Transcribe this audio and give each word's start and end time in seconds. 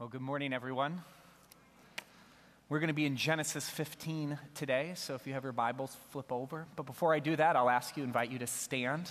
Well, 0.00 0.08
good 0.08 0.22
morning, 0.22 0.54
everyone. 0.54 1.02
We're 2.70 2.78
going 2.78 2.88
to 2.88 2.94
be 2.94 3.04
in 3.04 3.18
Genesis 3.18 3.68
15 3.68 4.38
today, 4.54 4.92
so 4.94 5.14
if 5.14 5.26
you 5.26 5.34
have 5.34 5.42
your 5.42 5.52
Bibles, 5.52 5.94
flip 6.08 6.32
over. 6.32 6.66
But 6.74 6.86
before 6.86 7.12
I 7.12 7.18
do 7.18 7.36
that, 7.36 7.54
I'll 7.54 7.68
ask 7.68 7.98
you, 7.98 8.02
invite 8.02 8.30
you 8.30 8.38
to 8.38 8.46
stand. 8.46 9.10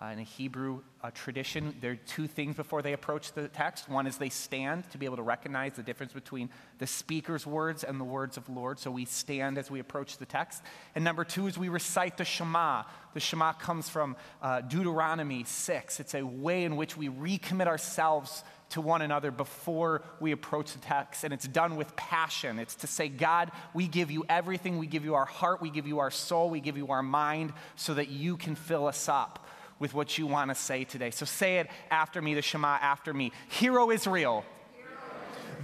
Uh, 0.00 0.06
in 0.06 0.18
a 0.18 0.22
Hebrew 0.22 0.80
uh, 1.02 1.10
tradition, 1.10 1.76
there 1.82 1.92
are 1.92 1.96
two 2.06 2.26
things 2.26 2.56
before 2.56 2.80
they 2.80 2.94
approach 2.94 3.32
the 3.34 3.46
text. 3.48 3.90
One 3.90 4.06
is 4.06 4.16
they 4.16 4.30
stand 4.30 4.90
to 4.92 4.98
be 4.98 5.04
able 5.04 5.18
to 5.18 5.22
recognize 5.22 5.74
the 5.74 5.82
difference 5.82 6.14
between 6.14 6.48
the 6.78 6.86
speaker's 6.86 7.46
words 7.46 7.84
and 7.84 8.00
the 8.00 8.04
words 8.04 8.38
of 8.38 8.48
Lord. 8.48 8.78
So 8.78 8.90
we 8.90 9.04
stand 9.04 9.58
as 9.58 9.70
we 9.70 9.80
approach 9.80 10.16
the 10.16 10.24
text. 10.24 10.62
And 10.94 11.04
number 11.04 11.24
two 11.24 11.46
is 11.46 11.58
we 11.58 11.68
recite 11.68 12.16
the 12.16 12.24
Shema. 12.24 12.84
The 13.12 13.20
Shema 13.20 13.52
comes 13.52 13.90
from 13.90 14.16
uh, 14.40 14.62
Deuteronomy 14.62 15.44
6. 15.44 16.00
It's 16.00 16.14
a 16.14 16.22
way 16.22 16.64
in 16.64 16.76
which 16.76 16.96
we 16.96 17.08
recommit 17.08 17.66
ourselves 17.66 18.42
to 18.72 18.80
one 18.80 19.02
another 19.02 19.30
before 19.30 20.02
we 20.20 20.32
approach 20.32 20.72
the 20.72 20.78
text. 20.80 21.24
And 21.24 21.32
it's 21.32 21.48
done 21.48 21.76
with 21.76 21.94
passion. 21.96 22.58
It's 22.58 22.74
to 22.76 22.86
say, 22.86 23.08
God, 23.08 23.50
we 23.74 23.86
give 23.86 24.10
you 24.10 24.24
everything. 24.28 24.78
We 24.78 24.86
give 24.86 25.04
you 25.04 25.14
our 25.14 25.24
heart. 25.24 25.62
We 25.62 25.70
give 25.70 25.86
you 25.86 26.00
our 26.00 26.10
soul. 26.10 26.50
We 26.50 26.60
give 26.60 26.76
you 26.76 26.88
our 26.88 27.02
mind 27.02 27.52
so 27.76 27.94
that 27.94 28.08
you 28.08 28.36
can 28.36 28.54
fill 28.54 28.86
us 28.86 29.08
up 29.08 29.46
with 29.78 29.94
what 29.94 30.16
you 30.16 30.26
want 30.26 30.50
to 30.50 30.54
say 30.54 30.84
today. 30.84 31.10
So 31.10 31.24
say 31.24 31.58
it 31.58 31.68
after 31.90 32.22
me, 32.22 32.34
the 32.34 32.42
Shema 32.42 32.78
after 32.80 33.12
me. 33.12 33.32
Hear, 33.48 33.78
O 33.80 33.90
Israel, 33.90 34.44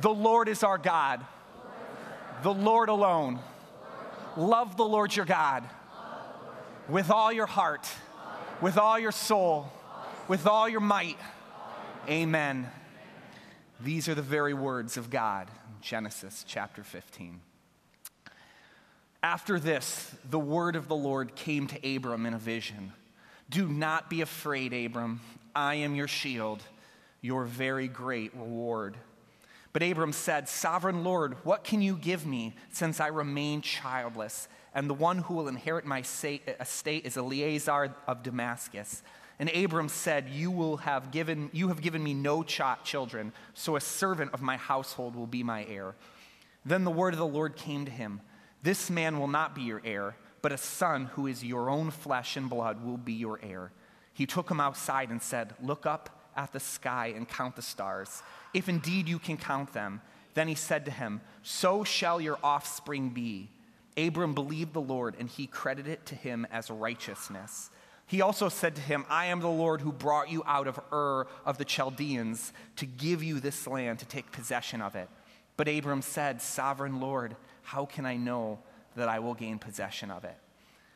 the 0.01 0.11
Lord 0.11 0.49
is 0.49 0.63
our 0.63 0.79
God, 0.79 1.25
the 2.43 2.53
Lord 2.53 2.89
alone. 2.89 3.39
Love 4.37 4.77
the 4.77 4.85
Lord 4.85 5.15
your 5.15 5.25
God 5.25 5.65
with 6.89 7.11
all 7.11 7.33
your 7.33 7.47
heart, 7.47 7.89
with 8.61 8.79
all 8.79 8.99
your 8.99 9.13
soul, 9.13 9.73
with 10.27 10.47
all 10.47 10.69
your 10.69 10.81
might. 10.81 11.19
Amen. 12.09 12.69
These 13.81 14.09
are 14.09 14.15
the 14.15 14.23
very 14.23 14.55
words 14.55 14.97
of 14.97 15.09
God 15.09 15.49
Genesis 15.81 16.45
chapter 16.47 16.83
15. 16.83 17.41
After 19.23 19.61
this, 19.61 20.13
the 20.29 20.39
word 20.39 20.75
of 20.75 20.89
the 20.89 20.97
Lord 20.97 21.37
came 21.37 21.69
to 21.69 21.97
Abram 21.97 22.27
in 22.27 22.35
a 22.35 22.39
vision. 22.39 22.93
Do 23.49 23.69
not 23.69 24.11
be 24.11 24.21
afraid, 24.21 24.73
Abram. 24.73 25.21
I 25.55 25.77
am 25.77 25.95
your 25.95 26.09
shield, 26.09 26.63
your 27.21 27.45
very 27.45 27.87
great 27.87 28.35
reward. 28.35 28.97
But 29.73 29.85
Abram 29.85 30.13
said, 30.13 30.49
Sovereign 30.49 31.05
Lord, 31.05 31.37
what 31.45 31.63
can 31.63 31.81
you 31.81 31.95
give 31.95 32.27
me 32.27 32.57
since 32.73 32.99
I 32.99 33.09
remain 33.09 33.61
childless? 33.61 34.49
And 34.75 34.91
the 34.91 34.95
one 34.95 35.19
who 35.19 35.35
will 35.35 35.47
inherit 35.47 35.85
my 35.85 36.01
estate 36.01 37.07
is 37.07 37.17
Eliezer 37.17 37.95
of 38.09 38.25
Damascus. 38.25 39.03
And 39.39 39.55
Abram 39.55 39.89
said, 39.89 40.29
You 40.29 40.51
will 40.51 40.79
have 40.79 41.11
given, 41.11 41.51
you 41.53 41.69
have 41.69 41.81
given 41.81 42.03
me 42.03 42.15
no 42.15 42.43
ch- 42.43 42.61
children, 42.85 43.33
so 43.55 43.77
a 43.77 43.81
servant 43.81 44.35
of 44.35 44.43
my 44.43 44.57
household 44.57 45.15
will 45.15 45.27
be 45.27 45.43
my 45.43 45.65
heir. 45.67 45.95
Then 46.65 46.85
the 46.85 46.91
word 46.91 47.15
of 47.15 47.19
the 47.19 47.27
Lord 47.27 47.57
came 47.57 47.85
to 47.85 47.91
him 47.91 48.21
This 48.63 48.91
man 48.91 49.19
will 49.19 49.29
not 49.29 49.55
be 49.55 49.63
your 49.63 49.81
heir, 49.85 50.17
but 50.43 50.53
a 50.53 50.59
son 50.59 51.07
who 51.07 51.27
is 51.27 51.45
your 51.45 51.71
own 51.71 51.91
flesh 51.91 52.37
and 52.37 52.51
blood 52.51 52.85
will 52.85 52.97
be 52.97 53.13
your 53.13 53.39
heir. 53.43 53.73
He 54.13 54.27
took 54.27 54.51
him 54.51 54.61
outside 54.61 55.11
and 55.11 55.23
said, 55.23 55.55
Look 55.63 55.87
up 55.87 56.33
at 56.37 56.53
the 56.53 56.61
sky 56.61 57.13
and 57.15 57.29
count 57.29 57.57
the 57.57 57.63
stars, 57.63 58.23
if 58.53 58.69
indeed 58.69 59.09
you 59.09 59.19
can 59.19 59.37
count 59.37 59.73
them. 59.73 60.01
Then 60.35 60.49
he 60.49 60.55
said 60.55 60.85
to 60.85 60.91
him, 60.91 61.21
So 61.43 61.85
shall 61.85 62.21
your 62.21 62.39
offspring 62.43 63.11
be. 63.11 63.51
Abram 63.97 64.35
believed 64.35 64.73
the 64.73 64.81
Lord, 64.81 65.17
and 65.19 65.29
he 65.29 65.47
credited 65.47 65.93
it 65.93 66.07
to 66.07 66.15
him 66.15 66.47
as 66.53 66.71
righteousness. 66.71 67.71
He 68.09 68.23
also 68.23 68.49
said 68.49 68.75
to 68.77 68.81
him, 68.81 69.05
I 69.11 69.27
am 69.27 69.41
the 69.41 69.49
Lord 69.51 69.83
who 69.83 69.93
brought 69.93 70.31
you 70.31 70.43
out 70.47 70.67
of 70.67 70.81
Ur 70.91 71.27
of 71.45 71.59
the 71.59 71.65
Chaldeans 71.67 72.55
to 72.77 72.87
give 72.87 73.23
you 73.23 73.39
this 73.39 73.67
land 73.67 73.99
to 73.99 74.07
take 74.07 74.33
possession 74.33 74.81
of 74.81 74.97
it. 74.97 75.11
But 75.59 75.69
Abram 75.69 76.01
said, 76.01 76.41
Sovereign 76.41 77.01
Lord, 77.01 77.37
how 77.63 77.85
can 77.85 78.07
I 78.07 78.17
know 78.17 78.61
that 78.97 79.11
I 79.11 79.19
will 79.19 79.35
gain 79.35 79.59
possession 79.59 80.11
of 80.11 80.25
it? 80.25 80.37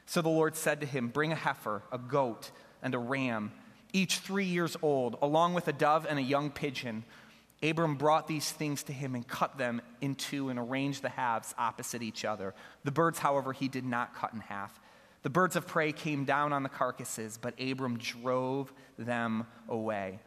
So 0.06 0.22
the 0.22 0.30
Lord 0.30 0.56
said 0.56 0.80
to 0.80 0.86
him, 0.86 1.08
Bring 1.08 1.32
a 1.32 1.36
heifer, 1.36 1.82
a 1.92 1.98
goat, 1.98 2.50
and 2.82 2.94
a 2.94 2.98
ram, 2.98 3.52
each 3.92 4.20
three 4.20 4.46
years 4.46 4.74
old, 4.80 5.18
along 5.20 5.52
with 5.52 5.68
a 5.68 5.72
dove 5.72 6.06
and 6.08 6.18
a 6.18 6.22
young 6.22 6.50
pigeon. 6.50 7.04
Abram 7.62 7.96
brought 7.96 8.26
these 8.26 8.50
things 8.50 8.82
to 8.84 8.92
him 8.94 9.14
and 9.14 9.28
cut 9.28 9.58
them 9.58 9.82
in 10.00 10.14
two 10.14 10.48
and 10.48 10.58
arranged 10.58 11.02
the 11.02 11.10
halves 11.10 11.54
opposite 11.58 12.02
each 12.02 12.24
other. 12.24 12.54
The 12.84 12.90
birds, 12.90 13.18
however, 13.18 13.52
he 13.52 13.68
did 13.68 13.84
not 13.84 14.14
cut 14.14 14.32
in 14.32 14.40
half. 14.40 14.80
The 15.22 15.30
birds 15.30 15.56
of 15.56 15.66
prey 15.66 15.92
came 15.92 16.24
down 16.24 16.52
on 16.52 16.62
the 16.62 16.68
carcasses, 16.68 17.38
but 17.40 17.54
Abram 17.60 17.98
drove 17.98 18.72
them 18.98 19.46
away. 19.68 20.18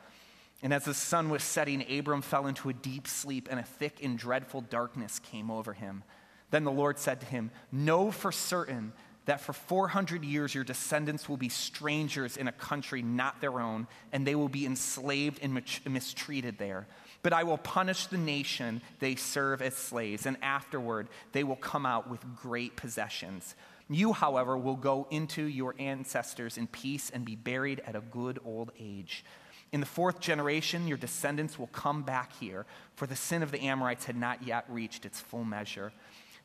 And 0.63 0.73
as 0.73 0.85
the 0.85 0.93
sun 0.93 1.29
was 1.29 1.43
setting, 1.43 1.85
Abram 1.99 2.21
fell 2.21 2.47
into 2.47 2.69
a 2.69 2.73
deep 2.73 3.07
sleep, 3.07 3.47
and 3.51 3.59
a 3.59 3.63
thick 3.63 4.03
and 4.03 4.17
dreadful 4.17 4.61
darkness 4.61 5.19
came 5.19 5.51
over 5.51 5.73
him. 5.73 6.03
Then 6.49 6.63
the 6.63 6.71
Lord 6.71 6.97
said 6.97 7.19
to 7.19 7.25
him, 7.25 7.51
Know 7.71 8.09
for 8.09 8.31
certain 8.31 8.93
that 9.25 9.41
for 9.41 9.53
400 9.53 10.23
years 10.23 10.55
your 10.55 10.63
descendants 10.63 11.27
will 11.27 11.37
be 11.37 11.49
strangers 11.49 12.37
in 12.37 12.47
a 12.47 12.51
country 12.51 13.01
not 13.01 13.41
their 13.41 13.59
own, 13.59 13.87
and 14.13 14.25
they 14.25 14.35
will 14.35 14.49
be 14.49 14.65
enslaved 14.65 15.39
and 15.41 15.61
mistreated 15.87 16.57
there. 16.57 16.87
But 17.21 17.33
I 17.33 17.43
will 17.43 17.57
punish 17.57 18.05
the 18.05 18.17
nation 18.17 18.81
they 18.99 19.15
serve 19.15 19.61
as 19.61 19.75
slaves, 19.75 20.25
and 20.25 20.37
afterward 20.41 21.09
they 21.31 21.43
will 21.43 21.55
come 21.55 21.85
out 21.85 22.09
with 22.09 22.21
great 22.35 22.75
possessions. 22.75 23.55
You, 23.89 24.13
however, 24.13 24.57
will 24.57 24.75
go 24.75 25.07
into 25.11 25.43
your 25.43 25.75
ancestors 25.77 26.57
in 26.57 26.67
peace 26.67 27.09
and 27.09 27.23
be 27.23 27.35
buried 27.35 27.81
at 27.85 27.95
a 27.95 28.01
good 28.01 28.39
old 28.43 28.71
age. 28.79 29.23
In 29.71 29.79
the 29.79 29.85
fourth 29.85 30.19
generation, 30.19 30.87
your 30.87 30.97
descendants 30.97 31.59
will 31.59 31.67
come 31.67 32.03
back 32.03 32.33
here, 32.39 32.65
for 32.95 33.05
the 33.05 33.15
sin 33.15 33.43
of 33.43 33.51
the 33.51 33.61
Amorites 33.61 34.05
had 34.05 34.15
not 34.15 34.43
yet 34.43 34.65
reached 34.69 35.05
its 35.05 35.19
full 35.19 35.43
measure. 35.43 35.91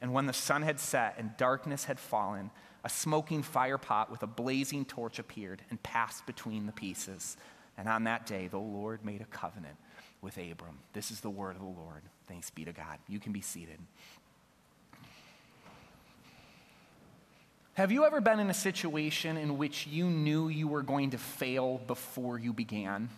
And 0.00 0.12
when 0.12 0.26
the 0.26 0.32
sun 0.32 0.62
had 0.62 0.80
set 0.80 1.14
and 1.18 1.36
darkness 1.36 1.84
had 1.84 2.00
fallen, 2.00 2.50
a 2.84 2.88
smoking 2.88 3.42
firepot 3.42 4.10
with 4.10 4.22
a 4.22 4.26
blazing 4.26 4.84
torch 4.84 5.18
appeared 5.18 5.62
and 5.70 5.82
passed 5.82 6.26
between 6.26 6.66
the 6.66 6.72
pieces. 6.72 7.36
And 7.76 7.88
on 7.88 8.04
that 8.04 8.26
day, 8.26 8.48
the 8.48 8.58
Lord 8.58 9.04
made 9.04 9.20
a 9.20 9.26
covenant 9.26 9.76
with 10.22 10.36
Abram. 10.36 10.78
This 10.92 11.10
is 11.10 11.20
the 11.20 11.30
word 11.30 11.56
of 11.56 11.62
the 11.62 11.68
Lord. 11.68 12.02
Thanks 12.26 12.50
be 12.50 12.64
to 12.64 12.72
God. 12.72 12.98
You 13.08 13.20
can 13.20 13.32
be 13.32 13.40
seated. 13.40 13.78
Have 17.80 17.92
you 17.92 18.04
ever 18.04 18.20
been 18.20 18.40
in 18.40 18.50
a 18.50 18.54
situation 18.54 19.38
in 19.38 19.56
which 19.56 19.86
you 19.86 20.04
knew 20.04 20.48
you 20.48 20.68
were 20.68 20.82
going 20.82 21.12
to 21.12 21.18
fail 21.18 21.80
before 21.86 22.38
you 22.38 22.52
began? 22.52 23.08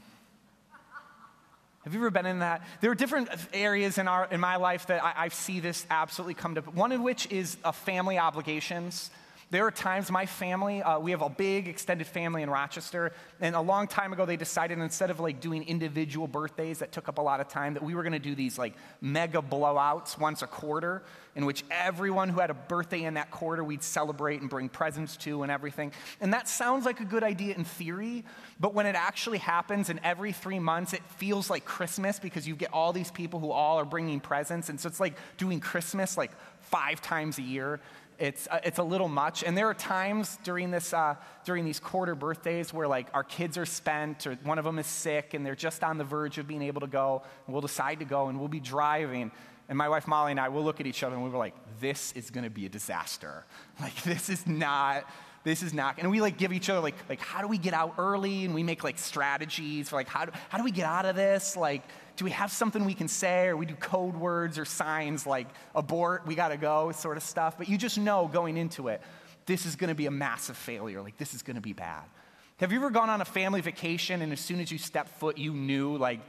Have 1.82 1.94
you 1.94 1.98
ever 1.98 2.12
been 2.12 2.26
in 2.26 2.38
that? 2.38 2.62
There 2.80 2.92
are 2.92 2.94
different 2.94 3.28
areas 3.52 3.98
in, 3.98 4.06
our, 4.06 4.28
in 4.30 4.38
my 4.38 4.54
life 4.54 4.86
that 4.86 5.02
I, 5.02 5.14
I 5.16 5.28
see 5.30 5.58
this 5.58 5.84
absolutely 5.90 6.34
come 6.34 6.54
to. 6.54 6.60
One 6.60 6.92
of 6.92 7.00
which 7.00 7.28
is 7.32 7.56
a 7.64 7.72
family 7.72 8.18
obligations. 8.18 9.10
There 9.52 9.66
are 9.66 9.70
times 9.70 10.10
my 10.10 10.24
family, 10.24 10.82
uh, 10.82 10.98
we 10.98 11.10
have 11.10 11.20
a 11.20 11.28
big 11.28 11.68
extended 11.68 12.06
family 12.06 12.42
in 12.42 12.48
Rochester, 12.48 13.12
and 13.38 13.54
a 13.54 13.60
long 13.60 13.86
time 13.86 14.14
ago 14.14 14.24
they 14.24 14.38
decided 14.38 14.78
instead 14.78 15.10
of 15.10 15.20
like 15.20 15.40
doing 15.40 15.68
individual 15.68 16.26
birthdays 16.26 16.78
that 16.78 16.90
took 16.90 17.06
up 17.06 17.18
a 17.18 17.20
lot 17.20 17.38
of 17.38 17.48
time, 17.48 17.74
that 17.74 17.82
we 17.82 17.94
were 17.94 18.02
going 18.02 18.14
to 18.14 18.18
do 18.18 18.34
these 18.34 18.56
like 18.56 18.72
mega 19.02 19.42
blowouts 19.42 20.18
once 20.18 20.40
a 20.40 20.46
quarter, 20.46 21.02
in 21.36 21.44
which 21.44 21.64
everyone 21.70 22.30
who 22.30 22.40
had 22.40 22.48
a 22.48 22.54
birthday 22.54 23.04
in 23.04 23.12
that 23.12 23.30
quarter 23.30 23.62
we'd 23.62 23.82
celebrate 23.82 24.40
and 24.40 24.48
bring 24.48 24.70
presents 24.70 25.18
to 25.18 25.42
and 25.42 25.52
everything. 25.52 25.92
And 26.22 26.32
that 26.32 26.48
sounds 26.48 26.86
like 26.86 27.00
a 27.00 27.04
good 27.04 27.22
idea 27.22 27.54
in 27.54 27.64
theory, 27.64 28.24
but 28.58 28.72
when 28.72 28.86
it 28.86 28.94
actually 28.94 29.36
happens, 29.36 29.90
and 29.90 30.00
every 30.02 30.32
three 30.32 30.60
months 30.60 30.94
it 30.94 31.02
feels 31.18 31.50
like 31.50 31.66
Christmas 31.66 32.18
because 32.18 32.48
you 32.48 32.56
get 32.56 32.72
all 32.72 32.94
these 32.94 33.10
people 33.10 33.38
who 33.38 33.50
all 33.50 33.78
are 33.78 33.84
bringing 33.84 34.18
presents, 34.18 34.70
and 34.70 34.80
so 34.80 34.88
it's 34.88 34.98
like 34.98 35.18
doing 35.36 35.60
Christmas 35.60 36.16
like 36.16 36.30
five 36.62 37.02
times 37.02 37.36
a 37.38 37.42
year 37.42 37.80
it's, 38.22 38.46
uh, 38.46 38.60
it's 38.62 38.78
a 38.78 38.84
little 38.84 39.08
much. 39.08 39.42
And 39.42 39.58
there 39.58 39.68
are 39.68 39.74
times 39.74 40.38
during, 40.44 40.70
this, 40.70 40.94
uh, 40.94 41.16
during 41.44 41.64
these 41.64 41.80
quarter 41.80 42.14
birthdays 42.14 42.72
where 42.72 42.86
like 42.86 43.08
our 43.14 43.24
kids 43.24 43.58
are 43.58 43.66
spent 43.66 44.28
or 44.28 44.38
one 44.44 44.60
of 44.60 44.64
them 44.64 44.78
is 44.78 44.86
sick 44.86 45.34
and 45.34 45.44
they're 45.44 45.56
just 45.56 45.82
on 45.82 45.98
the 45.98 46.04
verge 46.04 46.38
of 46.38 46.46
being 46.46 46.62
able 46.62 46.80
to 46.82 46.86
go. 46.86 47.22
And 47.46 47.52
we'll 47.52 47.62
decide 47.62 47.98
to 47.98 48.04
go 48.04 48.28
and 48.28 48.38
we'll 48.38 48.46
be 48.46 48.60
driving. 48.60 49.32
And 49.68 49.76
my 49.76 49.88
wife 49.88 50.06
Molly 50.06 50.30
and 50.30 50.38
I 50.38 50.50
will 50.50 50.62
look 50.62 50.78
at 50.78 50.86
each 50.86 51.02
other 51.02 51.16
and 51.16 51.24
we 51.24 51.30
were 51.30 51.38
like, 51.38 51.56
this 51.80 52.12
is 52.12 52.30
going 52.30 52.44
to 52.44 52.50
be 52.50 52.64
a 52.64 52.68
disaster. 52.68 53.44
Like, 53.80 54.00
this 54.04 54.28
is 54.28 54.46
not 54.46 55.04
this 55.44 55.64
is 55.64 55.74
not 55.74 55.98
and 55.98 56.08
we 56.08 56.20
like 56.20 56.38
give 56.38 56.52
each 56.52 56.70
other 56.70 56.78
like 56.78 56.94
like 57.08 57.18
how 57.18 57.40
do 57.40 57.48
we 57.48 57.58
get 57.58 57.74
out 57.74 57.94
early 57.98 58.44
and 58.44 58.54
we 58.54 58.62
make 58.62 58.84
like 58.84 58.96
strategies 58.96 59.88
for 59.88 59.96
like 59.96 60.06
how 60.06 60.24
do, 60.24 60.30
how 60.48 60.56
do 60.56 60.62
we 60.62 60.70
get 60.70 60.86
out 60.86 61.04
of 61.04 61.16
this 61.16 61.56
like 61.56 61.82
do 62.16 62.24
we 62.24 62.30
have 62.30 62.50
something 62.50 62.84
we 62.84 62.94
can 62.94 63.08
say 63.08 63.46
or 63.46 63.56
we 63.56 63.66
do 63.66 63.74
code 63.74 64.16
words 64.16 64.58
or 64.58 64.64
signs 64.64 65.26
like 65.26 65.48
abort, 65.74 66.26
we 66.26 66.34
got 66.34 66.48
to 66.48 66.56
go 66.56 66.92
sort 66.92 67.16
of 67.16 67.22
stuff. 67.22 67.56
But 67.56 67.68
you 67.68 67.78
just 67.78 67.98
know 67.98 68.28
going 68.32 68.56
into 68.56 68.88
it, 68.88 69.00
this 69.46 69.66
is 69.66 69.76
to 69.88 69.94
be 69.94 70.06
a 70.06 70.10
massive 70.10 70.56
failure. 70.56 71.02
Like, 71.02 71.16
this 71.16 71.34
is 71.34 71.42
to 71.56 71.62
be 71.62 71.72
bad. 71.72 72.04
Have 72.58 72.70
you 72.70 72.78
ever 72.78 72.90
gone 72.90 73.10
on 73.10 73.20
a 73.20 73.24
family 73.24 73.60
vacation 73.60 74.22
and 74.22 74.32
as 74.32 74.40
soon 74.40 74.60
as 74.60 74.70
you 74.70 74.78
stepped 74.78 75.08
foot, 75.18 75.38
you 75.38 75.52
knew, 75.52 75.96
like, 75.96 76.20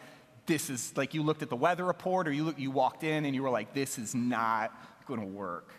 this 0.45 0.69
is, 0.69 0.94
like, 0.97 1.13
you 1.13 1.21
looked 1.21 1.44
at 1.44 1.50
the 1.50 1.56
weather 1.56 1.86
report 1.86 2.27
or 2.27 2.31
you, 2.31 2.44
look, 2.44 2.59
you 2.59 2.71
walked 2.71 3.03
in 3.03 3.25
and 3.25 3.36
you 3.36 3.44
were 3.44 3.50
like, 3.50 3.74
this 3.74 4.00
is 4.00 4.15
not 4.15 4.71
to 5.19 5.25
work? 5.25 5.69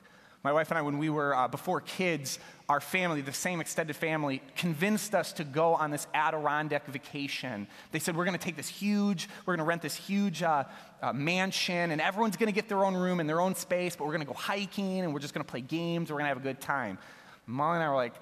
My 0.44 0.52
wife 0.52 0.70
and 0.70 0.76
I, 0.76 0.82
when 0.82 0.99
we 0.99 1.08
were 1.08 1.35
uh, 1.35 1.49
before 1.49 1.81
kids, 1.81 2.38
our 2.69 2.81
family, 2.81 3.23
the 3.23 3.32
same 3.32 3.62
extended 3.62 3.96
family, 3.96 4.43
convinced 4.56 5.14
us 5.14 5.32
to 5.35 5.44
go 5.44 5.75
on 5.75 5.91
this 5.91 6.06
Adirondack 6.12 6.87
vacation. 6.87 7.67
They 7.93 7.99
said, 7.99 8.14
We're 8.14 8.26
going 8.26 8.38
to 8.38 8.44
take 8.44 8.55
this 8.55 8.69
huge, 8.69 9.26
we're 9.46 9.56
going 9.56 9.64
to 9.64 9.69
rent 9.69 9.81
this 9.81 9.94
huge 9.96 10.43
uh, 10.43 10.64
uh, 11.00 11.14
mansion, 11.14 11.91
and 11.91 11.99
everyone's 11.99 12.37
going 12.37 12.49
to 12.49 12.55
get 12.55 12.69
their 12.69 12.85
own 12.85 12.94
room 12.94 13.20
and 13.20 13.29
their 13.29 13.41
own 13.41 13.55
space, 13.55 13.96
but 13.96 14.05
we're 14.05 14.12
going 14.12 14.26
to 14.26 14.31
go 14.31 14.35
hiking 14.35 15.00
and 15.00 15.14
we're 15.14 15.20
just 15.20 15.32
going 15.32 15.44
to 15.44 15.50
play 15.50 15.62
games, 15.62 16.11
we're 16.11 16.19
going 16.19 16.26
to 16.26 16.29
have 16.29 16.37
a 16.37 16.41
good 16.41 16.61
time. 16.61 16.99
Molly 17.46 17.76
and 17.76 17.85
I 17.85 17.88
were 17.88 17.96
like, 17.96 18.14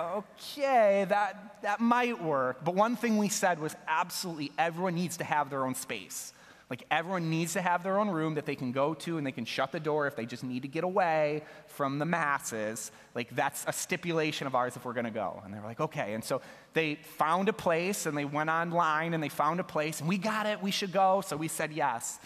okay, 0.00 1.06
that, 1.08 1.56
that 1.62 1.80
might 1.80 2.22
work. 2.22 2.62
But 2.62 2.74
one 2.74 2.96
thing 2.96 3.16
we 3.16 3.28
said 3.28 3.58
was 3.58 3.74
absolutely 3.88 4.52
everyone 4.58 4.94
needs 4.94 5.18
to 5.18 5.24
have 5.24 5.48
their 5.48 5.64
own 5.64 5.74
space. 5.74 6.32
Like 6.70 6.84
everyone 6.88 7.30
needs 7.30 7.54
to 7.54 7.60
have 7.60 7.82
their 7.82 7.98
own 7.98 8.08
room 8.08 8.36
that 8.36 8.46
they 8.46 8.54
can 8.54 8.70
go 8.70 8.94
to 8.94 9.18
and 9.18 9.26
they 9.26 9.32
can 9.32 9.44
shut 9.44 9.72
the 9.72 9.80
door 9.80 10.06
if 10.06 10.14
they 10.14 10.24
just 10.24 10.44
need 10.44 10.62
to 10.62 10.68
get 10.68 10.84
away 10.84 11.42
from 11.66 11.98
the 11.98 12.04
masses. 12.04 12.92
Like 13.12 13.34
that's 13.34 13.64
a 13.66 13.72
stipulation 13.72 14.46
of 14.46 14.54
ours 14.54 14.76
if 14.76 14.84
we're 14.84 14.92
going 14.92 15.04
to 15.04 15.10
go. 15.10 15.42
And 15.44 15.52
they 15.52 15.58
were 15.58 15.66
like, 15.66 15.80
okay. 15.80 16.14
And 16.14 16.22
so 16.22 16.40
they 16.72 16.94
found 16.94 17.48
a 17.48 17.52
place 17.52 18.06
and 18.06 18.16
they 18.16 18.24
went 18.24 18.50
online 18.50 19.14
and 19.14 19.22
they 19.22 19.28
found 19.28 19.58
a 19.58 19.64
place 19.64 19.98
and 19.98 20.08
we 20.08 20.16
got 20.16 20.46
it, 20.46 20.62
we 20.62 20.70
should 20.70 20.92
go. 20.92 21.22
So 21.26 21.36
we 21.36 21.48
said 21.48 21.72
yes. 21.72 22.20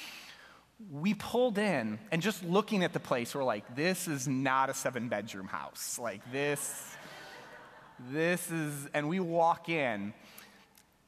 We 0.93 1.14
pulled 1.14 1.56
in 1.56 1.99
and 2.12 2.20
just 2.20 2.44
looking 2.44 2.85
at 2.85 2.93
the 2.93 3.00
place, 3.00 3.35
we're 3.35 3.44
like, 3.44 3.75
this 3.75 4.06
is 4.06 4.29
not 4.29 4.69
a 4.69 4.75
seven 4.75 5.08
bedroom 5.08 5.46
house. 5.46 5.99
Like 5.99 6.20
this, 6.32 6.94
this 8.11 8.50
is, 8.50 8.88
and 8.93 9.08
we 9.08 9.20
walk 9.20 9.70
in 9.70 10.12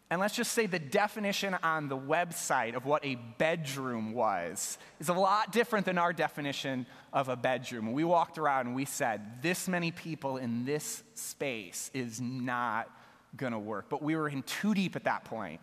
and 0.09 0.21
let's 0.21 0.37
just 0.37 0.53
say 0.53 0.67
the 0.67 0.79
definition 0.79 1.55
on 1.63 1.89
the 1.89 1.97
website 1.97 2.77
of 2.77 2.87
what 2.87 3.05
a 3.05 3.17
bedroom 3.39 4.13
was 4.13 4.79
is 5.01 5.09
a 5.09 5.15
lot 5.15 5.51
different 5.51 5.85
than 5.85 5.99
our 5.99 6.13
definition 6.13 6.87
of 7.13 7.29
a 7.29 7.35
bedroom. 7.35 7.93
We 7.93 8.05
walked 8.05 8.39
around 8.39 8.69
and 8.69 8.77
we 8.77 8.85
said, 8.85 9.43
this 9.43 9.67
many 9.67 9.91
people 9.91 10.37
in 10.37 10.65
this 10.65 11.03
space 11.15 11.91
is 11.93 12.21
not 12.21 12.89
going 13.37 13.53
to 13.53 13.59
work. 13.59 13.87
But 13.89 14.01
we 14.01 14.15
were 14.15 14.29
in 14.29 14.45
too 14.45 14.75
deep 14.75 14.95
at 14.95 15.05
that 15.05 15.25
point. 15.25 15.61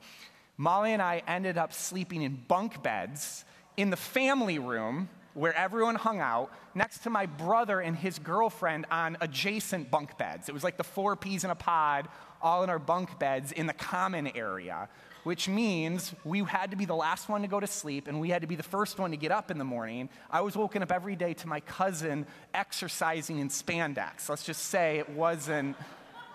Molly 0.58 0.92
and 0.92 1.02
I 1.02 1.24
ended 1.26 1.58
up 1.58 1.72
sleeping 1.72 2.22
in 2.22 2.44
bunk 2.48 2.84
beds 2.84 3.46
in 3.78 3.90
the 3.92 3.98
family 3.98 4.60
room 4.60 5.10
where 5.34 5.56
everyone 5.56 5.96
hung 5.96 6.20
out 6.20 6.52
next 6.76 7.00
to 7.00 7.10
my 7.10 7.26
brother 7.26 7.80
and 7.80 7.96
his 7.96 8.20
girlfriend 8.20 8.86
on 8.92 9.18
adjacent 9.22 9.90
bunk 9.90 10.18
beds. 10.18 10.48
It 10.48 10.54
was 10.54 10.64
like 10.64 10.78
the 10.78 10.84
four 10.84 11.16
peas 11.16 11.44
in 11.44 11.50
a 11.50 11.56
pod 11.56 12.08
all 12.44 12.64
in 12.64 12.70
our 12.70 12.80
bunk 12.80 13.18
beds 13.18 13.52
in 13.52 13.66
the 13.66 13.74
common 13.74 14.28
area, 14.36 14.90
which 15.24 15.48
means 15.48 16.14
we 16.26 16.44
had 16.44 16.72
to 16.72 16.78
be 16.78 16.86
the 16.86 16.96
last 16.96 17.30
one 17.30 17.42
to 17.42 17.48
go 17.48 17.60
to 17.60 17.68
sleep 17.68 18.08
and 18.08 18.20
we 18.20 18.30
had 18.30 18.42
to 18.42 18.48
be 18.48 18.56
the 18.56 18.62
first 18.62 19.00
one 19.00 19.12
to 19.12 19.18
get 19.18 19.32
up 19.32 19.50
in 19.50 19.58
the 19.58 19.64
morning. 19.64 20.10
I 20.30 20.42
was 20.42 20.56
woken 20.56 20.84
up 20.84 20.92
every 20.92 21.16
day 21.16 21.34
to 21.36 21.48
my 21.48 21.62
cousin 21.62 22.28
exercising 22.54 23.40
in 23.40 23.50
spandex. 23.50 24.28
Let's 24.28 24.44
just 24.44 24.66
say 24.66 25.00
it 25.00 25.10
wasn't 25.10 25.78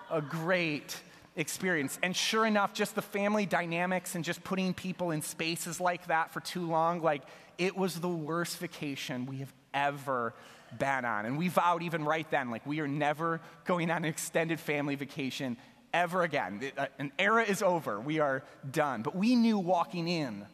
a 0.09 0.21
great 0.21 0.99
experience. 1.35 1.99
And 2.01 2.15
sure 2.15 2.45
enough, 2.45 2.73
just 2.73 2.95
the 2.95 3.01
family 3.01 3.45
dynamics 3.45 4.15
and 4.15 4.25
just 4.25 4.43
putting 4.43 4.73
people 4.73 5.11
in 5.11 5.21
spaces 5.21 5.79
like 5.79 6.07
that 6.07 6.33
for 6.33 6.39
too 6.39 6.67
long, 6.67 7.01
like 7.01 7.21
it 7.57 7.77
was 7.77 7.99
the 7.99 8.09
worst 8.09 8.57
vacation 8.57 9.27
we 9.27 9.37
have 9.37 9.53
ever 9.73 10.33
been 10.77 11.05
on. 11.05 11.25
And 11.25 11.37
we 11.37 11.47
vowed 11.47 11.83
even 11.83 12.03
right 12.03 12.29
then, 12.31 12.49
like 12.51 12.65
we 12.65 12.79
are 12.79 12.87
never 12.87 13.41
going 13.65 13.89
on 13.91 13.97
an 13.97 14.05
extended 14.05 14.59
family 14.59 14.95
vacation 14.95 15.57
ever 15.93 16.23
again. 16.23 16.71
Uh, 16.77 16.87
an 16.97 17.11
era 17.19 17.43
is 17.43 17.61
over. 17.61 17.99
We 17.99 18.19
are 18.19 18.43
done. 18.69 19.01
But 19.01 19.15
we 19.15 19.35
knew 19.35 19.57
walking 19.57 20.07
in 20.07 20.45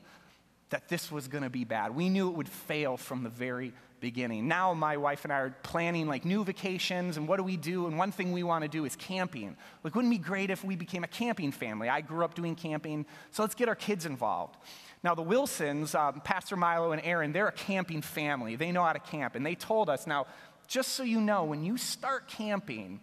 that 0.70 0.90
this 0.90 1.12
was 1.12 1.28
going 1.28 1.44
to 1.44 1.50
be 1.50 1.64
bad. 1.64 1.96
We 1.96 2.10
knew 2.10 2.30
it 2.30 2.36
would 2.36 2.50
fail 2.50 2.98
from 2.98 3.24
the 3.24 3.30
very 3.30 3.74
beginning. 4.00 4.48
Now 4.48 4.74
my 4.74 4.98
wife 4.98 5.24
and 5.24 5.34
I 5.34 5.38
are 5.38 5.56
planning 5.64 6.08
like 6.08 6.26
new 6.26 6.44
vacations 6.44 7.18
and 7.18 7.28
what 7.28 7.38
do 7.38 7.44
we 7.44 7.58
do? 7.58 7.88
And 7.88 7.98
one 7.98 8.12
thing 8.12 8.34
we 8.34 8.44
want 8.44 8.64
to 8.64 8.68
do 8.68 8.86
is 8.86 8.96
camping. 8.96 9.56
Like 9.84 9.96
wouldn't 9.96 10.14
it 10.14 10.18
be 10.18 10.24
great 10.24 10.50
if 10.50 10.64
we 10.64 10.76
became 10.76 11.04
a 11.04 11.08
camping 11.08 11.52
family? 11.52 11.90
I 11.90 12.02
grew 12.02 12.24
up 12.24 12.36
doing 12.36 12.56
camping, 12.56 13.06
so 13.32 13.42
let's 13.42 13.56
get 13.56 13.70
our 13.70 13.76
kids 13.76 14.06
involved. 14.06 14.58
Now 15.04 15.16
the 15.16 15.24
Wilsons, 15.24 15.96
um, 15.96 16.22
Pastor 16.22 16.56
Milo 16.56 16.92
and 16.92 17.02
Aaron, 17.04 17.32
they're 17.32 17.48
a 17.48 17.52
camping 17.52 18.02
family. 18.02 18.56
They 18.56 18.72
know 18.72 18.84
how 18.84 18.94
to 18.94 19.00
camp, 19.00 19.36
and 19.36 19.46
they 19.46 19.56
told 19.56 19.90
us 19.90 20.06
now. 20.06 20.28
Just 20.68 20.94
so 20.94 21.04
you 21.04 21.22
know, 21.22 21.44
when 21.44 21.64
you 21.64 21.78
start 21.78 22.28
camping, 22.28 23.00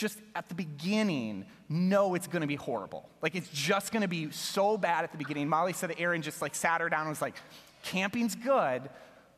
just 0.00 0.18
at 0.34 0.48
the 0.48 0.54
beginning 0.54 1.44
know 1.68 2.14
it's 2.14 2.26
going 2.26 2.40
to 2.40 2.48
be 2.48 2.56
horrible. 2.56 3.08
Like 3.22 3.34
it's 3.34 3.48
just 3.50 3.92
going 3.92 4.02
to 4.02 4.08
be 4.08 4.30
so 4.30 4.78
bad 4.78 5.04
at 5.04 5.12
the 5.12 5.18
beginning. 5.18 5.48
Molly 5.48 5.72
said 5.74 5.90
that 5.90 6.00
Aaron 6.00 6.22
just 6.22 6.40
like 6.40 6.54
sat 6.54 6.80
her 6.80 6.88
down 6.88 7.02
and 7.02 7.10
was 7.10 7.22
like, 7.22 7.36
camping's 7.82 8.34
good, 8.34 8.88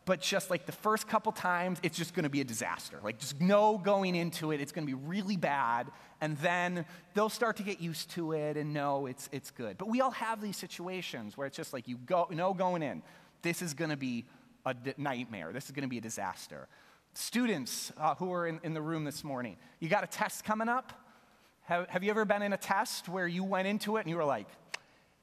but 0.05 0.21
just 0.21 0.51
like 0.51 0.65
the 0.67 0.73
first 0.73 1.09
couple 1.09 1.33
times, 1.33 1.79
it's 1.83 1.99
just 1.99 2.15
going 2.15 2.25
to 2.25 2.31
be 2.31 2.41
a 2.41 2.45
disaster. 2.45 2.99
Like 3.03 3.19
just 3.19 3.41
know 3.41 3.77
going 3.79 4.15
into 4.15 4.53
it, 4.53 4.61
it's 4.61 4.73
going 4.73 4.87
to 4.87 4.97
be 4.97 5.01
really 5.07 5.37
bad, 5.37 5.89
and 6.21 6.37
then 6.39 6.85
they'll 7.15 7.29
start 7.29 7.57
to 7.57 7.63
get 7.63 7.81
used 7.81 8.11
to 8.13 8.33
it 8.33 8.57
and 8.57 8.73
know 8.73 9.07
it's 9.07 9.29
it's 9.33 9.51
good. 9.51 9.79
But 9.79 9.89
we 9.89 10.01
all 10.01 10.11
have 10.13 10.41
these 10.41 10.57
situations 10.57 11.37
where 11.37 11.47
it's 11.47 11.57
just 11.57 11.73
like 11.73 11.87
you 11.87 11.99
go 11.99 12.29
know 12.31 12.55
going 12.55 12.83
in, 12.83 13.03
this 13.43 13.63
is 13.63 13.75
going 13.75 13.91
to 13.91 13.97
be 13.97 14.25
a 14.65 14.75
nightmare. 14.97 15.53
This 15.53 15.67
is 15.67 15.73
going 15.73 15.83
to 15.83 15.89
be 15.89 15.99
a 15.99 16.03
disaster. 16.03 16.69
Students 17.15 17.93
uh, 17.99 18.15
who 18.15 18.33
are 18.33 18.47
in, 18.47 18.61
in 18.63 18.75
the 18.75 18.83
room 18.83 19.05
this 19.05 19.23
morning, 19.23 19.57
you 19.81 19.89
got 19.89 20.05
a 20.05 20.07
test 20.07 20.45
coming 20.45 20.69
up? 20.69 20.93
Have, 21.65 21.89
have 21.89 22.03
you 22.03 22.11
ever 22.11 22.25
been 22.25 22.43
in 22.43 22.53
a 22.53 22.57
test 22.57 23.09
where 23.09 23.29
you 23.29 23.45
went 23.45 23.69
into 23.69 23.97
it 23.97 24.01
and 24.01 24.11
you 24.11 24.17
were 24.17 24.25
like, 24.25 24.47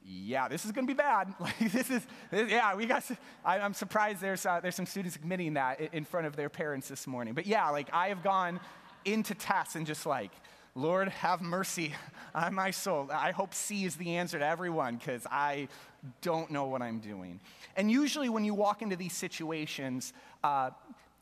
yeah, 0.05 0.47
this 0.47 0.65
is 0.65 0.71
going 0.71 0.87
to 0.87 0.93
be 0.93 0.97
bad. 0.97 1.33
Like 1.39 1.57
this 1.59 1.89
is, 1.89 2.05
this, 2.31 2.49
yeah, 2.49 2.75
we 2.75 2.85
got. 2.85 3.03
I, 3.45 3.59
am 3.59 3.73
surprised 3.73 4.21
there's 4.21 4.45
uh, 4.45 4.59
there's 4.59 4.75
some 4.75 4.85
students 4.85 5.15
admitting 5.15 5.53
that 5.53 5.79
in 5.93 6.05
front 6.05 6.25
of 6.25 6.35
their 6.35 6.49
parents 6.49 6.87
this 6.87 7.05
morning. 7.05 7.33
But 7.33 7.45
yeah, 7.45 7.69
like 7.69 7.89
I 7.93 8.09
have 8.09 8.23
gone 8.23 8.59
into 9.05 9.35
tests 9.35 9.75
and 9.75 9.85
just 9.85 10.05
like, 10.05 10.31
Lord, 10.75 11.09
have 11.09 11.41
mercy 11.41 11.93
on 12.35 12.53
my 12.53 12.71
soul. 12.71 13.09
I 13.11 13.31
hope 13.31 13.53
C 13.53 13.85
is 13.85 13.95
the 13.95 14.15
answer 14.15 14.39
to 14.39 14.45
everyone 14.45 14.97
because 14.97 15.25
I 15.29 15.67
don't 16.21 16.49
know 16.51 16.65
what 16.65 16.81
I'm 16.81 16.99
doing. 16.99 17.39
And 17.75 17.91
usually, 17.91 18.29
when 18.29 18.43
you 18.43 18.53
walk 18.53 18.81
into 18.81 18.95
these 18.95 19.13
situations, 19.13 20.13
uh, 20.43 20.71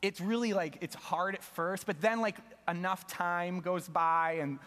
it's 0.02 0.20
really 0.20 0.52
like 0.52 0.78
it's 0.80 0.94
hard 0.94 1.34
at 1.34 1.42
first, 1.42 1.86
but 1.86 2.00
then 2.00 2.20
like 2.20 2.36
enough 2.68 3.06
time 3.06 3.60
goes 3.60 3.88
by 3.88 4.38
and 4.40 4.58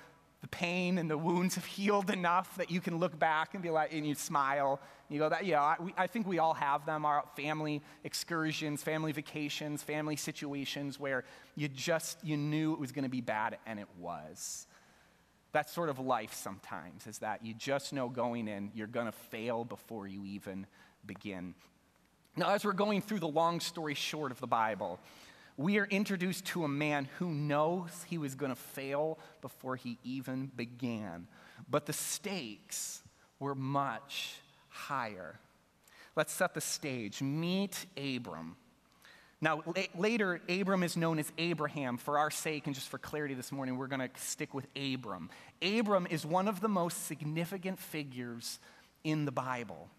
the 0.41 0.47
pain 0.47 0.97
and 0.97 1.09
the 1.09 1.17
wounds 1.17 1.55
have 1.55 1.65
healed 1.65 2.09
enough 2.09 2.55
that 2.57 2.71
you 2.71 2.81
can 2.81 2.97
look 2.97 3.17
back 3.17 3.53
and 3.53 3.63
be 3.63 3.69
like, 3.69 3.93
and 3.93 4.05
you 4.05 4.15
smile. 4.15 4.79
And 5.07 5.15
you 5.15 5.19
go, 5.19 5.29
that, 5.29 5.45
yeah, 5.45 5.61
I, 5.61 5.75
we, 5.79 5.93
I 5.97 6.07
think 6.07 6.27
we 6.27 6.39
all 6.39 6.53
have 6.55 6.85
them, 6.85 7.05
our 7.05 7.23
family 7.35 7.81
excursions, 8.03 8.83
family 8.83 9.11
vacations, 9.11 9.83
family 9.83 10.15
situations 10.15 10.99
where 10.99 11.23
you 11.55 11.67
just, 11.67 12.23
you 12.23 12.37
knew 12.37 12.73
it 12.73 12.79
was 12.79 12.91
going 12.91 13.03
to 13.03 13.09
be 13.09 13.21
bad 13.21 13.57
and 13.65 13.79
it 13.79 13.87
was. 13.99 14.67
That's 15.53 15.71
sort 15.71 15.89
of 15.89 15.99
life 15.99 16.33
sometimes, 16.33 17.07
is 17.07 17.19
that 17.19 17.45
you 17.45 17.53
just 17.53 17.91
know 17.91 18.07
going 18.07 18.47
in, 18.47 18.71
you're 18.73 18.87
going 18.87 19.05
to 19.05 19.11
fail 19.11 19.65
before 19.65 20.07
you 20.07 20.25
even 20.25 20.65
begin. 21.05 21.55
Now, 22.35 22.51
as 22.51 22.63
we're 22.63 22.71
going 22.71 23.01
through 23.01 23.19
the 23.19 23.27
long 23.27 23.59
story 23.59 23.93
short 23.93 24.31
of 24.31 24.39
the 24.39 24.47
Bible, 24.47 24.99
we 25.57 25.79
are 25.79 25.85
introduced 25.85 26.45
to 26.45 26.63
a 26.63 26.67
man 26.67 27.09
who 27.19 27.29
knows 27.29 28.05
he 28.07 28.17
was 28.17 28.35
going 28.35 28.51
to 28.51 28.55
fail 28.55 29.19
before 29.41 29.75
he 29.75 29.97
even 30.03 30.49
began. 30.55 31.27
But 31.69 31.85
the 31.85 31.93
stakes 31.93 33.01
were 33.39 33.53
much 33.53 34.35
higher. 34.69 35.39
Let's 36.15 36.31
set 36.31 36.53
the 36.53 36.61
stage. 36.61 37.21
Meet 37.21 37.85
Abram. 37.97 38.55
Now, 39.41 39.63
later, 39.97 40.39
Abram 40.47 40.83
is 40.83 40.95
known 40.95 41.19
as 41.19 41.31
Abraham. 41.37 41.97
For 41.97 42.17
our 42.17 42.31
sake 42.31 42.65
and 42.65 42.75
just 42.75 42.87
for 42.87 42.97
clarity 42.97 43.33
this 43.33 43.51
morning, 43.51 43.75
we're 43.77 43.87
going 43.87 44.07
to 44.07 44.09
stick 44.15 44.53
with 44.53 44.67
Abram. 44.75 45.29
Abram 45.61 46.07
is 46.09 46.25
one 46.25 46.47
of 46.47 46.61
the 46.61 46.69
most 46.69 47.07
significant 47.07 47.79
figures 47.79 48.59
in 49.03 49.25
the 49.25 49.31
Bible. 49.31 49.89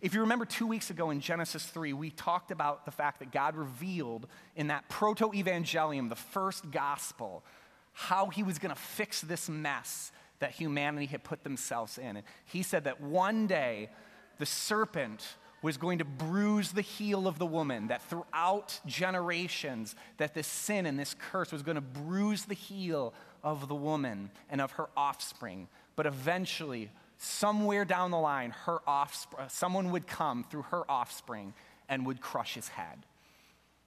If 0.00 0.14
you 0.14 0.20
remember 0.20 0.44
two 0.44 0.66
weeks 0.66 0.90
ago 0.90 1.10
in 1.10 1.20
Genesis 1.20 1.64
3, 1.66 1.92
we 1.92 2.10
talked 2.10 2.50
about 2.50 2.84
the 2.84 2.90
fact 2.90 3.18
that 3.20 3.32
God 3.32 3.56
revealed 3.56 4.26
in 4.56 4.68
that 4.68 4.88
proto 4.88 5.30
evangelium, 5.30 6.08
the 6.08 6.16
first 6.16 6.70
gospel, 6.70 7.44
how 7.92 8.26
he 8.26 8.42
was 8.42 8.58
going 8.58 8.74
to 8.74 8.80
fix 8.80 9.20
this 9.20 9.48
mess 9.48 10.12
that 10.38 10.50
humanity 10.50 11.06
had 11.06 11.22
put 11.22 11.44
themselves 11.44 11.98
in. 11.98 12.16
And 12.16 12.26
he 12.44 12.62
said 12.62 12.84
that 12.84 13.00
one 13.00 13.46
day 13.46 13.90
the 14.38 14.46
serpent 14.46 15.36
was 15.62 15.76
going 15.76 15.98
to 15.98 16.04
bruise 16.04 16.72
the 16.72 16.82
heel 16.82 17.28
of 17.28 17.38
the 17.38 17.46
woman, 17.46 17.86
that 17.86 18.02
throughout 18.02 18.80
generations, 18.84 19.94
that 20.16 20.34
this 20.34 20.48
sin 20.48 20.86
and 20.86 20.98
this 20.98 21.14
curse 21.14 21.52
was 21.52 21.62
going 21.62 21.76
to 21.76 21.80
bruise 21.80 22.44
the 22.44 22.54
heel 22.54 23.14
of 23.44 23.68
the 23.68 23.74
woman 23.74 24.30
and 24.50 24.60
of 24.60 24.72
her 24.72 24.88
offspring. 24.96 25.68
But 25.94 26.06
eventually, 26.06 26.90
somewhere 27.22 27.84
down 27.84 28.10
the 28.10 28.18
line, 28.18 28.50
her 28.50 28.78
offspring, 28.86 29.46
someone 29.48 29.92
would 29.92 30.06
come 30.06 30.44
through 30.44 30.62
her 30.62 30.90
offspring 30.90 31.54
and 31.88 32.04
would 32.06 32.20
crush 32.20 32.54
his 32.54 32.68
head. 32.68 33.06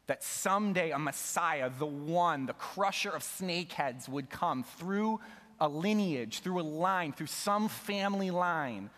That 0.08 0.24
someday 0.24 0.92
a 0.92 1.00
Messiah, 1.00 1.70
the 1.78 1.86
one, 1.86 2.46
the 2.46 2.54
crusher 2.54 3.10
of 3.10 3.24
snakeheads, 3.24 4.08
would 4.08 4.30
come 4.30 4.64
through 4.64 5.20
a 5.60 5.68
lineage, 5.68 6.40
through 6.40 6.62
a 6.62 6.64
line, 6.64 7.12
through 7.12 7.28
some 7.28 7.68
family 7.68 8.32
line 8.32 8.90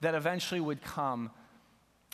that 0.00 0.14
eventually 0.14 0.60
would 0.60 0.82
come 0.82 1.30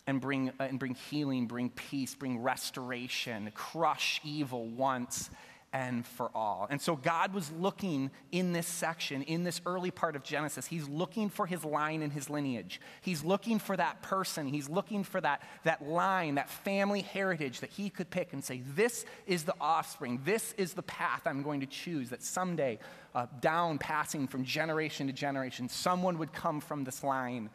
and 0.07 0.21
bring, 0.21 0.49
uh, 0.49 0.65
and 0.65 0.79
bring 0.79 0.95
healing, 0.95 1.47
bring 1.47 1.71
peace, 1.71 2.15
bring 2.15 2.43
restoration, 2.43 3.51
crush 3.55 4.21
evil 4.25 4.67
once 4.67 5.31
and 5.73 6.07
for 6.07 6.31
all. 6.35 6.67
And 6.71 6.81
so 6.81 6.97
God 6.97 7.35
was 7.35 7.51
looking 7.53 8.11
in 8.33 8.53
this 8.53 8.67
section, 8.67 9.23
in 9.23 9.45
this 9.45 9.61
early 9.67 9.91
part 9.91 10.17
of 10.17 10.23
Genesis, 10.23 10.67
he's 10.67 10.89
looking 10.89 11.29
for 11.29 11.47
his 11.47 11.65
line 11.65 12.03
and 12.03 12.13
his 12.13 12.31
lineage. 12.31 12.81
He's 13.03 13.23
looking 13.23 13.59
for 13.59 13.77
that 13.77 14.01
person. 14.03 14.47
He's 14.47 14.69
looking 14.69 15.05
for 15.05 15.21
that, 15.21 15.43
that 15.65 15.87
line, 15.87 16.37
that 16.37 16.49
family 16.49 17.03
heritage 17.03 17.61
that 17.61 17.71
he 17.71 17.91
could 17.91 18.09
pick 18.09 18.33
and 18.33 18.43
say, 18.43 18.63
This 18.75 19.05
is 19.27 19.45
the 19.45 19.55
offspring. 19.61 20.21
This 20.25 20.55
is 20.57 20.73
the 20.73 20.83
path 20.83 21.23
I'm 21.27 21.43
going 21.43 21.61
to 21.61 21.67
choose. 21.67 22.11
That 22.11 22.23
someday, 22.23 22.79
uh, 23.15 23.27
down, 23.41 23.79
passing 23.79 24.27
from 24.27 24.45
generation 24.45 25.07
to 25.09 25.13
generation, 25.13 25.69
someone 25.69 26.19
would 26.19 26.33
come 26.33 26.61
from 26.61 26.85
this 26.85 27.05
line 27.05 27.51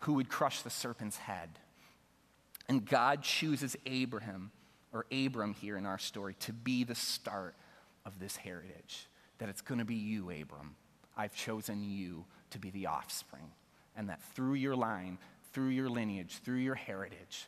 who 0.00 0.14
would 0.14 0.28
crush 0.28 0.62
the 0.62 0.70
serpent's 0.70 1.16
head. 1.16 1.58
And 2.68 2.84
God 2.84 3.22
chooses 3.22 3.76
Abraham 3.86 4.52
or 4.92 5.06
Abram 5.12 5.54
here 5.54 5.76
in 5.76 5.86
our 5.86 5.98
story 5.98 6.34
to 6.40 6.52
be 6.52 6.84
the 6.84 6.94
start 6.94 7.54
of 8.04 8.18
this 8.18 8.36
heritage. 8.36 9.08
That 9.38 9.48
it's 9.48 9.60
going 9.60 9.78
to 9.78 9.84
be 9.84 9.94
you, 9.94 10.30
Abram. 10.30 10.74
I've 11.16 11.34
chosen 11.34 11.82
you 11.82 12.24
to 12.50 12.58
be 12.58 12.70
the 12.70 12.86
offspring. 12.86 13.52
And 13.96 14.08
that 14.08 14.22
through 14.34 14.54
your 14.54 14.76
line, 14.76 15.18
through 15.52 15.68
your 15.68 15.88
lineage, 15.88 16.38
through 16.44 16.58
your 16.58 16.74
heritage, 16.74 17.46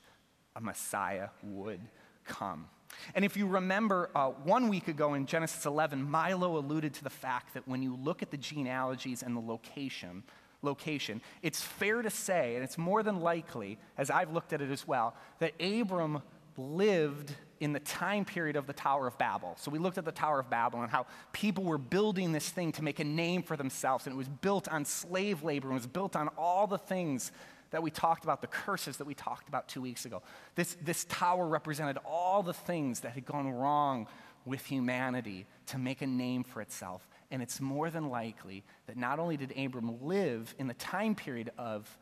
a 0.57 0.61
Messiah 0.61 1.29
would 1.43 1.81
come. 2.25 2.67
And 3.15 3.25
if 3.25 3.37
you 3.37 3.47
remember, 3.47 4.11
uh, 4.15 4.29
one 4.29 4.69
week 4.69 4.89
ago 4.89 5.15
in 5.15 5.27
Genesis 5.27 5.65
11, 5.65 6.03
Milo 6.03 6.59
alluded 6.59 6.95
to 6.95 7.05
the 7.05 7.11
fact 7.11 7.55
that 7.55 7.67
when 7.67 7.83
you 7.83 7.97
look 7.97 8.23
at 8.23 8.31
the 8.31 8.37
genealogies 8.37 9.23
and 9.23 9.37
the 9.37 9.41
location, 9.41 10.25
location, 10.63 11.21
it's 11.43 11.61
fair 11.61 12.03
to 12.03 12.11
say, 12.11 12.57
and 12.57 12.65
it's 12.65 12.77
more 12.77 13.03
than 13.03 13.21
likely, 13.21 13.79
as 13.97 14.11
I've 14.11 14.33
looked 14.33 14.53
at 14.53 14.61
it 14.61 14.71
as 14.71 14.87
well, 14.87 15.15
that 15.39 15.53
Abram 15.61 16.23
lived 16.61 17.35
in 17.61 17.73
the 17.73 17.81
time 17.81 18.25
period 18.25 18.57
of 18.57 18.67
the 18.67 18.73
Tower 18.73 19.07
of 19.07 19.19
Babel. 19.19 19.55
So 19.59 19.71
we 19.71 19.79
looked 19.79 19.99
at 19.99 20.05
the 20.05 20.13
Tower 20.13 20.41
of 20.41 20.49
Babel 20.49 20.81
and 20.81 20.91
how 20.91 21.07
people 21.33 21.65
were 21.65 21.79
building 21.79 22.33
this 22.33 22.49
thing 22.49 22.73
to 22.73 22.83
make 22.83 23.01
a 23.01 23.05
name 23.05 23.43
for 23.43 23.57
themselves, 23.57 24.07
and 24.07 24.15
it 24.15 24.17
was 24.17 24.29
built 24.29 24.67
on 24.69 24.85
slave 24.85 25.43
labor, 25.43 25.69
and 25.69 25.75
it 25.75 25.81
was 25.81 25.87
built 25.87 26.17
on 26.17 26.29
all 26.39 26.67
the 26.67 26.79
things 26.79 27.33
that 27.71 27.83
we 27.83 27.91
talked 27.91 28.25
about, 28.25 28.41
the 28.41 28.47
curses 28.47 28.97
that 28.97 29.07
we 29.07 29.15
talked 29.15 29.49
about 29.49 29.69
two 29.69 29.81
weeks 29.81 30.05
ago. 30.05 30.23
This, 30.55 30.77
this 30.83 31.05
tower 31.05 31.47
represented 31.47 31.99
all 32.05 32.43
the 32.43 32.55
things 32.55 33.01
that 33.01 33.13
had 33.13 33.25
gone 33.25 33.49
wrong 33.51 34.07
with 34.45 34.65
humanity 34.67 35.47
to 35.67 35.79
make 35.79 36.03
a 36.03 36.07
name 36.07 36.43
for 36.43 36.61
itself. 36.61 37.07
And 37.31 37.43
it's 37.43 37.61
more 37.61 37.91
than 37.91 38.09
likely 38.09 38.65
that 38.87 38.97
not 38.97 39.19
only 39.19 39.37
did 39.37 39.57
Abram 39.57 40.05
live 40.05 40.55
in 40.59 40.67
the 40.67 40.75
time 40.75 41.15
period 41.15 41.53
of 41.59 41.97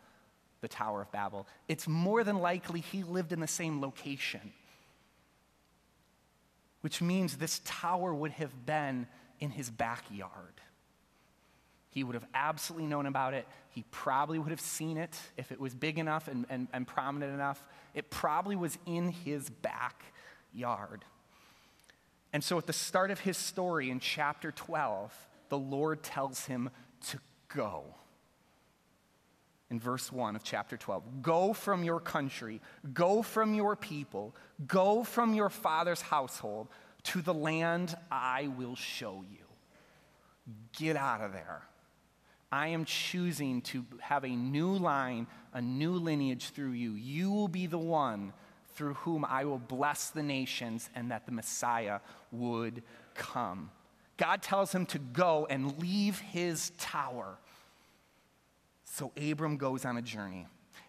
the 0.61 0.69
Tower 0.69 1.03
of 1.03 1.13
Babel, 1.13 1.47
it's 1.69 1.87
more 1.87 2.25
than 2.25 2.41
likely 2.41 2.81
he 2.81 3.03
lived 3.03 3.33
in 3.33 3.41
the 3.41 3.47
same 3.47 3.81
location. 3.81 4.53
Which 6.81 7.01
means 7.01 7.37
this 7.37 7.61
tower 7.65 8.15
would 8.15 8.33
have 8.33 8.67
been 8.67 9.07
in 9.41 9.51
his 9.51 9.71
backyard. 9.71 10.61
He 11.91 12.05
would 12.05 12.15
have 12.15 12.27
absolutely 12.35 12.87
known 12.87 13.07
about 13.07 13.35
it. 13.35 13.47
He 13.71 13.85
probably 13.91 14.39
would 14.39 14.51
have 14.51 14.61
seen 14.61 14.97
it 14.97 15.19
if 15.37 15.51
it 15.51 15.61
was 15.61 15.75
big 15.75 15.99
enough 15.99 16.29
and, 16.29 16.47
and, 16.49 16.69
and 16.73 16.87
prominent 16.87 17.33
enough. 17.33 17.65
It 17.95 18.11
probably 18.11 18.57
was 18.57 18.79
in 18.87 19.09
his 19.09 19.49
backyard. 19.51 21.05
And 22.33 22.45
so 22.45 22.59
at 22.59 22.67
the 22.67 22.73
start 22.73 23.11
of 23.11 23.21
his 23.21 23.37
story 23.37 23.91
in 23.91 24.01
chapter 24.01 24.53
12, 24.53 25.13
the 25.49 25.59
Lord 25.59 26.03
tells 26.03 26.47
him 26.47 26.71
to 27.09 27.19
go 27.49 27.95
in 29.71 29.79
verse 29.79 30.11
1 30.11 30.37
of 30.37 30.43
chapter 30.43 30.77
12 30.77 31.23
Go 31.23 31.53
from 31.53 31.85
your 31.85 32.01
country, 32.01 32.61
go 32.93 33.23
from 33.23 33.55
your 33.55 33.77
people, 33.77 34.35
go 34.67 35.05
from 35.05 35.35
your 35.35 35.51
father's 35.51 36.01
household 36.01 36.69
to 37.05 37.23
the 37.23 37.35
land 37.35 37.97
I 38.11 38.49
will 38.57 38.77
show 38.77 39.25
you. 39.31 39.45
Get 40.77 40.97
out 40.97 41.21
of 41.21 41.33
there. 41.33 41.63
I 42.51 42.69
am 42.69 42.87
choosing 42.87 43.61
to 43.63 43.85
have 44.01 44.25
a 44.25 44.29
new 44.29 44.73
line, 44.73 45.27
a 45.53 45.61
new 45.61 45.93
lineage 45.93 46.51
through 46.51 46.73
you. 46.73 46.93
You 46.93 47.31
will 47.31 47.49
be 47.49 47.67
the 47.67 47.79
one 47.79 48.33
through 48.75 48.95
whom 48.95 49.25
I 49.25 49.45
will 49.45 49.59
bless 49.59 50.11
the 50.11 50.23
nations 50.23 50.89
and 50.95 51.11
that 51.11 51.27
the 51.27 51.33
Messiah 51.33 52.01
would 52.33 52.83
come. 53.15 53.71
God 54.17 54.43
tells 54.43 54.75
him 54.75 54.87
to 54.87 54.99
go 54.99 55.47
and 55.51 55.79
leave 55.79 56.21
his 56.21 56.73
tower 56.79 57.39
so 58.91 59.13
Abram 59.17 59.57
goes 59.57 59.85
on 59.85 59.97
a 59.97 60.03
journey. 60.03 60.47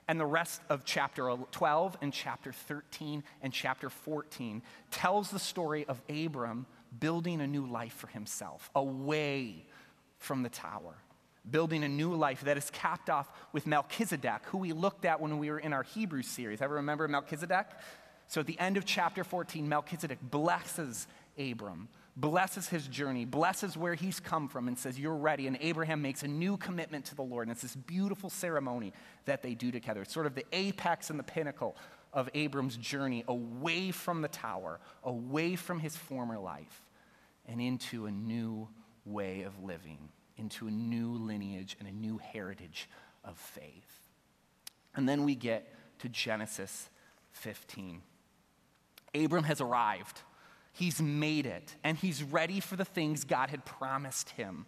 And 0.08 0.20
the 0.20 0.26
rest 0.26 0.62
of 0.70 0.86
chapter 0.86 1.36
12 1.52 1.98
and 2.02 2.12
chapter 2.12 2.52
13 2.52 3.24
and 3.44 3.54
chapter 3.54 3.90
14 3.90 4.64
tells 4.90 5.30
the 5.30 5.38
story 5.40 5.86
of 5.86 6.02
Abram 6.10 6.66
building 7.00 7.42
a 7.42 7.48
new 7.48 7.68
life 7.68 7.94
for 7.94 8.08
himself, 8.08 8.72
away 8.74 9.66
from 10.18 10.42
the 10.42 10.50
tower, 10.50 10.96
building 11.50 11.84
a 11.84 11.88
new 11.88 12.16
life 12.16 12.42
that 12.42 12.58
is 12.58 12.72
capped 12.72 13.10
off 13.10 13.30
with 13.54 13.68
Melchizedek, 13.68 14.46
who 14.46 14.58
we 14.58 14.74
looked 14.74 15.06
at 15.06 15.22
when 15.22 15.38
we 15.38 15.52
were 15.52 15.60
in 15.60 15.74
our 15.74 15.84
Hebrew 15.84 16.24
series. 16.24 16.62
Ever 16.62 16.76
remember 16.76 17.08
Melchizedek? 17.08 17.68
So 18.28 18.42
at 18.42 18.48
the 18.48 18.60
end 18.60 18.78
of 18.78 18.86
chapter 18.86 19.24
14, 19.24 19.70
Melchizedek 19.70 20.20
blesses 20.24 21.08
Abram 21.38 21.88
blesses 22.16 22.68
his 22.68 22.88
journey, 22.88 23.26
blesses 23.26 23.78
where 23.78 23.96
he's 23.96 24.20
come 24.20 24.48
from, 24.48 24.68
and 24.68 24.78
says, 24.78 25.00
You're 25.00 25.16
ready. 25.16 25.48
And 25.48 25.58
Abraham 25.62 26.02
makes 26.02 26.24
a 26.24 26.28
new 26.28 26.58
commitment 26.58 27.06
to 27.06 27.16
the 27.16 27.24
Lord. 27.24 27.48
And 27.48 27.52
it's 27.52 27.62
this 27.62 27.76
beautiful 27.76 28.30
ceremony 28.30 28.94
that 29.26 29.42
they 29.42 29.56
do 29.56 29.72
together. 29.72 30.02
It's 30.02 30.14
sort 30.14 30.26
of 30.26 30.36
the 30.36 30.46
apex 30.52 31.10
and 31.10 31.20
the 31.20 31.24
pinnacle 31.24 31.76
of 32.14 32.30
Abram's 32.34 32.76
journey 32.78 33.24
away 33.28 33.92
from 33.92 34.22
the 34.22 34.28
tower, 34.28 34.80
away 35.04 35.56
from 35.56 35.80
his 35.80 35.96
former 35.96 36.38
life, 36.38 36.84
and 37.46 37.62
into 37.62 38.06
a 38.06 38.12
new 38.12 38.68
way 39.06 39.44
of 39.44 39.64
living, 39.64 40.10
into 40.38 40.68
a 40.68 40.72
new 40.72 41.14
lineage 41.14 41.78
and 41.80 41.88
a 41.88 41.92
new 41.92 42.18
heritage 42.18 42.90
of 43.24 43.38
faith. 43.38 44.08
And 44.96 45.08
then 45.08 45.24
we 45.24 45.36
get 45.36 45.74
to 46.00 46.10
Genesis 46.10 46.90
15. 47.32 48.02
Abram 49.16 49.44
has 49.44 49.62
arrived. 49.62 50.22
He's 50.80 51.02
made 51.02 51.46
it, 51.46 51.76
and 51.84 51.98
he's 51.98 52.24
ready 52.24 52.62
for 52.62 52.78
the 52.78 52.86
things 52.86 53.26
God 53.26 53.50
had 53.50 53.66
promised 53.66 54.30
him. 54.30 54.66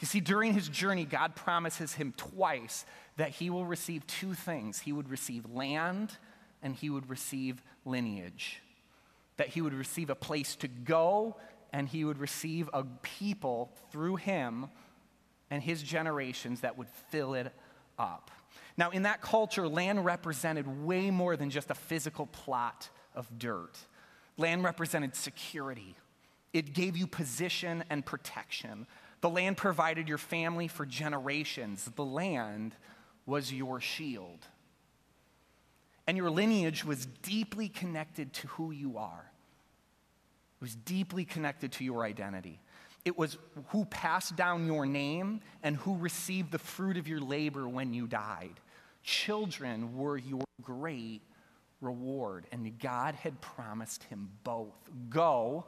You 0.00 0.06
see, 0.06 0.18
during 0.18 0.54
his 0.54 0.66
journey, 0.66 1.04
God 1.04 1.36
promises 1.36 1.92
him 1.92 2.14
twice 2.16 2.86
that 3.18 3.32
he 3.32 3.50
will 3.50 3.66
receive 3.66 4.06
two 4.06 4.32
things 4.32 4.78
he 4.78 4.94
would 4.94 5.10
receive 5.10 5.44
land 5.50 6.16
and 6.62 6.74
he 6.74 6.88
would 6.88 7.10
receive 7.10 7.62
lineage. 7.84 8.62
That 9.36 9.48
he 9.48 9.60
would 9.60 9.74
receive 9.74 10.08
a 10.08 10.14
place 10.14 10.56
to 10.56 10.68
go 10.68 11.36
and 11.70 11.86
he 11.86 12.06
would 12.06 12.18
receive 12.18 12.70
a 12.72 12.84
people 13.02 13.70
through 13.92 14.16
him 14.16 14.68
and 15.50 15.62
his 15.62 15.82
generations 15.82 16.62
that 16.62 16.78
would 16.78 16.88
fill 17.10 17.34
it 17.34 17.52
up. 17.98 18.30
Now, 18.78 18.88
in 18.88 19.02
that 19.02 19.20
culture, 19.20 19.68
land 19.68 20.02
represented 20.02 20.86
way 20.86 21.10
more 21.10 21.36
than 21.36 21.50
just 21.50 21.70
a 21.70 21.74
physical 21.74 22.24
plot 22.24 22.88
of 23.14 23.38
dirt. 23.38 23.76
Land 24.38 24.64
represented 24.64 25.16
security, 25.16 25.96
it 26.52 26.72
gave 26.72 26.96
you 26.96 27.06
position 27.06 27.84
and 27.90 28.04
protection. 28.04 28.86
The 29.20 29.30
land 29.30 29.56
provided 29.56 30.08
your 30.08 30.18
family 30.18 30.68
for 30.68 30.84
generations. 30.86 31.90
The 31.96 32.04
land 32.04 32.74
was 33.24 33.52
your 33.52 33.80
shield. 33.80 34.46
And 36.06 36.16
your 36.16 36.30
lineage 36.30 36.84
was 36.84 37.06
deeply 37.22 37.68
connected 37.68 38.32
to 38.34 38.46
who 38.48 38.70
you 38.70 38.98
are. 38.98 39.32
It 40.60 40.64
was 40.64 40.76
deeply 40.76 41.24
connected 41.24 41.72
to 41.72 41.84
your 41.84 42.04
identity. 42.04 42.60
It 43.04 43.18
was 43.18 43.38
who 43.68 43.84
passed 43.86 44.36
down 44.36 44.66
your 44.66 44.86
name 44.86 45.40
and 45.62 45.76
who 45.76 45.96
received 45.96 46.52
the 46.52 46.58
fruit 46.58 46.96
of 46.96 47.08
your 47.08 47.20
labor 47.20 47.68
when 47.68 47.92
you 47.92 48.06
died. 48.06 48.60
Children 49.02 49.96
were 49.96 50.18
your 50.18 50.44
great 50.62 51.22
reward. 51.80 52.46
And 52.52 52.78
God 52.78 53.14
had 53.14 53.40
promised 53.40 54.04
him 54.04 54.30
both 54.44 54.74
go, 55.10 55.64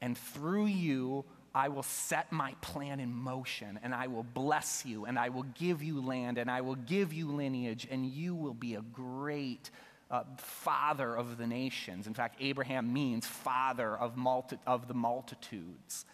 and 0.00 0.16
through 0.16 0.66
you, 0.66 1.24
I 1.54 1.68
will 1.68 1.82
set 1.82 2.32
my 2.32 2.54
plan 2.62 2.98
in 2.98 3.12
motion, 3.12 3.78
and 3.82 3.94
I 3.94 4.06
will 4.06 4.22
bless 4.22 4.84
you, 4.86 5.04
and 5.04 5.18
I 5.18 5.28
will 5.28 5.42
give 5.42 5.82
you 5.82 6.00
land, 6.00 6.38
and 6.38 6.50
I 6.50 6.62
will 6.62 6.76
give 6.76 7.12
you 7.12 7.30
lineage, 7.30 7.86
and 7.90 8.06
you 8.06 8.34
will 8.34 8.54
be 8.54 8.74
a 8.74 8.80
great 8.80 9.70
uh, 10.10 10.24
father 10.38 11.14
of 11.14 11.36
the 11.36 11.46
nations. 11.46 12.06
In 12.06 12.14
fact, 12.14 12.36
Abraham 12.40 12.92
means 12.92 13.26
father 13.26 13.96
of, 13.96 14.16
multi- 14.16 14.58
of 14.66 14.88
the 14.88 14.94
multitudes. 14.94 16.06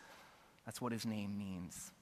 That's 0.66 0.80
what 0.80 0.92
his 0.92 1.06
name 1.06 1.38
means. 1.38 1.92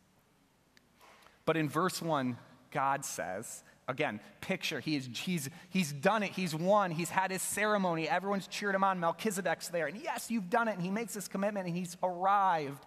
But 1.45 1.57
in 1.57 1.69
verse 1.69 2.03
1, 2.03 2.37
God 2.71 3.05
says, 3.05 3.63
Again, 3.89 4.21
picture, 4.41 4.81
he 4.81 4.97
is, 4.97 5.09
he's, 5.13 5.49
he's 5.71 5.93
done 5.93 6.25
it, 6.25 6.33
he's 6.33 6.55
won, 6.55 6.91
he's 6.91 7.11
had 7.11 7.31
his 7.31 7.41
ceremony, 7.41 8.09
everyone's 8.09 8.49
cheered 8.49 8.75
him 8.75 8.83
on, 8.83 8.99
Melchizedek's 8.99 9.69
there, 9.69 9.87
and 9.87 9.97
yes, 10.03 10.29
you've 10.29 10.51
done 10.51 10.67
it, 10.67 10.73
and 10.73 10.83
he 10.83 10.91
makes 10.91 11.15
this 11.15 11.29
commitment, 11.29 11.69
and 11.69 11.77
he's 11.77 11.97
arrived. 12.03 12.85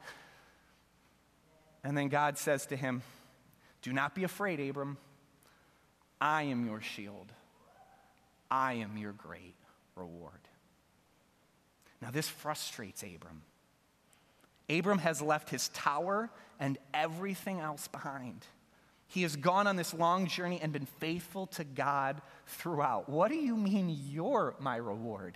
And 1.86 1.98
then 1.98 2.10
God 2.10 2.38
says 2.38 2.66
to 2.68 2.76
him, 2.76 3.02
Do 3.82 3.94
not 3.94 4.14
be 4.14 4.26
afraid, 4.26 4.60
Abram. 4.60 4.98
I 6.20 6.44
am 6.44 6.66
your 6.66 6.82
shield, 6.82 7.32
I 8.52 8.74
am 8.74 8.98
your 8.98 9.14
great 9.14 9.56
reward. 9.96 10.34
Now, 12.02 12.12
this 12.12 12.28
frustrates 12.28 13.04
Abram. 13.04 13.42
Abram 14.70 15.00
has 15.00 15.22
left 15.22 15.50
his 15.50 15.70
tower 15.70 16.30
and 16.60 16.78
everything 16.94 17.60
else 17.60 17.88
behind. 17.88 18.46
He 19.10 19.24
has 19.24 19.36
gone 19.36 19.66
on 19.66 19.76
this 19.76 19.92
long 19.92 20.28
journey 20.28 20.60
and 20.62 20.72
been 20.72 20.86
faithful 20.86 21.48
to 21.48 21.64
God 21.64 22.22
throughout. 22.46 23.10
What 23.10 23.32
do 23.32 23.38
you 23.38 23.58
mean 23.58 23.98
you're 24.08 24.56
my 24.60 24.76
reward? 24.76 25.36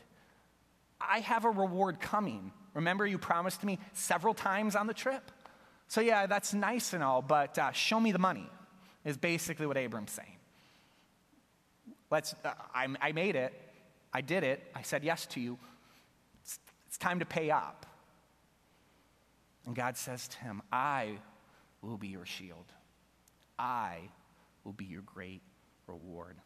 I 1.01 1.20
have 1.20 1.44
a 1.44 1.50
reward 1.50 2.00
coming. 2.00 2.51
Remember, 2.75 3.06
you 3.06 3.18
promised 3.18 3.63
me 3.63 3.80
several 3.94 4.36
times 4.36 4.75
on 4.75 4.86
the 4.86 4.94
trip? 4.94 5.32
So, 5.88 6.01
yeah, 6.01 6.27
that's 6.27 6.53
nice 6.53 6.94
and 6.94 7.03
all, 7.03 7.24
but 7.24 7.58
uh, 7.58 7.72
show 7.72 8.00
me 8.00 8.12
the 8.12 8.20
money, 8.20 8.48
is 9.03 9.18
basically 9.18 9.65
what 9.65 9.75
Abram's 9.75 10.12
saying. 10.12 10.38
Let's, 12.12 12.36
uh, 12.46 12.51
I, 12.75 12.88
I 13.01 13.12
made 13.12 13.36
it. 13.36 13.53
I 14.13 14.22
did 14.22 14.44
it. 14.44 14.63
I 14.75 14.84
said 14.84 15.03
yes 15.03 15.25
to 15.27 15.39
you. 15.39 15.58
It's, 16.44 16.60
it's 16.86 17.00
time 17.00 17.20
to 17.20 17.25
pay 17.25 17.50
up. 17.50 17.88
And 19.65 19.75
God 19.75 19.98
says 19.98 20.27
to 20.27 20.38
him, 20.38 20.62
I 20.72 21.18
will 21.82 21.98
be 21.98 22.10
your 22.10 22.25
shield. 22.25 22.72
I 23.57 24.10
will 24.63 24.74
be 24.74 24.86
your 24.86 25.01
great 25.01 25.41
reward. 25.88 26.38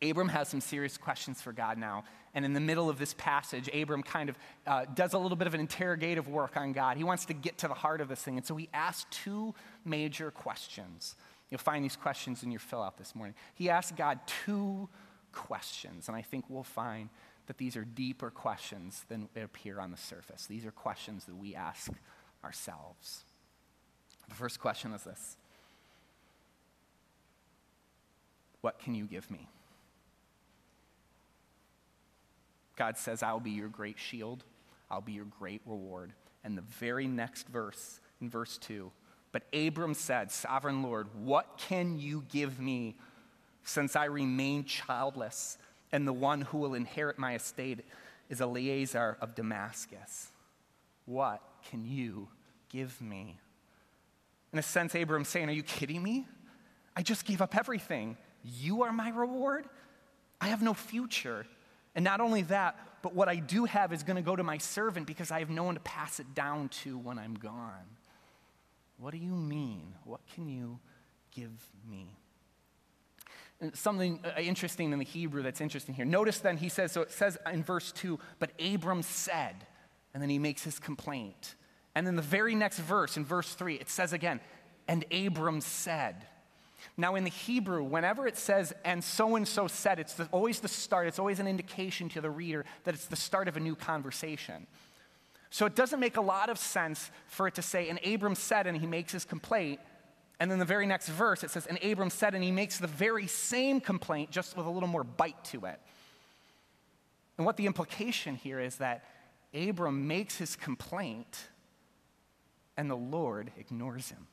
Abram 0.00 0.28
has 0.28 0.48
some 0.48 0.60
serious 0.60 0.96
questions 0.96 1.42
for 1.42 1.52
God 1.52 1.76
now. 1.76 2.04
And 2.34 2.44
in 2.44 2.52
the 2.52 2.60
middle 2.60 2.88
of 2.88 2.98
this 2.98 3.14
passage, 3.14 3.68
Abram 3.74 4.02
kind 4.02 4.28
of 4.28 4.38
uh, 4.66 4.84
does 4.94 5.12
a 5.12 5.18
little 5.18 5.36
bit 5.36 5.48
of 5.48 5.54
an 5.54 5.60
interrogative 5.60 6.28
work 6.28 6.56
on 6.56 6.72
God. 6.72 6.96
He 6.96 7.04
wants 7.04 7.24
to 7.26 7.34
get 7.34 7.58
to 7.58 7.68
the 7.68 7.74
heart 7.74 8.00
of 8.00 8.08
this 8.08 8.22
thing. 8.22 8.36
And 8.36 8.46
so 8.46 8.54
he 8.54 8.68
asks 8.72 9.06
two 9.10 9.54
major 9.84 10.30
questions. 10.30 11.16
You'll 11.50 11.58
find 11.58 11.84
these 11.84 11.96
questions 11.96 12.42
in 12.42 12.52
your 12.52 12.60
fill 12.60 12.82
out 12.82 12.96
this 12.96 13.14
morning. 13.14 13.34
He 13.54 13.70
asks 13.70 13.92
God 13.96 14.20
two 14.44 14.88
questions. 15.32 16.06
And 16.06 16.16
I 16.16 16.22
think 16.22 16.44
we'll 16.48 16.62
find 16.62 17.08
that 17.46 17.58
these 17.58 17.76
are 17.76 17.84
deeper 17.84 18.30
questions 18.30 19.04
than 19.08 19.28
appear 19.34 19.80
on 19.80 19.90
the 19.90 19.96
surface. 19.96 20.46
These 20.46 20.66
are 20.66 20.70
questions 20.70 21.24
that 21.24 21.36
we 21.36 21.54
ask 21.54 21.90
ourselves. 22.44 23.24
The 24.28 24.34
first 24.34 24.60
question 24.60 24.92
is 24.92 25.02
this 25.02 25.37
What 28.68 28.80
can 28.80 28.94
you 28.94 29.06
give 29.06 29.30
me? 29.30 29.48
God 32.76 32.98
says, 32.98 33.22
I'll 33.22 33.40
be 33.40 33.52
your 33.52 33.68
great 33.68 33.98
shield, 33.98 34.44
I'll 34.90 35.00
be 35.00 35.12
your 35.12 35.24
great 35.24 35.62
reward. 35.64 36.12
And 36.44 36.54
the 36.54 36.60
very 36.60 37.06
next 37.06 37.48
verse, 37.48 37.98
in 38.20 38.28
verse 38.28 38.58
2, 38.58 38.92
but 39.32 39.44
Abram 39.54 39.94
said, 39.94 40.30
Sovereign 40.30 40.82
Lord, 40.82 41.06
what 41.24 41.56
can 41.56 41.98
you 41.98 42.24
give 42.28 42.60
me 42.60 42.98
since 43.64 43.96
I 43.96 44.04
remain 44.04 44.64
childless, 44.64 45.56
and 45.90 46.06
the 46.06 46.12
one 46.12 46.42
who 46.42 46.58
will 46.58 46.74
inherit 46.74 47.18
my 47.18 47.36
estate 47.36 47.86
is 48.28 48.42
Eliezer 48.42 49.16
of 49.22 49.34
Damascus? 49.34 50.28
What 51.06 51.40
can 51.70 51.86
you 51.86 52.28
give 52.68 53.00
me? 53.00 53.38
In 54.52 54.58
a 54.58 54.62
sense, 54.62 54.94
Abram's 54.94 55.28
saying, 55.28 55.48
Are 55.48 55.52
you 55.52 55.62
kidding 55.62 56.02
me? 56.02 56.26
I 56.94 57.00
just 57.00 57.24
gave 57.24 57.40
up 57.40 57.56
everything. 57.56 58.18
You 58.44 58.82
are 58.82 58.92
my 58.92 59.10
reward? 59.10 59.66
I 60.40 60.48
have 60.48 60.62
no 60.62 60.74
future. 60.74 61.46
And 61.94 62.04
not 62.04 62.20
only 62.20 62.42
that, 62.42 62.76
but 63.02 63.14
what 63.14 63.28
I 63.28 63.36
do 63.36 63.64
have 63.64 63.92
is 63.92 64.02
going 64.02 64.16
to 64.16 64.22
go 64.22 64.36
to 64.36 64.42
my 64.42 64.58
servant 64.58 65.06
because 65.06 65.30
I 65.30 65.40
have 65.40 65.50
no 65.50 65.64
one 65.64 65.74
to 65.74 65.80
pass 65.80 66.20
it 66.20 66.34
down 66.34 66.68
to 66.82 66.98
when 66.98 67.18
I'm 67.18 67.34
gone. 67.34 67.96
What 68.98 69.12
do 69.12 69.18
you 69.18 69.34
mean? 69.34 69.94
What 70.04 70.20
can 70.34 70.48
you 70.48 70.78
give 71.34 71.50
me? 71.88 72.10
And 73.60 73.76
something 73.76 74.20
uh, 74.24 74.40
interesting 74.40 74.92
in 74.92 74.98
the 74.98 75.04
Hebrew 75.04 75.42
that's 75.42 75.60
interesting 75.60 75.94
here. 75.94 76.04
Notice 76.04 76.38
then 76.38 76.56
he 76.56 76.68
says, 76.68 76.92
so 76.92 77.02
it 77.02 77.10
says 77.10 77.36
in 77.52 77.64
verse 77.64 77.90
2, 77.92 78.18
but 78.38 78.50
Abram 78.60 79.02
said, 79.02 79.54
and 80.14 80.22
then 80.22 80.30
he 80.30 80.38
makes 80.38 80.62
his 80.62 80.78
complaint. 80.78 81.54
And 81.94 82.06
then 82.06 82.16
the 82.16 82.22
very 82.22 82.54
next 82.54 82.78
verse, 82.78 83.16
in 83.16 83.24
verse 83.24 83.54
3, 83.54 83.74
it 83.74 83.88
says 83.88 84.12
again, 84.12 84.40
and 84.86 85.04
Abram 85.12 85.60
said. 85.60 86.26
Now, 86.96 87.14
in 87.14 87.24
the 87.24 87.30
Hebrew, 87.30 87.82
whenever 87.82 88.26
it 88.26 88.36
says, 88.36 88.72
and 88.84 89.02
so 89.02 89.36
and 89.36 89.46
so 89.46 89.66
said, 89.66 89.98
it's 89.98 90.14
the, 90.14 90.28
always 90.32 90.60
the 90.60 90.68
start, 90.68 91.06
it's 91.06 91.18
always 91.18 91.40
an 91.40 91.46
indication 91.46 92.08
to 92.10 92.20
the 92.20 92.30
reader 92.30 92.64
that 92.84 92.94
it's 92.94 93.06
the 93.06 93.16
start 93.16 93.48
of 93.48 93.56
a 93.56 93.60
new 93.60 93.74
conversation. 93.74 94.66
So 95.50 95.66
it 95.66 95.74
doesn't 95.74 96.00
make 96.00 96.16
a 96.16 96.20
lot 96.20 96.50
of 96.50 96.58
sense 96.58 97.10
for 97.26 97.46
it 97.48 97.54
to 97.54 97.62
say, 97.62 97.88
and 97.88 97.98
Abram 98.06 98.34
said, 98.34 98.66
and 98.66 98.76
he 98.76 98.86
makes 98.86 99.12
his 99.12 99.24
complaint. 99.24 99.80
And 100.40 100.50
then 100.50 100.58
the 100.58 100.64
very 100.64 100.86
next 100.86 101.08
verse, 101.08 101.42
it 101.42 101.50
says, 101.50 101.66
and 101.66 101.82
Abram 101.82 102.10
said, 102.10 102.34
and 102.34 102.44
he 102.44 102.52
makes 102.52 102.78
the 102.78 102.86
very 102.86 103.26
same 103.26 103.80
complaint, 103.80 104.30
just 104.30 104.56
with 104.56 104.66
a 104.66 104.70
little 104.70 104.88
more 104.88 105.04
bite 105.04 105.42
to 105.46 105.64
it. 105.66 105.80
And 107.36 107.46
what 107.46 107.56
the 107.56 107.66
implication 107.66 108.34
here 108.34 108.60
is 108.60 108.76
that 108.76 109.04
Abram 109.54 110.06
makes 110.06 110.36
his 110.36 110.54
complaint, 110.54 111.48
and 112.76 112.90
the 112.90 112.96
Lord 112.96 113.50
ignores 113.58 114.10
him. 114.10 114.26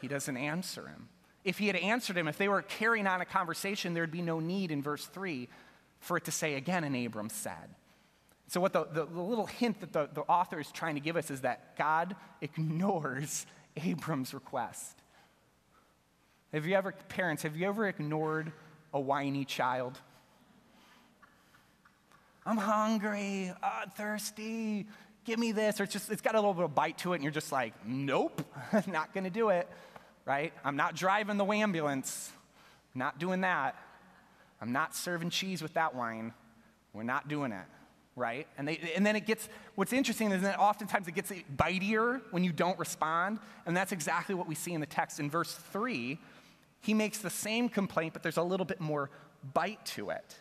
He 0.00 0.08
doesn't 0.08 0.36
answer 0.36 0.86
him. 0.86 1.08
If 1.44 1.58
he 1.58 1.66
had 1.66 1.76
answered 1.76 2.16
him, 2.16 2.28
if 2.28 2.36
they 2.36 2.48
were 2.48 2.62
carrying 2.62 3.06
on 3.06 3.20
a 3.20 3.24
conversation, 3.24 3.94
there'd 3.94 4.10
be 4.10 4.22
no 4.22 4.40
need 4.40 4.70
in 4.70 4.82
verse 4.82 5.06
3 5.06 5.48
for 6.00 6.16
it 6.16 6.24
to 6.24 6.30
say 6.30 6.54
again, 6.54 6.84
and 6.84 6.96
Abram 6.96 7.30
said. 7.30 7.74
So, 8.48 8.60
what 8.60 8.72
the, 8.72 8.84
the, 8.84 9.06
the 9.06 9.20
little 9.20 9.46
hint 9.46 9.80
that 9.80 9.92
the, 9.92 10.08
the 10.12 10.22
author 10.22 10.58
is 10.58 10.70
trying 10.72 10.96
to 10.96 11.00
give 11.00 11.16
us 11.16 11.30
is 11.30 11.42
that 11.42 11.76
God 11.76 12.16
ignores 12.40 13.46
Abram's 13.76 14.34
request. 14.34 14.98
Have 16.52 16.66
you 16.66 16.74
ever, 16.74 16.92
parents, 16.92 17.44
have 17.44 17.56
you 17.56 17.68
ever 17.68 17.86
ignored 17.86 18.52
a 18.92 19.00
whiny 19.00 19.44
child? 19.44 19.98
I'm 22.44 22.56
hungry, 22.56 23.52
uh, 23.62 23.86
thirsty, 23.96 24.86
give 25.24 25.38
me 25.38 25.52
this. 25.52 25.78
Or 25.78 25.84
it's 25.84 25.92
just, 25.92 26.10
it's 26.10 26.22
got 26.22 26.34
a 26.34 26.38
little 26.38 26.54
bit 26.54 26.64
of 26.64 26.74
bite 26.74 26.98
to 26.98 27.12
it, 27.12 27.16
and 27.16 27.22
you're 27.22 27.32
just 27.32 27.52
like, 27.52 27.72
nope, 27.86 28.42
not 28.88 29.14
gonna 29.14 29.30
do 29.30 29.50
it 29.50 29.68
right? 30.24 30.52
I'm 30.64 30.76
not 30.76 30.94
driving 30.94 31.36
the 31.36 31.44
ambulance, 31.44 32.32
not 32.94 33.18
doing 33.18 33.40
that. 33.42 33.76
I'm 34.60 34.72
not 34.72 34.94
serving 34.94 35.30
cheese 35.30 35.62
with 35.62 35.74
that 35.74 35.94
wine. 35.94 36.32
We're 36.92 37.02
not 37.02 37.28
doing 37.28 37.52
it, 37.52 37.64
right? 38.16 38.46
And, 38.58 38.68
they, 38.68 38.92
and 38.94 39.06
then 39.06 39.16
it 39.16 39.26
gets, 39.26 39.48
what's 39.74 39.92
interesting 39.92 40.32
is 40.32 40.42
that 40.42 40.58
oftentimes 40.58 41.08
it 41.08 41.14
gets 41.14 41.32
bitier 41.56 42.20
when 42.30 42.44
you 42.44 42.52
don't 42.52 42.78
respond. 42.78 43.38
And 43.66 43.76
that's 43.76 43.92
exactly 43.92 44.34
what 44.34 44.48
we 44.48 44.54
see 44.54 44.72
in 44.72 44.80
the 44.80 44.86
text. 44.86 45.20
In 45.20 45.30
verse 45.30 45.54
3, 45.54 46.18
he 46.80 46.94
makes 46.94 47.18
the 47.18 47.30
same 47.30 47.68
complaint, 47.68 48.12
but 48.12 48.22
there's 48.22 48.36
a 48.36 48.42
little 48.42 48.66
bit 48.66 48.80
more 48.80 49.10
bite 49.54 49.84
to 49.86 50.10
it. 50.10 50.40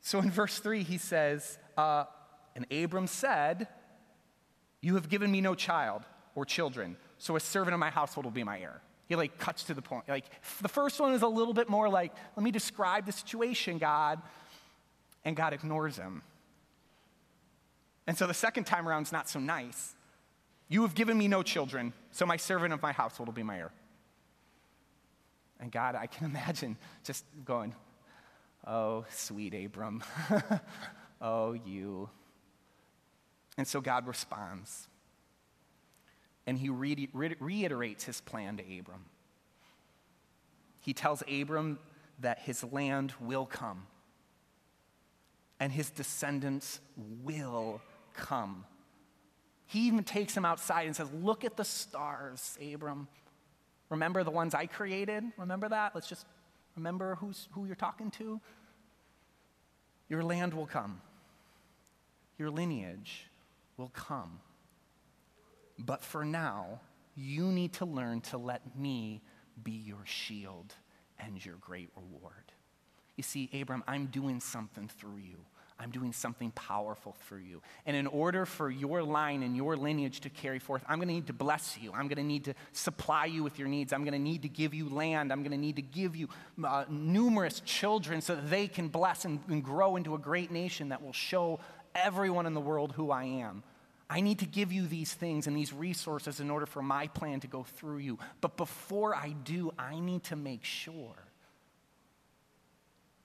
So 0.00 0.18
in 0.18 0.30
verse 0.30 0.58
3, 0.58 0.82
he 0.82 0.98
says, 0.98 1.58
uh, 1.76 2.04
And 2.54 2.66
Abram 2.72 3.06
said, 3.06 3.68
You 4.80 4.94
have 4.96 5.08
given 5.08 5.30
me 5.30 5.40
no 5.40 5.54
child 5.54 6.02
or 6.34 6.44
children 6.44 6.96
so 7.24 7.36
a 7.36 7.40
servant 7.40 7.72
of 7.72 7.80
my 7.80 7.88
household 7.88 8.26
will 8.26 8.32
be 8.32 8.44
my 8.44 8.60
heir. 8.60 8.82
He 9.08 9.16
like 9.16 9.38
cuts 9.38 9.64
to 9.64 9.72
the 9.72 9.80
point. 9.80 10.06
Like 10.06 10.26
the 10.60 10.68
first 10.68 11.00
one 11.00 11.14
is 11.14 11.22
a 11.22 11.26
little 11.26 11.54
bit 11.54 11.70
more 11.70 11.88
like, 11.88 12.12
let 12.36 12.44
me 12.44 12.50
describe 12.50 13.06
the 13.06 13.12
situation, 13.12 13.78
God. 13.78 14.20
And 15.24 15.34
God 15.34 15.54
ignores 15.54 15.96
him. 15.96 16.20
And 18.06 18.18
so 18.18 18.26
the 18.26 18.34
second 18.34 18.64
time 18.64 18.86
around 18.86 19.04
is 19.04 19.12
not 19.12 19.26
so 19.26 19.40
nice. 19.40 19.94
You 20.68 20.82
have 20.82 20.94
given 20.94 21.16
me 21.16 21.26
no 21.26 21.42
children, 21.42 21.94
so 22.10 22.26
my 22.26 22.36
servant 22.36 22.74
of 22.74 22.82
my 22.82 22.92
household 22.92 23.28
will 23.28 23.34
be 23.34 23.42
my 23.42 23.56
heir. 23.56 23.72
And 25.60 25.72
God, 25.72 25.94
I 25.94 26.08
can 26.08 26.26
imagine 26.30 26.76
just 27.04 27.24
going, 27.42 27.74
Oh, 28.66 29.06
sweet 29.08 29.54
Abram. 29.54 30.04
oh, 31.22 31.54
you. 31.54 32.10
And 33.56 33.66
so 33.66 33.80
God 33.80 34.06
responds 34.06 34.88
and 36.46 36.58
he 36.58 36.68
re- 36.68 37.08
re- 37.12 37.36
reiterates 37.38 38.04
his 38.04 38.20
plan 38.20 38.56
to 38.58 38.78
Abram. 38.78 39.04
He 40.80 40.92
tells 40.92 41.22
Abram 41.30 41.78
that 42.20 42.40
his 42.40 42.62
land 42.64 43.12
will 43.20 43.46
come 43.46 43.86
and 45.60 45.72
his 45.72 45.90
descendants 45.90 46.80
will 47.22 47.80
come. 48.12 48.64
He 49.66 49.86
even 49.86 50.04
takes 50.04 50.36
him 50.36 50.44
outside 50.44 50.86
and 50.86 50.94
says, 50.94 51.08
Look 51.12 51.44
at 51.44 51.56
the 51.56 51.64
stars, 51.64 52.58
Abram. 52.72 53.08
Remember 53.88 54.24
the 54.24 54.30
ones 54.30 54.54
I 54.54 54.66
created? 54.66 55.24
Remember 55.38 55.68
that? 55.68 55.94
Let's 55.94 56.08
just 56.08 56.26
remember 56.76 57.16
who's, 57.16 57.48
who 57.52 57.66
you're 57.66 57.74
talking 57.74 58.10
to. 58.12 58.40
Your 60.08 60.22
land 60.22 60.52
will 60.52 60.66
come, 60.66 61.00
your 62.38 62.50
lineage 62.50 63.26
will 63.76 63.90
come. 63.94 64.40
But 65.78 66.02
for 66.02 66.24
now, 66.24 66.80
you 67.16 67.46
need 67.46 67.72
to 67.74 67.86
learn 67.86 68.20
to 68.22 68.38
let 68.38 68.76
me 68.76 69.22
be 69.62 69.72
your 69.72 70.04
shield 70.04 70.74
and 71.18 71.44
your 71.44 71.56
great 71.56 71.90
reward. 71.96 72.52
You 73.16 73.22
see, 73.22 73.48
Abram, 73.60 73.84
I'm 73.86 74.06
doing 74.06 74.40
something 74.40 74.88
through 74.88 75.18
you. 75.18 75.38
I'm 75.78 75.90
doing 75.90 76.12
something 76.12 76.52
powerful 76.52 77.16
through 77.26 77.40
you. 77.40 77.60
And 77.84 77.96
in 77.96 78.06
order 78.06 78.46
for 78.46 78.70
your 78.70 79.02
line 79.02 79.42
and 79.42 79.56
your 79.56 79.76
lineage 79.76 80.20
to 80.20 80.30
carry 80.30 80.60
forth, 80.60 80.84
I'm 80.88 80.98
going 80.98 81.08
to 81.08 81.14
need 81.14 81.26
to 81.26 81.32
bless 81.32 81.76
you. 81.80 81.92
I'm 81.92 82.06
going 82.06 82.16
to 82.16 82.22
need 82.22 82.44
to 82.44 82.54
supply 82.72 83.26
you 83.26 83.42
with 83.42 83.58
your 83.58 83.66
needs. 83.66 83.92
I'm 83.92 84.04
going 84.04 84.12
to 84.12 84.18
need 84.18 84.42
to 84.42 84.48
give 84.48 84.72
you 84.72 84.88
land. 84.88 85.32
I'm 85.32 85.40
going 85.40 85.50
to 85.50 85.58
need 85.58 85.76
to 85.76 85.82
give 85.82 86.14
you 86.14 86.28
uh, 86.64 86.84
numerous 86.88 87.60
children 87.60 88.20
so 88.20 88.36
that 88.36 88.50
they 88.50 88.68
can 88.68 88.88
bless 88.88 89.24
and, 89.24 89.40
and 89.48 89.64
grow 89.64 89.96
into 89.96 90.14
a 90.14 90.18
great 90.18 90.52
nation 90.52 90.90
that 90.90 91.02
will 91.02 91.12
show 91.12 91.58
everyone 91.94 92.46
in 92.46 92.54
the 92.54 92.60
world 92.60 92.92
who 92.92 93.10
I 93.10 93.24
am. 93.24 93.64
I 94.08 94.20
need 94.20 94.40
to 94.40 94.46
give 94.46 94.72
you 94.72 94.86
these 94.86 95.12
things 95.14 95.46
and 95.46 95.56
these 95.56 95.72
resources 95.72 96.40
in 96.40 96.50
order 96.50 96.66
for 96.66 96.82
my 96.82 97.06
plan 97.08 97.40
to 97.40 97.46
go 97.46 97.62
through 97.62 97.98
you. 97.98 98.18
But 98.40 98.56
before 98.56 99.14
I 99.14 99.34
do, 99.44 99.72
I 99.78 99.98
need 99.98 100.24
to 100.24 100.36
make 100.36 100.64
sure 100.64 101.16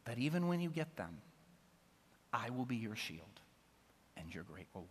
that 0.06 0.18
even 0.18 0.48
when 0.48 0.62
you 0.62 0.70
get 0.70 0.96
them, 0.96 1.18
I 2.32 2.50
will 2.50 2.66
be 2.66 2.78
your 2.78 2.96
shield 2.96 3.42
and 4.16 4.34
your 4.34 4.44
great 4.44 4.68
reward. 4.74 4.90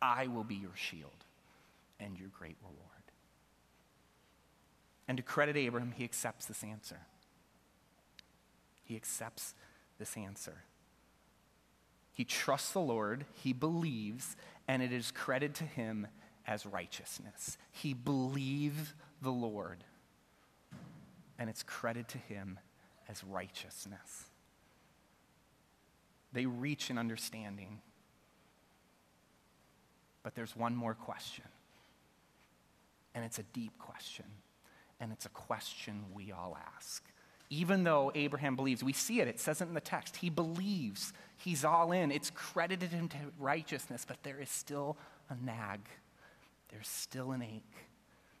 I 0.00 0.28
will 0.28 0.44
be 0.44 0.54
your 0.54 0.74
shield 0.74 1.24
and 1.98 2.18
your 2.18 2.28
great 2.28 2.56
reward. 2.62 2.80
And 5.08 5.16
to 5.16 5.22
credit 5.22 5.56
Abram, 5.56 5.92
he 5.92 6.04
accepts 6.04 6.46
this 6.46 6.62
answer. 6.62 7.00
He 8.84 8.96
accepts 8.96 9.54
this 9.98 10.16
answer. 10.16 10.64
He 12.16 12.24
trusts 12.24 12.72
the 12.72 12.80
Lord, 12.80 13.26
he 13.34 13.52
believes, 13.52 14.38
and 14.66 14.82
it 14.82 14.90
is 14.90 15.10
credited 15.10 15.54
to 15.56 15.64
him 15.64 16.06
as 16.46 16.64
righteousness. 16.64 17.58
He 17.70 17.92
believes 17.92 18.94
the 19.20 19.30
Lord, 19.30 19.84
and 21.38 21.50
it's 21.50 21.62
credited 21.62 22.08
to 22.08 22.18
him 22.18 22.58
as 23.06 23.22
righteousness. 23.22 24.24
They 26.32 26.46
reach 26.46 26.88
an 26.88 26.96
understanding. 26.96 27.82
But 30.22 30.34
there's 30.34 30.56
one 30.56 30.74
more 30.74 30.94
question, 30.94 31.44
and 33.14 33.26
it's 33.26 33.38
a 33.38 33.44
deep 33.52 33.78
question, 33.78 34.24
and 35.00 35.12
it's 35.12 35.26
a 35.26 35.30
question 35.30 36.06
we 36.14 36.32
all 36.32 36.56
ask 36.78 37.04
even 37.48 37.84
though 37.84 38.10
Abraham 38.14 38.56
believes, 38.56 38.82
we 38.82 38.92
see 38.92 39.20
it, 39.20 39.28
it 39.28 39.38
says 39.38 39.60
it 39.60 39.68
in 39.68 39.74
the 39.74 39.80
text. 39.80 40.16
He 40.16 40.30
believes, 40.30 41.12
he's 41.36 41.64
all 41.64 41.92
in. 41.92 42.10
It's 42.10 42.30
credited 42.30 42.90
him 42.90 43.08
to 43.10 43.18
righteousness, 43.38 44.04
but 44.06 44.22
there 44.22 44.40
is 44.40 44.50
still 44.50 44.96
a 45.28 45.36
nag. 45.44 45.80
There's 46.70 46.88
still 46.88 47.32
an 47.32 47.42
ache. 47.42 47.62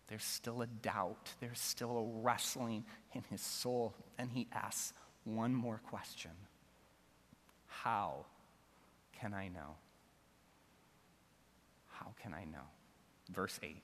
There's 0.08 0.24
still 0.24 0.62
a 0.62 0.66
doubt. 0.66 1.34
There's 1.40 1.60
still 1.60 1.96
a 1.96 2.22
wrestling 2.22 2.84
in 3.12 3.22
his 3.30 3.40
soul. 3.40 3.94
And 4.18 4.30
he 4.30 4.46
asks 4.52 4.92
one 5.24 5.54
more 5.54 5.80
question 5.88 6.32
How 7.66 8.26
can 9.12 9.34
I 9.34 9.48
know? 9.48 9.76
How 11.88 12.12
can 12.20 12.34
I 12.34 12.44
know? 12.44 12.66
Verse 13.30 13.58
8. 13.62 13.76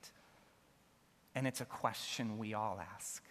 And 1.34 1.46
it's 1.46 1.60
a 1.60 1.64
question 1.64 2.38
we 2.38 2.54
all 2.54 2.80
ask 2.94 3.22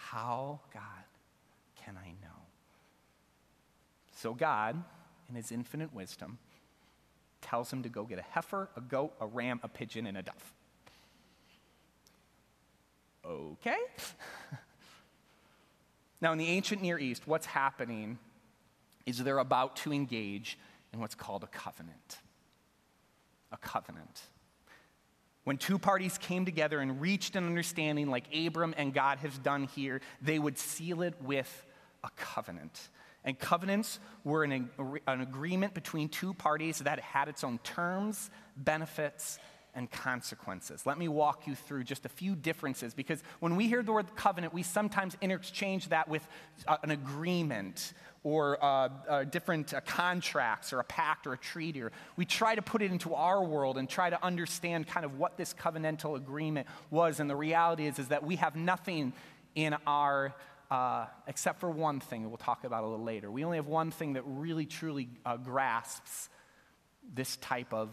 how, 0.00 0.60
God, 0.72 0.82
can 1.84 1.96
I 1.96 2.08
know? 2.22 2.36
So, 4.16 4.34
God, 4.34 4.82
in 5.28 5.34
his 5.34 5.52
infinite 5.52 5.94
wisdom, 5.94 6.38
tells 7.42 7.72
him 7.72 7.82
to 7.82 7.88
go 7.88 8.04
get 8.04 8.18
a 8.18 8.24
heifer, 8.30 8.68
a 8.76 8.80
goat, 8.80 9.12
a 9.20 9.26
ram, 9.26 9.60
a 9.62 9.68
pigeon, 9.68 10.06
and 10.06 10.16
a 10.16 10.22
dove. 10.22 10.52
Okay? 13.24 13.76
now, 16.20 16.32
in 16.32 16.38
the 16.38 16.48
ancient 16.48 16.82
Near 16.82 16.98
East, 16.98 17.26
what's 17.26 17.46
happening 17.46 18.18
is 19.06 19.18
they're 19.22 19.38
about 19.38 19.76
to 19.76 19.92
engage 19.92 20.58
in 20.92 21.00
what's 21.00 21.14
called 21.14 21.44
a 21.44 21.48
covenant. 21.48 22.18
A 23.52 23.56
covenant. 23.58 24.22
When 25.50 25.58
two 25.58 25.80
parties 25.80 26.16
came 26.16 26.44
together 26.44 26.78
and 26.78 27.00
reached 27.00 27.34
an 27.34 27.44
understanding 27.44 28.08
like 28.08 28.32
Abram 28.32 28.72
and 28.76 28.94
God 28.94 29.18
has 29.18 29.36
done 29.36 29.64
here, 29.64 30.00
they 30.22 30.38
would 30.38 30.56
seal 30.56 31.02
it 31.02 31.20
with 31.20 31.66
a 32.04 32.10
covenant. 32.14 32.88
And 33.24 33.36
covenants 33.36 33.98
were 34.22 34.44
an, 34.44 34.70
an, 35.08 35.20
agreement 35.20 35.74
between 35.74 36.08
two 36.08 36.34
parties 36.34 36.78
that 36.78 37.00
had 37.00 37.26
its 37.26 37.42
own 37.42 37.58
terms, 37.64 38.30
benefits, 38.56 39.40
and 39.74 39.90
consequences. 39.90 40.86
Let 40.86 40.98
me 40.98 41.08
walk 41.08 41.46
you 41.46 41.54
through 41.54 41.84
just 41.84 42.06
a 42.06 42.08
few 42.08 42.34
differences 42.34 42.94
because 42.94 43.22
when 43.40 43.56
we 43.56 43.66
hear 43.66 43.82
the 43.82 43.92
word 43.92 44.14
covenant, 44.16 44.52
we 44.52 44.62
sometimes 44.62 45.16
interchange 45.20 45.88
that 45.88 46.08
with 46.08 46.26
uh, 46.66 46.76
an 46.82 46.90
agreement 46.90 47.92
or 48.22 48.62
uh, 48.62 48.88
uh, 49.08 49.24
different 49.24 49.72
uh, 49.72 49.80
contracts 49.80 50.72
or 50.72 50.80
a 50.80 50.84
pact 50.84 51.26
or 51.26 51.32
a 51.32 51.38
treaty. 51.38 51.82
Or 51.82 51.90
we 52.16 52.24
try 52.24 52.54
to 52.54 52.62
put 52.62 52.82
it 52.82 52.90
into 52.90 53.14
our 53.14 53.42
world 53.42 53.78
and 53.78 53.88
try 53.88 54.10
to 54.10 54.22
understand 54.24 54.86
kind 54.86 55.06
of 55.06 55.18
what 55.18 55.36
this 55.36 55.54
covenantal 55.54 56.16
agreement 56.16 56.66
was. 56.90 57.20
And 57.20 57.30
the 57.30 57.36
reality 57.36 57.86
is, 57.86 57.98
is 57.98 58.08
that 58.08 58.24
we 58.24 58.36
have 58.36 58.56
nothing 58.56 59.14
in 59.54 59.74
our, 59.86 60.34
uh, 60.70 61.06
except 61.26 61.60
for 61.60 61.70
one 61.70 62.00
thing 62.00 62.28
we'll 62.28 62.36
talk 62.36 62.64
about 62.64 62.84
a 62.84 62.86
little 62.86 63.04
later. 63.04 63.30
We 63.30 63.44
only 63.44 63.56
have 63.56 63.66
one 63.66 63.90
thing 63.90 64.14
that 64.14 64.22
really 64.26 64.66
truly 64.66 65.08
uh, 65.24 65.38
grasps 65.38 66.28
this 67.14 67.36
type 67.36 67.72
of 67.72 67.90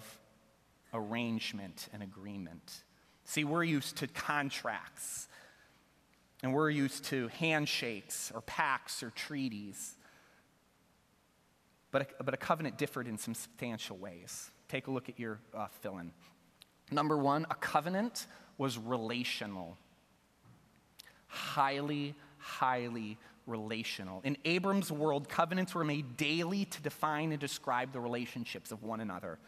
arrangement 0.97 1.88
and 1.93 2.03
agreement. 2.03 2.83
See, 3.23 3.43
we're 3.43 3.63
used 3.63 3.97
to 3.97 4.07
contracts, 4.07 5.27
and 6.43 6.53
we're 6.53 6.69
used 6.69 7.05
to 7.05 7.27
handshakes 7.29 8.31
or 8.33 8.41
pacts 8.41 9.03
or 9.03 9.12
treaties. 9.12 9.95
But 11.91 12.01
a, 12.19 12.23
but 12.23 12.33
a 12.33 12.38
covenant 12.38 12.77
differed 12.77 13.07
in 13.07 13.17
some 13.17 13.33
substantial 13.33 13.97
ways. 13.97 14.51
Take 14.67 14.88
a 14.88 14.91
look 14.91 15.07
at 15.10 15.19
your 15.19 15.39
uh, 15.53 15.67
fill 15.81 15.97
in. 15.99 16.12
Number 16.91 17.17
one, 17.17 17.45
a 17.49 17.55
covenant 17.55 18.27
was 18.57 18.77
relational, 18.77 19.77
highly, 21.27 22.15
highly 22.38 23.17
relational. 23.45 24.21
In 24.23 24.38
Abram's 24.45 24.91
world, 24.91 25.29
covenants 25.29 25.73
were 25.73 25.83
made 25.83 26.17
daily 26.17 26.65
to 26.65 26.81
define 26.81 27.31
and 27.31 27.39
describe 27.39 27.93
the 27.93 27.99
relationships 27.99 28.71
of 28.71 28.83
one 28.83 28.99
another. 28.99 29.39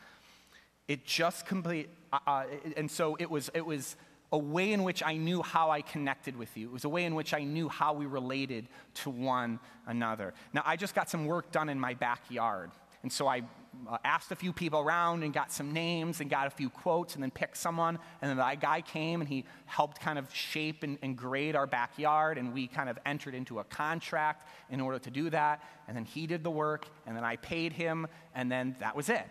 It 0.90 1.06
just 1.06 1.46
complete, 1.46 1.88
uh, 2.12 2.18
uh, 2.26 2.44
and 2.76 2.90
so 2.90 3.16
it 3.20 3.30
was, 3.30 3.52
it 3.54 3.64
was 3.64 3.96
a 4.32 4.38
way 4.40 4.74
in 4.74 4.82
which 4.84 5.04
I 5.04 5.18
knew 5.18 5.44
how 5.44 5.70
I 5.70 5.84
connected 5.84 6.36
with 6.36 6.58
you. 6.58 6.68
It 6.68 6.74
was 6.74 6.84
a 6.84 6.90
way 6.90 7.06
in 7.06 7.14
which 7.14 7.32
I 7.32 7.44
knew 7.44 7.70
how 7.70 7.94
we 7.94 8.08
related 8.08 8.68
to 8.96 9.12
one 9.12 9.60
another. 9.86 10.34
Now, 10.52 10.64
I 10.66 10.76
just 10.78 10.96
got 10.96 11.08
some 11.08 11.28
work 11.28 11.52
done 11.52 11.70
in 11.70 11.80
my 11.80 11.94
backyard. 11.94 12.72
And 13.04 13.14
so 13.14 13.28
I 13.28 13.44
uh, 13.88 14.00
asked 14.04 14.32
a 14.32 14.36
few 14.36 14.52
people 14.52 14.80
around 14.80 15.22
and 15.22 15.32
got 15.32 15.52
some 15.52 15.74
names 15.74 16.22
and 16.22 16.30
got 16.30 16.48
a 16.48 16.50
few 16.50 16.72
quotes 16.72 17.14
and 17.14 17.22
then 17.22 17.30
picked 17.30 17.58
someone. 17.58 18.00
And 18.24 18.30
then 18.32 18.38
that 18.38 18.60
guy 18.60 18.82
came 18.82 19.22
and 19.22 19.30
he 19.30 19.46
helped 19.68 20.00
kind 20.00 20.18
of 20.18 20.34
shape 20.34 20.82
and, 20.82 20.98
and 21.04 21.16
grade 21.16 21.56
our 21.56 21.68
backyard. 21.68 22.40
And 22.40 22.52
we 22.52 22.66
kind 22.66 22.90
of 22.90 22.98
entered 23.06 23.36
into 23.36 23.60
a 23.60 23.64
contract 23.64 24.50
in 24.72 24.82
order 24.82 24.98
to 24.98 25.12
do 25.12 25.30
that. 25.30 25.64
And 25.88 25.96
then 25.96 26.06
he 26.06 26.26
did 26.26 26.44
the 26.44 26.50
work 26.50 26.88
and 27.06 27.16
then 27.16 27.24
I 27.24 27.36
paid 27.36 27.74
him. 27.74 28.08
And 28.34 28.52
then 28.52 28.76
that 28.80 28.96
was 28.96 29.08
it. 29.10 29.28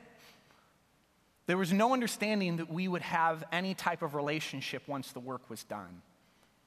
There 1.48 1.56
was 1.56 1.72
no 1.72 1.94
understanding 1.94 2.58
that 2.58 2.70
we 2.70 2.88
would 2.88 3.00
have 3.00 3.42
any 3.50 3.72
type 3.72 4.02
of 4.02 4.14
relationship 4.14 4.86
once 4.86 5.12
the 5.12 5.20
work 5.20 5.48
was 5.48 5.64
done. 5.64 6.02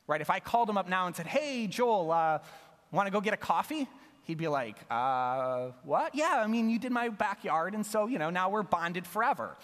Right? 0.07 0.21
If 0.21 0.31
I 0.31 0.39
called 0.39 0.67
him 0.67 0.75
up 0.75 0.89
now 0.89 1.05
and 1.05 1.15
said, 1.15 1.27
Hey, 1.27 1.67
Joel, 1.67 2.11
uh, 2.11 2.39
want 2.91 3.05
to 3.05 3.11
go 3.11 3.21
get 3.21 3.35
a 3.35 3.37
coffee? 3.37 3.87
He'd 4.23 4.39
be 4.39 4.47
like, 4.47 4.77
uh, 4.89 5.67
What? 5.83 6.15
Yeah, 6.15 6.41
I 6.43 6.47
mean, 6.47 6.71
you 6.71 6.79
did 6.79 6.91
my 6.91 7.09
backyard, 7.09 7.75
and 7.75 7.85
so, 7.85 8.07
you 8.07 8.17
know, 8.17 8.31
now 8.31 8.49
we're 8.49 8.63
bonded 8.63 9.05
forever. 9.05 9.55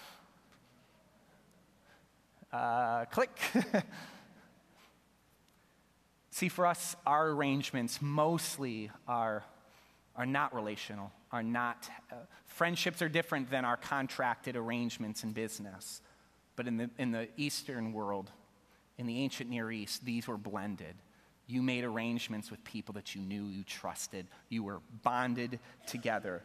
Uh, 2.52 3.06
click. 3.06 3.36
See, 6.30 6.48
for 6.48 6.64
us, 6.64 6.94
our 7.04 7.30
arrangements 7.30 8.00
mostly 8.00 8.92
are, 9.08 9.42
are 10.14 10.26
not 10.26 10.54
relational 10.54 11.10
are 11.30 11.42
not, 11.42 11.88
uh, 12.10 12.16
friendships 12.46 13.02
are 13.02 13.08
different 13.08 13.50
than 13.50 13.64
our 13.64 13.76
contracted 13.76 14.56
arrangements 14.56 15.24
in 15.24 15.32
business. 15.32 16.00
But 16.56 16.66
in 16.66 16.76
the, 16.76 16.90
in 16.98 17.12
the 17.12 17.28
Eastern 17.36 17.92
world, 17.92 18.30
in 18.96 19.06
the 19.06 19.20
ancient 19.20 19.50
Near 19.50 19.70
East, 19.70 20.04
these 20.04 20.26
were 20.26 20.38
blended. 20.38 20.94
You 21.46 21.62
made 21.62 21.84
arrangements 21.84 22.50
with 22.50 22.62
people 22.64 22.94
that 22.94 23.14
you 23.14 23.20
knew 23.22 23.46
you 23.46 23.62
trusted. 23.62 24.26
You 24.48 24.64
were 24.64 24.80
bonded 25.02 25.60
together. 25.86 26.42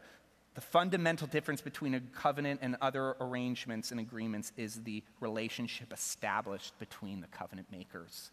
The 0.55 0.61
fundamental 0.61 1.27
difference 1.27 1.61
between 1.61 1.95
a 1.95 1.99
covenant 1.99 2.59
and 2.61 2.77
other 2.79 3.15
arrangements 3.19 3.91
and 3.91 3.99
agreements 3.99 4.51
is 4.55 4.83
the 4.83 5.03
relationship 5.19 5.91
established 5.91 6.77
between 6.77 7.21
the 7.21 7.27
covenant 7.27 7.71
makers. 7.71 8.29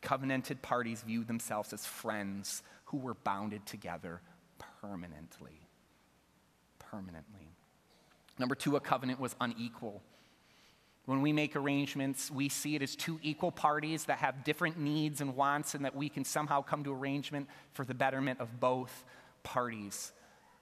Covenanted 0.00 0.62
parties 0.62 1.02
viewed 1.02 1.28
themselves 1.28 1.72
as 1.72 1.84
friends 1.84 2.62
who 2.86 2.96
were 2.96 3.14
bounded 3.14 3.66
together 3.66 4.22
permanently 4.80 5.61
permanently. 6.92 7.48
Number 8.38 8.54
two, 8.54 8.76
a 8.76 8.80
covenant 8.80 9.18
was 9.18 9.34
unequal. 9.40 10.02
When 11.06 11.22
we 11.22 11.32
make 11.32 11.56
arrangements, 11.56 12.30
we 12.30 12.48
see 12.48 12.76
it 12.76 12.82
as 12.82 12.94
two 12.94 13.18
equal 13.22 13.50
parties 13.50 14.04
that 14.04 14.18
have 14.18 14.44
different 14.44 14.78
needs 14.78 15.20
and 15.20 15.34
wants, 15.34 15.74
and 15.74 15.84
that 15.84 15.96
we 15.96 16.08
can 16.08 16.24
somehow 16.24 16.60
come 16.62 16.84
to 16.84 16.92
arrangement 16.92 17.48
for 17.72 17.84
the 17.84 17.94
betterment 17.94 18.40
of 18.40 18.60
both 18.60 19.04
parties. 19.42 20.12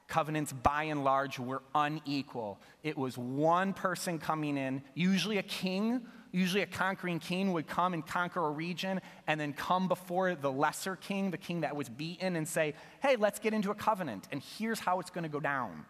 Covenants, 0.07 0.53
by 0.53 0.85
and 0.85 1.05
large, 1.05 1.38
were 1.38 1.62
unequal. 1.75 2.59
It 2.83 2.97
was 2.97 3.19
one 3.19 3.75
person 3.75 4.19
coming 4.19 4.57
in, 4.57 4.83
usually 4.95 5.38
a 5.38 5.43
king, 5.43 6.01
usually 6.33 6.62
a 6.62 6.66
conquering 6.66 7.19
king 7.19 7.53
would 7.53 7.66
come 7.66 7.93
and 7.93 8.07
conquer 8.07 8.45
a 8.45 8.51
region 8.51 9.01
and 9.27 9.40
then 9.40 9.53
come 9.53 9.88
before 9.88 10.35
the 10.37 10.51
lesser 10.51 10.97
king, 10.97 11.31
the 11.31 11.38
king 11.38 11.61
that 11.62 11.77
was 11.77 11.88
beaten, 11.88 12.37
and 12.37 12.47
say, 12.49 12.75
Hey, 13.03 13.16
let's 13.16 13.38
get 13.40 13.53
into 13.53 13.71
a 13.71 13.75
covenant, 13.75 14.29
and 14.33 14.43
here's 14.59 14.81
how 14.81 15.01
it's 15.01 15.11
going 15.11 15.25
to 15.25 15.29
go 15.29 15.40
down. 15.40 15.85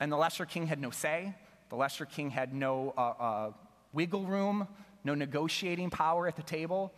And 0.00 0.10
the 0.10 0.16
lesser 0.16 0.46
king 0.46 0.66
had 0.66 0.80
no 0.80 0.90
say, 0.90 1.34
the 1.68 1.76
lesser 1.76 2.06
king 2.06 2.30
had 2.30 2.52
no 2.52 2.94
uh, 2.96 3.00
uh, 3.00 3.52
wiggle 3.92 4.24
room, 4.24 4.66
no 5.04 5.14
negotiating 5.14 5.90
power 5.90 6.26
at 6.26 6.36
the 6.36 6.42
table. 6.42 6.92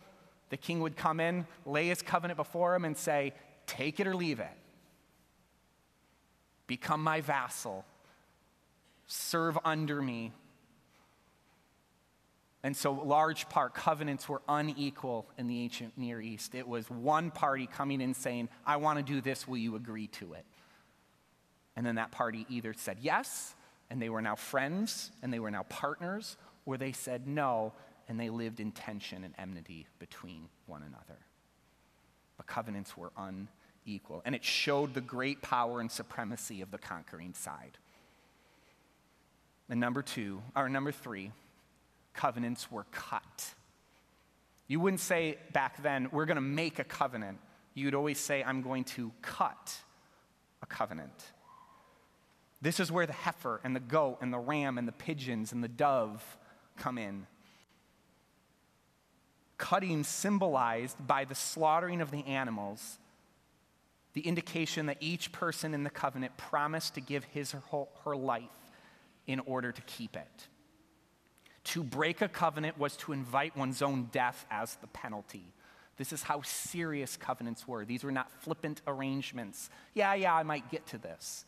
The 0.49 0.57
king 0.57 0.79
would 0.79 0.95
come 0.95 1.19
in, 1.19 1.45
lay 1.65 1.87
his 1.87 2.01
covenant 2.01 2.37
before 2.37 2.75
him, 2.75 2.85
and 2.85 2.97
say, 2.97 3.33
Take 3.65 3.99
it 3.99 4.07
or 4.07 4.15
leave 4.15 4.39
it. 4.39 4.51
Become 6.67 7.03
my 7.03 7.21
vassal. 7.21 7.85
Serve 9.07 9.57
under 9.63 10.01
me. 10.01 10.31
And 12.61 12.75
so, 12.75 12.93
large 12.93 13.49
part, 13.49 13.73
covenants 13.73 14.27
were 14.29 14.41
unequal 14.47 15.27
in 15.37 15.47
the 15.47 15.61
ancient 15.61 15.97
Near 15.97 16.21
East. 16.21 16.55
It 16.55 16.67
was 16.67 16.89
one 16.89 17.29
party 17.29 17.67
coming 17.67 17.99
in 17.99 18.13
saying, 18.13 18.47
I 18.65 18.77
want 18.77 18.99
to 18.99 19.03
do 19.03 19.19
this, 19.19 19.47
will 19.47 19.57
you 19.57 19.75
agree 19.75 20.07
to 20.07 20.33
it? 20.33 20.45
And 21.75 21.85
then 21.85 21.95
that 21.95 22.11
party 22.11 22.45
either 22.49 22.73
said 22.73 22.97
yes, 23.01 23.55
and 23.89 24.01
they 24.01 24.09
were 24.09 24.21
now 24.21 24.35
friends, 24.35 25.11
and 25.21 25.33
they 25.33 25.39
were 25.39 25.51
now 25.51 25.63
partners, 25.63 26.37
or 26.65 26.77
they 26.77 26.91
said 26.91 27.27
no, 27.27 27.73
and 28.07 28.19
they 28.19 28.29
lived 28.29 28.59
in 28.59 28.71
tension 28.71 29.23
and 29.23 29.33
enmity 29.37 29.87
between 29.99 30.49
one 30.65 30.83
another. 30.83 31.19
The 32.37 32.43
covenants 32.43 32.97
were 32.97 33.11
unequal, 33.17 34.21
and 34.25 34.35
it 34.35 34.43
showed 34.43 34.93
the 34.93 35.01
great 35.01 35.41
power 35.41 35.79
and 35.79 35.91
supremacy 35.91 36.61
of 36.61 36.71
the 36.71 36.77
conquering 36.77 37.33
side. 37.33 37.77
And 39.69 39.79
number 39.79 40.01
two, 40.01 40.41
or 40.55 40.69
number 40.69 40.91
three, 40.91 41.31
covenants 42.13 42.71
were 42.71 42.85
cut. 42.91 43.53
You 44.67 44.79
wouldn't 44.79 44.99
say 44.99 45.37
back 45.51 45.81
then, 45.81 46.09
we're 46.11 46.25
going 46.25 46.35
to 46.35 46.41
make 46.41 46.79
a 46.79 46.83
covenant. 46.83 47.39
You'd 47.73 47.95
always 47.95 48.19
say, 48.19 48.43
I'm 48.43 48.61
going 48.61 48.83
to 48.85 49.11
cut 49.21 49.75
a 50.61 50.65
covenant. 50.65 51.32
This 52.63 52.79
is 52.79 52.89
where 52.89 53.05
the 53.05 53.11
heifer 53.11 53.59
and 53.65 53.75
the 53.75 53.81
goat 53.81 54.19
and 54.21 54.31
the 54.31 54.39
ram 54.39 54.77
and 54.77 54.87
the 54.87 54.93
pigeons 54.93 55.51
and 55.51 55.61
the 55.61 55.67
dove 55.67 56.23
come 56.77 56.97
in. 56.97 57.27
Cutting 59.57 60.05
symbolized 60.05 61.05
by 61.05 61.25
the 61.25 61.35
slaughtering 61.35 61.99
of 61.99 62.09
the 62.09 62.25
animals, 62.25 62.99
the 64.13 64.21
indication 64.21 64.85
that 64.85 64.95
each 65.01 65.33
person 65.33 65.73
in 65.73 65.83
the 65.83 65.89
covenant 65.89 66.37
promised 66.37 66.95
to 66.95 67.01
give 67.01 67.25
his 67.25 67.53
or 67.53 67.89
her 68.05 68.15
life 68.15 68.43
in 69.27 69.41
order 69.41 69.73
to 69.73 69.81
keep 69.81 70.15
it. 70.15 70.47
To 71.65 71.83
break 71.83 72.21
a 72.21 72.29
covenant 72.29 72.77
was 72.77 72.95
to 72.97 73.11
invite 73.11 73.57
one's 73.57 73.81
own 73.81 74.07
death 74.13 74.45
as 74.49 74.75
the 74.75 74.87
penalty. 74.87 75.51
This 75.97 76.13
is 76.13 76.23
how 76.23 76.41
serious 76.43 77.17
covenants 77.17 77.67
were. 77.67 77.83
These 77.83 78.05
were 78.05 78.11
not 78.11 78.31
flippant 78.31 78.81
arrangements. 78.87 79.69
Yeah, 79.93 80.13
yeah, 80.13 80.33
I 80.33 80.43
might 80.43 80.71
get 80.71 80.87
to 80.87 80.97
this. 80.97 81.43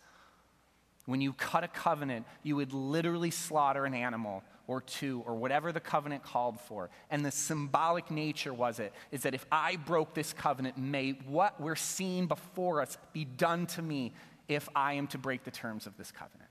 When 1.05 1.21
you 1.21 1.33
cut 1.33 1.63
a 1.63 1.67
covenant, 1.67 2.25
you 2.41 2.55
would 2.55 2.73
literally 2.73 3.31
slaughter 3.31 3.85
an 3.85 3.93
animal 3.93 4.43
or 4.67 4.81
two 4.81 5.23
or 5.27 5.35
whatever 5.35 5.71
the 5.71 5.79
covenant 5.79 6.23
called 6.23 6.59
for. 6.59 6.89
And 7.11 7.23
the 7.23 7.31
symbolic 7.31 8.09
nature 8.09 8.53
was 8.53 8.79
it 8.79 8.91
is 9.11 9.23
that 9.23 9.35
if 9.35 9.45
I 9.51 9.75
broke 9.75 10.15
this 10.15 10.33
covenant, 10.33 10.77
may 10.77 11.11
what 11.27 11.61
we're 11.61 11.75
seeing 11.75 12.25
before 12.27 12.81
us 12.81 12.97
be 13.13 13.23
done 13.23 13.67
to 13.67 13.81
me 13.81 14.13
if 14.47 14.67
I 14.75 14.93
am 14.93 15.07
to 15.07 15.17
break 15.17 15.43
the 15.43 15.51
terms 15.51 15.85
of 15.85 15.95
this 15.97 16.11
covenant. 16.11 16.49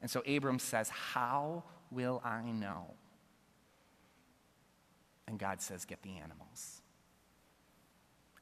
And 0.00 0.10
so 0.10 0.20
Abram 0.20 0.58
says, 0.58 0.88
How 0.90 1.64
will 1.90 2.20
I 2.24 2.42
know? 2.42 2.94
And 5.26 5.38
God 5.38 5.60
says, 5.60 5.84
Get 5.84 6.02
the 6.02 6.16
animals. 6.16 6.82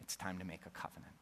It's 0.01 0.17
time 0.17 0.39
to 0.39 0.45
make 0.45 0.61
a 0.67 0.71
covenant. 0.71 1.15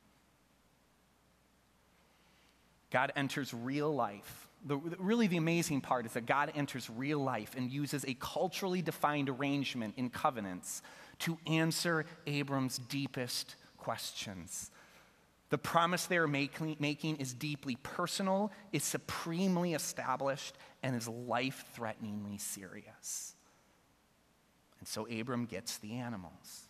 God 2.94 3.12
enters 3.16 3.52
real 3.52 3.92
life. 3.92 4.46
The, 4.64 4.76
really, 4.76 5.26
the 5.26 5.36
amazing 5.36 5.80
part 5.80 6.06
is 6.06 6.12
that 6.12 6.26
God 6.26 6.52
enters 6.54 6.88
real 6.88 7.18
life 7.18 7.56
and 7.56 7.68
uses 7.68 8.04
a 8.04 8.14
culturally 8.14 8.82
defined 8.82 9.28
arrangement 9.28 9.94
in 9.96 10.10
covenants 10.10 10.80
to 11.18 11.36
answer 11.48 12.06
Abram's 12.28 12.78
deepest 12.78 13.56
questions. 13.78 14.70
The 15.50 15.58
promise 15.58 16.06
they 16.06 16.18
are 16.18 16.28
making, 16.28 16.76
making 16.78 17.16
is 17.16 17.34
deeply 17.34 17.76
personal, 17.82 18.52
is 18.70 18.84
supremely 18.84 19.74
established, 19.74 20.54
and 20.84 20.94
is 20.94 21.08
life 21.08 21.64
threateningly 21.74 22.38
serious. 22.38 23.34
And 24.78 24.86
so 24.86 25.04
Abram 25.08 25.46
gets 25.46 25.78
the 25.78 25.94
animals. 25.94 26.68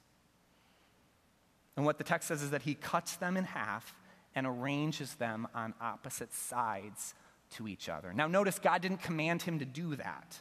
And 1.76 1.84
what 1.84 1.98
the 1.98 2.04
text 2.04 2.28
says 2.28 2.40
is 2.40 2.48
that 2.50 2.62
he 2.62 2.74
cuts 2.74 3.16
them 3.16 3.37
in 3.37 3.44
half 3.44 3.94
and 4.35 4.47
arranges 4.47 5.14
them 5.14 5.47
on 5.55 5.75
opposite 5.81 6.33
sides 6.33 7.14
to 7.51 7.68
each 7.68 7.88
other. 7.88 8.12
Now, 8.12 8.27
notice 8.27 8.59
God 8.59 8.83
didn't 8.83 9.03
command 9.03 9.42
him 9.42 9.59
to 9.61 9.64
do 9.64 9.97
that. 9.97 10.40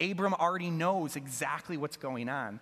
Abram 0.00 0.34
already 0.34 0.70
knows 0.70 1.16
exactly 1.16 1.76
what's 1.76 1.96
going 1.96 2.28
on 2.28 2.60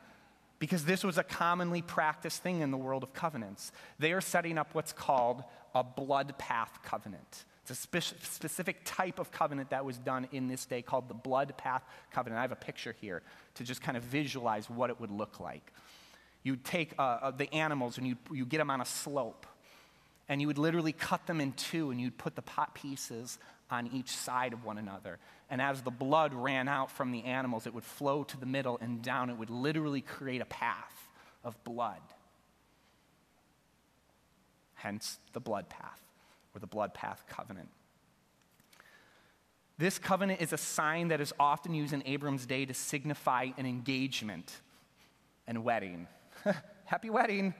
because 0.58 0.84
this 0.84 1.04
was 1.04 1.18
a 1.18 1.22
commonly 1.24 1.82
practiced 1.82 2.42
thing 2.42 2.60
in 2.60 2.70
the 2.70 2.76
world 2.76 3.02
of 3.02 3.12
covenants. 3.12 3.72
They 3.98 4.12
are 4.12 4.20
setting 4.20 4.58
up 4.58 4.74
what's 4.74 4.92
called 4.92 5.44
a 5.74 5.82
blood 5.82 6.38
path 6.38 6.78
covenant. 6.82 7.44
It's 7.62 7.70
a 7.70 7.74
spe- 7.74 8.22
specific 8.22 8.80
type 8.84 9.18
of 9.18 9.30
covenant 9.30 9.70
that 9.70 9.84
was 9.84 9.98
done 9.98 10.28
in 10.32 10.48
this 10.48 10.66
day 10.66 10.82
called 10.82 11.08
the 11.08 11.14
blood 11.14 11.56
path 11.56 11.82
covenant. 12.12 12.38
I 12.38 12.42
have 12.42 12.52
a 12.52 12.56
picture 12.56 12.94
here 13.00 13.22
to 13.54 13.64
just 13.64 13.82
kind 13.82 13.96
of 13.96 14.02
visualize 14.02 14.68
what 14.68 14.90
it 14.90 15.00
would 15.00 15.10
look 15.10 15.40
like. 15.40 15.72
You'd 16.42 16.62
take 16.62 16.92
uh, 16.98 17.02
uh, 17.22 17.30
the 17.30 17.52
animals 17.54 17.96
and 17.96 18.06
you 18.06 18.16
you 18.30 18.44
get 18.44 18.58
them 18.58 18.70
on 18.70 18.82
a 18.82 18.84
slope, 18.84 19.46
and 20.28 20.40
you 20.40 20.46
would 20.46 20.58
literally 20.58 20.92
cut 20.92 21.26
them 21.26 21.40
in 21.40 21.52
two, 21.52 21.90
and 21.90 22.00
you'd 22.00 22.16
put 22.16 22.34
the 22.34 22.42
pot 22.42 22.74
pieces 22.74 23.38
on 23.70 23.88
each 23.88 24.10
side 24.10 24.52
of 24.52 24.64
one 24.64 24.78
another. 24.78 25.18
And 25.50 25.60
as 25.60 25.82
the 25.82 25.90
blood 25.90 26.32
ran 26.32 26.68
out 26.68 26.90
from 26.90 27.12
the 27.12 27.24
animals, 27.24 27.66
it 27.66 27.74
would 27.74 27.84
flow 27.84 28.24
to 28.24 28.38
the 28.38 28.46
middle 28.46 28.78
and 28.80 29.02
down. 29.02 29.30
It 29.30 29.36
would 29.36 29.50
literally 29.50 30.00
create 30.00 30.40
a 30.40 30.46
path 30.46 31.08
of 31.42 31.62
blood. 31.64 32.00
Hence 34.74 35.18
the 35.32 35.40
blood 35.40 35.68
path, 35.68 36.00
or 36.54 36.58
the 36.58 36.66
blood 36.66 36.94
path 36.94 37.24
covenant. 37.28 37.68
This 39.76 39.98
covenant 39.98 40.40
is 40.40 40.52
a 40.52 40.58
sign 40.58 41.08
that 41.08 41.20
is 41.20 41.32
often 41.38 41.74
used 41.74 41.92
in 41.92 42.02
Abram's 42.06 42.46
day 42.46 42.64
to 42.64 42.74
signify 42.74 43.48
an 43.56 43.66
engagement 43.66 44.60
and 45.46 45.64
wedding. 45.64 46.06
Happy 46.84 47.10
wedding! 47.10 47.54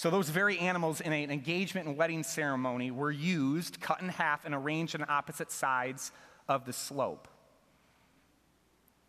So, 0.00 0.08
those 0.08 0.30
very 0.30 0.58
animals 0.58 1.02
in 1.02 1.12
an 1.12 1.30
engagement 1.30 1.86
and 1.86 1.94
wedding 1.94 2.22
ceremony 2.22 2.90
were 2.90 3.10
used, 3.10 3.82
cut 3.82 4.00
in 4.00 4.08
half, 4.08 4.46
and 4.46 4.54
arranged 4.54 4.94
on 4.94 5.04
opposite 5.06 5.52
sides 5.52 6.10
of 6.48 6.64
the 6.64 6.72
slope. 6.72 7.28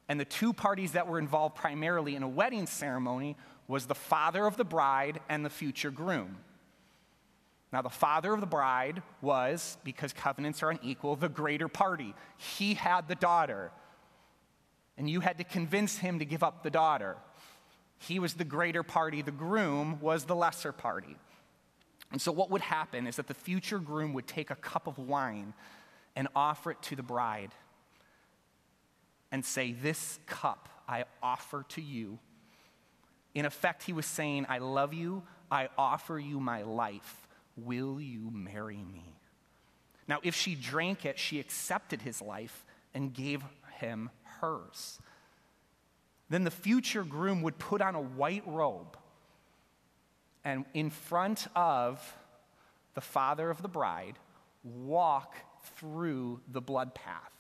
And 0.09 0.19
the 0.19 0.25
two 0.25 0.51
parties 0.51 0.91
that 0.91 1.07
were 1.07 1.17
involved 1.17 1.55
primarily 1.55 2.17
in 2.17 2.23
a 2.23 2.27
wedding 2.27 2.67
ceremony 2.67 3.37
was 3.69 3.85
the 3.85 3.95
father 3.95 4.45
of 4.45 4.57
the 4.57 4.65
bride 4.65 5.21
and 5.29 5.45
the 5.45 5.49
future 5.49 5.91
groom. 5.91 6.39
Now, 7.71 7.81
the 7.81 7.89
father 7.89 8.33
of 8.33 8.41
the 8.41 8.45
bride 8.45 9.01
was, 9.21 9.77
because 9.85 10.11
covenants 10.11 10.61
are 10.61 10.71
unequal, 10.71 11.15
the 11.15 11.29
greater 11.29 11.69
party. 11.69 12.13
He 12.35 12.73
had 12.73 13.07
the 13.07 13.15
daughter, 13.15 13.71
and 14.97 15.09
you 15.09 15.21
had 15.21 15.37
to 15.37 15.45
convince 15.45 15.99
him 15.99 16.19
to 16.19 16.25
give 16.25 16.43
up 16.43 16.63
the 16.63 16.69
daughter. 16.69 17.15
He 18.01 18.17
was 18.17 18.33
the 18.33 18.43
greater 18.43 18.81
party, 18.81 19.21
the 19.21 19.31
groom 19.31 19.99
was 20.01 20.25
the 20.25 20.35
lesser 20.35 20.71
party. 20.71 21.15
And 22.11 22.19
so, 22.19 22.31
what 22.31 22.49
would 22.49 22.61
happen 22.61 23.05
is 23.05 23.17
that 23.17 23.27
the 23.27 23.35
future 23.35 23.77
groom 23.77 24.13
would 24.13 24.27
take 24.27 24.49
a 24.49 24.55
cup 24.55 24.87
of 24.87 24.97
wine 24.97 25.53
and 26.15 26.27
offer 26.35 26.71
it 26.71 26.81
to 26.83 26.95
the 26.95 27.03
bride 27.03 27.51
and 29.31 29.45
say, 29.45 29.71
This 29.71 30.19
cup 30.25 30.67
I 30.87 31.05
offer 31.21 31.63
to 31.69 31.81
you. 31.81 32.17
In 33.35 33.45
effect, 33.45 33.83
he 33.83 33.93
was 33.93 34.07
saying, 34.07 34.47
I 34.49 34.57
love 34.57 34.93
you, 34.95 35.23
I 35.51 35.69
offer 35.77 36.17
you 36.17 36.39
my 36.39 36.63
life. 36.63 37.27
Will 37.55 38.01
you 38.01 38.31
marry 38.33 38.83
me? 38.83 39.13
Now, 40.07 40.19
if 40.23 40.35
she 40.35 40.55
drank 40.55 41.05
it, 41.05 41.19
she 41.19 41.39
accepted 41.39 42.01
his 42.01 42.19
life 42.19 42.65
and 42.95 43.13
gave 43.13 43.43
him 43.77 44.09
hers. 44.23 44.99
Then 46.31 46.45
the 46.45 46.49
future 46.49 47.03
groom 47.03 47.41
would 47.41 47.59
put 47.59 47.81
on 47.81 47.93
a 47.93 47.99
white 47.99 48.43
robe 48.47 48.95
and 50.45 50.63
in 50.73 50.89
front 50.89 51.45
of 51.57 52.01
the 52.93 53.01
father 53.01 53.49
of 53.49 53.61
the 53.61 53.67
bride 53.67 54.17
walk 54.63 55.35
through 55.75 56.39
the 56.47 56.61
blood 56.61 56.95
path. 56.95 57.33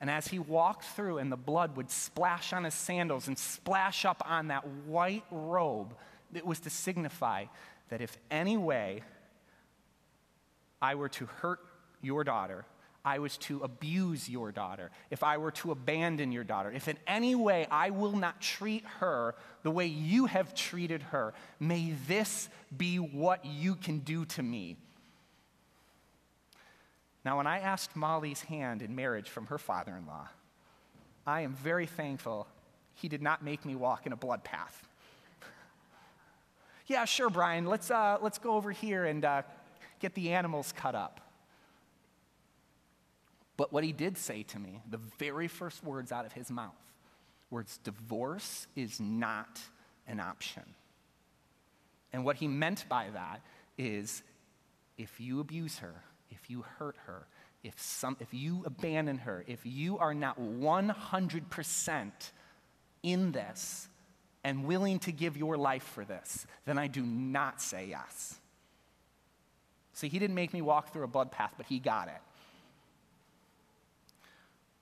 And 0.00 0.10
as 0.10 0.26
he 0.26 0.40
walked 0.40 0.86
through, 0.86 1.18
and 1.18 1.30
the 1.30 1.36
blood 1.36 1.76
would 1.76 1.88
splash 1.88 2.52
on 2.52 2.64
his 2.64 2.74
sandals 2.74 3.28
and 3.28 3.38
splash 3.38 4.04
up 4.04 4.24
on 4.26 4.48
that 4.48 4.66
white 4.84 5.24
robe, 5.30 5.94
it 6.34 6.44
was 6.44 6.58
to 6.60 6.70
signify 6.70 7.44
that 7.90 8.00
if 8.00 8.18
any 8.28 8.56
way 8.56 9.04
I 10.82 10.96
were 10.96 11.10
to 11.10 11.26
hurt 11.26 11.60
your 12.02 12.24
daughter, 12.24 12.64
I 13.06 13.20
was 13.20 13.36
to 13.38 13.60
abuse 13.60 14.28
your 14.28 14.50
daughter, 14.50 14.90
if 15.10 15.22
I 15.22 15.38
were 15.38 15.52
to 15.52 15.70
abandon 15.70 16.32
your 16.32 16.42
daughter, 16.42 16.72
if 16.72 16.88
in 16.88 16.98
any 17.06 17.36
way 17.36 17.68
I 17.70 17.90
will 17.90 18.16
not 18.16 18.40
treat 18.40 18.84
her 18.98 19.36
the 19.62 19.70
way 19.70 19.86
you 19.86 20.26
have 20.26 20.56
treated 20.56 21.02
her, 21.04 21.32
may 21.60 21.94
this 22.08 22.48
be 22.76 22.96
what 22.96 23.44
you 23.44 23.76
can 23.76 24.00
do 24.00 24.24
to 24.24 24.42
me. 24.42 24.76
Now, 27.24 27.36
when 27.36 27.46
I 27.46 27.60
asked 27.60 27.94
Molly's 27.94 28.42
hand 28.42 28.82
in 28.82 28.96
marriage 28.96 29.30
from 29.30 29.46
her 29.46 29.58
father 29.58 29.96
in 29.96 30.04
law, 30.04 30.26
I 31.24 31.42
am 31.42 31.54
very 31.54 31.86
thankful 31.86 32.48
he 32.94 33.08
did 33.08 33.22
not 33.22 33.40
make 33.40 33.64
me 33.64 33.76
walk 33.76 34.06
in 34.06 34.12
a 34.12 34.16
blood 34.16 34.42
path. 34.42 34.84
yeah, 36.88 37.04
sure, 37.04 37.30
Brian, 37.30 37.66
let's, 37.66 37.88
uh, 37.88 38.18
let's 38.20 38.38
go 38.38 38.54
over 38.54 38.72
here 38.72 39.04
and 39.04 39.24
uh, 39.24 39.42
get 40.00 40.14
the 40.14 40.32
animals 40.32 40.74
cut 40.76 40.96
up. 40.96 41.20
But 43.56 43.72
what 43.72 43.84
he 43.84 43.92
did 43.92 44.18
say 44.18 44.42
to 44.44 44.58
me, 44.58 44.82
the 44.88 45.00
very 45.18 45.48
first 45.48 45.82
words 45.82 46.12
out 46.12 46.26
of 46.26 46.32
his 46.32 46.50
mouth, 46.50 46.74
words 47.50 47.78
divorce 47.78 48.66
is 48.76 49.00
not 49.00 49.60
an 50.06 50.20
option. 50.20 50.62
And 52.12 52.24
what 52.24 52.36
he 52.36 52.48
meant 52.48 52.86
by 52.88 53.08
that 53.12 53.40
is 53.78 54.22
if 54.98 55.20
you 55.20 55.40
abuse 55.40 55.78
her, 55.78 55.94
if 56.30 56.50
you 56.50 56.64
hurt 56.78 56.96
her, 57.06 57.26
if, 57.62 57.80
some, 57.80 58.16
if 58.20 58.32
you 58.32 58.62
abandon 58.64 59.18
her, 59.18 59.44
if 59.46 59.60
you 59.64 59.98
are 59.98 60.14
not 60.14 60.38
100% 60.38 62.10
in 63.02 63.32
this 63.32 63.88
and 64.44 64.64
willing 64.64 64.98
to 65.00 65.12
give 65.12 65.36
your 65.36 65.56
life 65.56 65.82
for 65.82 66.04
this, 66.04 66.46
then 66.64 66.78
I 66.78 66.86
do 66.86 67.02
not 67.02 67.60
say 67.60 67.86
yes. 67.90 68.36
See, 69.92 70.08
he 70.08 70.18
didn't 70.18 70.36
make 70.36 70.52
me 70.52 70.62
walk 70.62 70.92
through 70.92 71.04
a 71.04 71.08
blood 71.08 71.32
path, 71.32 71.54
but 71.56 71.66
he 71.66 71.78
got 71.78 72.08
it. 72.08 72.20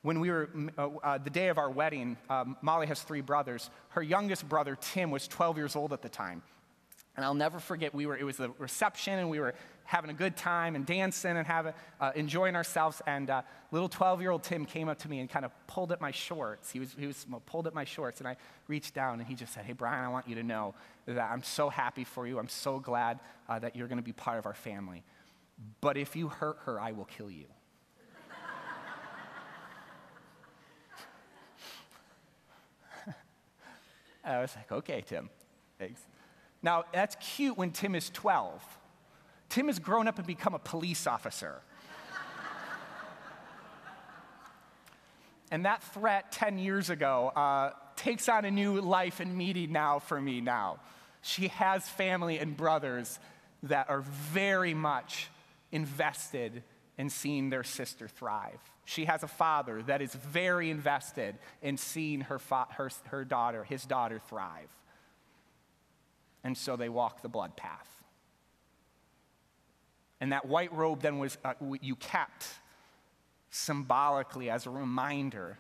When 0.05 0.21
we 0.21 0.31
were, 0.31 0.51
uh, 0.77 0.89
uh, 1.03 1.17
the 1.17 1.31
day 1.31 1.49
of 1.49 1.57
our 1.57 1.71
wedding, 1.71 2.19
um, 2.29 2.59
Molly 2.61 2.87
has 2.89 3.01
three 3.01 3.23
brothers. 3.23 3.71
Her 3.89 4.03
youngest 4.03 4.47
brother, 4.47 4.77
Tim, 4.79 5.11
was 5.11 5.27
12 5.27 5.57
years 5.57 5.77
old 5.77 5.95
at 5.95 6.03
the 6.03 6.11
time. 6.11 6.43
And 7.17 7.25
I'll 7.25 7.33
never 7.33 7.59
forget, 7.59 7.95
we 7.95 8.05
were, 8.05 8.15
it 8.15 8.25
was 8.25 8.37
the 8.37 8.51
reception, 8.59 9.19
and 9.19 9.31
we 9.31 9.41
were 9.41 9.55
having 9.85 10.11
a 10.11 10.15
good 10.15 10.37
time 10.37 10.77
and 10.77 10.85
dancing 10.85 11.39
and 11.39 11.47
having, 11.47 11.73
uh, 12.03 12.13
enjoying 12.17 12.55
ourselves. 12.55 13.01
And 13.07 13.31
uh, 13.31 13.41
little 13.71 13.89
12 13.89 14.21
year 14.21 14.31
old 14.31 14.43
Tim 14.43 14.67
came 14.67 14.91
up 14.91 14.99
to 14.99 15.09
me 15.09 15.21
and 15.21 15.31
kind 15.31 15.47
of 15.47 15.53
pulled 15.69 15.91
at 15.91 16.03
my 16.03 16.11
shorts. 16.11 16.71
He 16.71 16.81
was, 16.81 16.95
he 16.99 17.07
was 17.07 17.27
pulled 17.47 17.67
at 17.67 17.73
my 17.73 17.85
shorts, 17.85 18.21
and 18.21 18.29
I 18.29 18.37
reached 18.69 18.93
down 18.93 19.21
and 19.21 19.27
he 19.27 19.35
just 19.35 19.55
said, 19.55 19.65
Hey, 19.65 19.73
Brian, 19.73 20.05
I 20.05 20.09
want 20.09 20.29
you 20.29 20.35
to 20.35 20.43
know 20.43 20.75
that 21.07 21.31
I'm 21.31 21.43
so 21.43 21.71
happy 21.71 22.05
for 22.05 22.27
you. 22.27 22.39
I'm 22.39 22.49
so 22.49 22.79
glad 22.79 23.21
uh, 23.49 23.59
that 23.59 23.75
you're 23.75 23.89
going 23.89 23.97
to 23.97 24.05
be 24.05 24.13
part 24.13 24.39
of 24.39 24.45
our 24.45 24.53
family. 24.53 25.03
But 25.81 25.97
if 25.97 26.15
you 26.15 26.29
hurt 26.29 26.59
her, 26.67 26.79
I 26.79 26.93
will 26.93 27.07
kill 27.07 27.31
you. 27.31 27.47
I 34.25 34.41
was 34.41 34.55
like, 34.57 34.71
Okay, 34.73 35.03
Tim. 35.07 35.31
Thanks. 35.79 36.01
Now, 36.63 36.85
that's 36.93 37.17
cute 37.21 37.59
when 37.59 37.73
Tim 37.73 37.95
is 37.95 38.11
12. 38.11 38.63
Tim 39.51 39.67
has 39.67 39.79
grown 39.79 40.09
up 40.09 40.19
and 40.19 40.27
become 40.27 40.55
a 40.55 40.59
police 40.59 41.07
officer. 41.07 41.61
and 45.51 45.67
that 45.67 45.83
threat 45.83 46.33
10 46.33 46.59
years 46.59 46.91
ago 46.91 47.29
uh, 47.37 47.73
takes 47.97 48.29
on 48.29 48.45
a 48.45 48.51
new 48.51 48.81
life 48.81 49.21
and 49.21 49.37
meaning 49.37 49.73
now 49.73 49.99
for 49.99 50.21
me 50.21 50.41
now. 50.41 50.79
She 51.21 51.49
has 51.49 51.89
family 51.89 52.39
and 52.39 52.57
brothers 52.57 53.19
that 53.65 53.89
are 53.89 54.01
very 54.01 54.75
much 54.75 55.29
invested 55.71 56.63
in 56.99 57.11
seeing 57.11 57.51
their 57.51 57.65
sister 57.65 58.09
thrive. 58.09 58.61
She 58.85 59.07
has 59.07 59.23
a 59.23 59.29
father 59.29 59.83
that 59.83 60.03
is 60.03 60.15
very 60.15 60.71
invested 60.71 61.39
in 61.63 61.77
seeing 61.77 62.23
her, 62.23 62.39
fa- 62.39 62.67
her, 62.71 62.91
her 63.05 63.25
daughter, 63.25 63.65
his 63.65 63.85
daughter, 63.85 64.21
thrive. 64.29 64.69
And 66.43 66.57
so 66.57 66.77
they 66.77 66.91
walk 66.91 67.23
the 67.23 67.29
blood 67.29 67.57
path. 67.57 67.89
And 70.21 70.33
that 70.33 70.47
white 70.47 70.73
robe 70.73 71.01
then 71.01 71.19
was, 71.19 71.39
uh, 71.45 71.55
you 71.81 71.97
kept 71.97 72.47
symbolically 73.51 74.51
as 74.51 74.67
a 74.67 74.71
reminder 74.71 75.59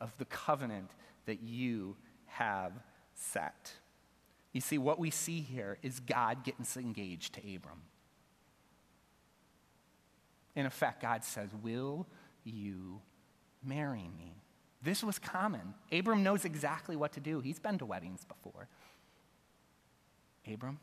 of 0.00 0.16
the 0.18 0.24
covenant 0.24 0.90
that 1.26 1.42
you 1.42 1.96
have 2.26 2.72
set. 3.14 3.72
You 4.52 4.60
see, 4.60 4.78
what 4.78 4.98
we 4.98 5.10
see 5.10 5.40
here 5.40 5.78
is 5.82 6.00
God 6.00 6.44
getting 6.44 6.66
engaged 6.76 7.34
to 7.34 7.40
Abram. 7.40 7.82
In 10.54 10.66
effect, 10.66 11.02
God 11.02 11.24
says, 11.24 11.50
Will 11.62 12.06
you 12.44 13.00
marry 13.64 14.10
me? 14.16 14.34
This 14.82 15.04
was 15.04 15.18
common. 15.18 15.74
Abram 15.92 16.22
knows 16.22 16.44
exactly 16.44 16.96
what 16.96 17.12
to 17.12 17.20
do. 17.20 17.40
He's 17.40 17.58
been 17.58 17.78
to 17.78 17.86
weddings 17.86 18.24
before. 18.24 18.68
Abram, 20.52 20.80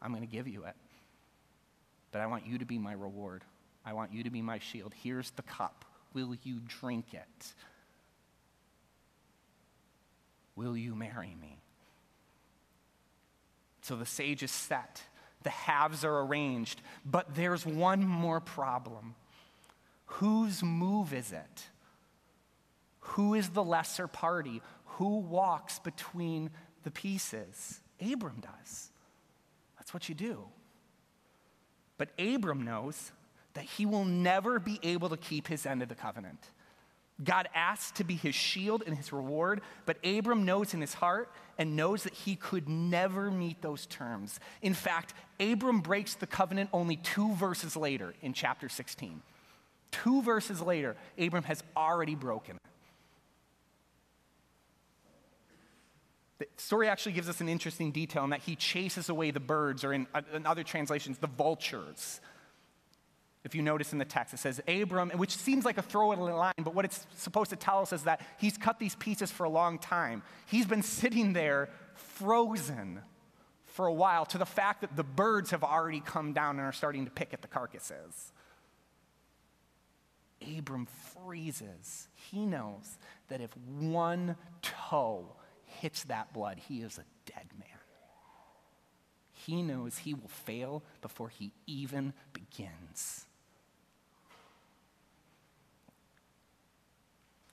I'm 0.00 0.10
going 0.10 0.22
to 0.22 0.30
give 0.30 0.48
you 0.48 0.64
it 0.64 0.74
but 2.14 2.20
I 2.20 2.28
want 2.28 2.46
you 2.46 2.58
to 2.58 2.64
be 2.64 2.78
my 2.78 2.92
reward. 2.92 3.42
I 3.84 3.92
want 3.92 4.12
you 4.12 4.22
to 4.22 4.30
be 4.30 4.40
my 4.40 4.60
shield. 4.60 4.94
Here's 5.02 5.32
the 5.32 5.42
cup. 5.42 5.84
Will 6.12 6.36
you 6.44 6.60
drink 6.64 7.06
it? 7.12 7.54
Will 10.54 10.76
you 10.76 10.94
marry 10.94 11.36
me? 11.40 11.58
So 13.82 13.96
the 13.96 14.06
sage 14.06 14.44
is 14.44 14.52
set, 14.52 15.02
the 15.42 15.50
halves 15.50 16.04
are 16.04 16.20
arranged, 16.20 16.82
but 17.04 17.34
there's 17.34 17.66
one 17.66 18.06
more 18.06 18.38
problem. 18.38 19.16
Whose 20.18 20.62
move 20.62 21.12
is 21.12 21.32
it? 21.32 21.70
Who 23.00 23.34
is 23.34 23.48
the 23.48 23.64
lesser 23.64 24.06
party? 24.06 24.62
Who 24.84 25.18
walks 25.18 25.80
between 25.80 26.50
the 26.84 26.92
pieces? 26.92 27.80
Abram 28.00 28.40
does. 28.40 28.90
That's 29.76 29.92
what 29.92 30.08
you 30.08 30.14
do. 30.14 30.44
But 31.98 32.10
Abram 32.18 32.62
knows 32.62 33.10
that 33.54 33.64
he 33.64 33.86
will 33.86 34.04
never 34.04 34.60
be 34.60 34.78
able 34.84 35.08
to 35.08 35.16
keep 35.16 35.48
his 35.48 35.66
end 35.66 35.82
of 35.82 35.88
the 35.88 35.96
covenant. 35.96 36.48
God 37.22 37.48
asks 37.52 37.90
to 37.98 38.04
be 38.04 38.14
his 38.14 38.36
shield 38.36 38.84
and 38.86 38.96
his 38.96 39.12
reward, 39.12 39.62
but 39.84 39.96
Abram 40.04 40.44
knows 40.44 40.74
in 40.74 40.80
his 40.80 40.94
heart 40.94 41.30
and 41.58 41.74
knows 41.74 42.04
that 42.04 42.14
he 42.14 42.36
could 42.36 42.68
never 42.68 43.32
meet 43.32 43.62
those 43.62 43.86
terms. 43.86 44.38
In 44.62 44.74
fact, 44.74 45.12
Abram 45.40 45.80
breaks 45.80 46.14
the 46.14 46.26
covenant 46.26 46.70
only 46.72 46.96
two 46.96 47.34
verses 47.34 47.76
later 47.76 48.14
in 48.22 48.32
chapter 48.32 48.68
16. 48.68 49.20
Two 50.02 50.22
verses 50.22 50.60
later, 50.60 50.96
Abram 51.18 51.44
has 51.44 51.62
already 51.76 52.14
broken 52.14 52.58
The 56.38 56.46
story 56.56 56.88
actually 56.88 57.12
gives 57.12 57.28
us 57.28 57.40
an 57.40 57.48
interesting 57.48 57.92
detail 57.92 58.24
in 58.24 58.30
that 58.30 58.40
he 58.40 58.56
chases 58.56 59.08
away 59.08 59.30
the 59.30 59.40
birds, 59.40 59.84
or 59.84 59.92
in, 59.92 60.06
uh, 60.14 60.22
in 60.32 60.46
other 60.46 60.64
translations, 60.64 61.18
the 61.18 61.28
vultures. 61.28 62.20
If 63.44 63.54
you 63.54 63.62
notice 63.62 63.92
in 63.92 63.98
the 63.98 64.04
text, 64.04 64.34
it 64.34 64.38
says 64.38 64.60
Abram, 64.66 65.10
which 65.10 65.36
seems 65.36 65.64
like 65.64 65.78
a 65.78 65.82
throwaway 65.82 66.32
line, 66.32 66.54
but 66.58 66.74
what 66.74 66.84
it's 66.84 67.06
supposed 67.16 67.50
to 67.50 67.56
tell 67.56 67.80
us 67.80 67.92
is 67.92 68.02
that 68.04 68.20
he's 68.38 68.58
cut 68.58 68.78
these 68.78 68.96
pieces 68.96 69.30
for 69.30 69.44
a 69.44 69.48
long 69.48 69.78
time. 69.78 70.22
He's 70.46 70.66
been 70.66 70.82
sitting 70.82 71.34
there 71.34 71.68
frozen 71.94 73.00
for 73.66 73.86
a 73.86 73.92
while 73.92 74.24
to 74.26 74.38
the 74.38 74.46
fact 74.46 74.80
that 74.80 74.96
the 74.96 75.04
birds 75.04 75.50
have 75.50 75.62
already 75.62 76.00
come 76.00 76.32
down 76.32 76.58
and 76.58 76.66
are 76.66 76.72
starting 76.72 77.04
to 77.04 77.10
pick 77.10 77.32
at 77.32 77.42
the 77.42 77.48
carcasses. 77.48 78.32
Abram 80.58 80.86
freezes. 80.86 82.08
He 82.14 82.46
knows 82.46 82.98
that 83.28 83.40
if 83.40 83.56
one 83.56 84.36
toe 84.62 85.26
hits 85.64 86.04
that 86.04 86.32
blood, 86.32 86.58
he 86.58 86.82
is 86.82 86.98
a 86.98 87.04
dead 87.30 87.46
man. 87.58 87.68
He 89.32 89.62
knows 89.62 89.98
he 89.98 90.14
will 90.14 90.28
fail 90.28 90.82
before 91.02 91.28
he 91.28 91.52
even 91.66 92.14
begins. 92.32 93.26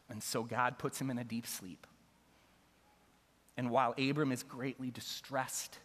And 0.09 0.21
so 0.21 0.43
God 0.43 0.77
puts 0.77 0.99
him 0.99 1.09
in 1.09 1.17
a 1.17 1.23
deep 1.23 1.47
sleep. 1.47 1.87
And 3.57 3.69
while 3.69 3.93
Abram 3.97 4.31
is 4.31 4.43
greatly 4.43 4.91
distressed 4.91 5.79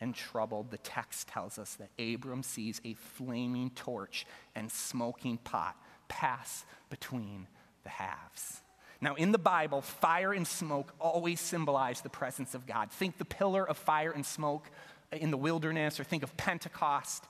and 0.00 0.14
troubled, 0.14 0.70
the 0.70 0.78
text 0.78 1.28
tells 1.28 1.58
us 1.58 1.76
that 1.76 1.90
Abram 1.98 2.42
sees 2.42 2.80
a 2.84 2.94
flaming 2.94 3.70
torch 3.70 4.26
and 4.54 4.70
smoking 4.70 5.38
pot 5.38 5.76
pass 6.12 6.64
between 6.90 7.46
the 7.84 7.88
halves. 7.88 8.60
Now, 9.00 9.14
in 9.14 9.32
the 9.32 9.38
Bible, 9.38 9.80
fire 9.80 10.32
and 10.32 10.46
smoke 10.46 10.92
always 11.00 11.40
symbolize 11.40 12.02
the 12.02 12.08
presence 12.08 12.54
of 12.54 12.66
God. 12.66 12.92
Think 12.92 13.18
the 13.18 13.24
pillar 13.24 13.66
of 13.68 13.76
fire 13.76 14.12
and 14.12 14.24
smoke 14.24 14.70
in 15.10 15.30
the 15.30 15.36
wilderness, 15.36 15.98
or 15.98 16.04
think 16.04 16.22
of 16.22 16.36
Pentecost. 16.36 17.24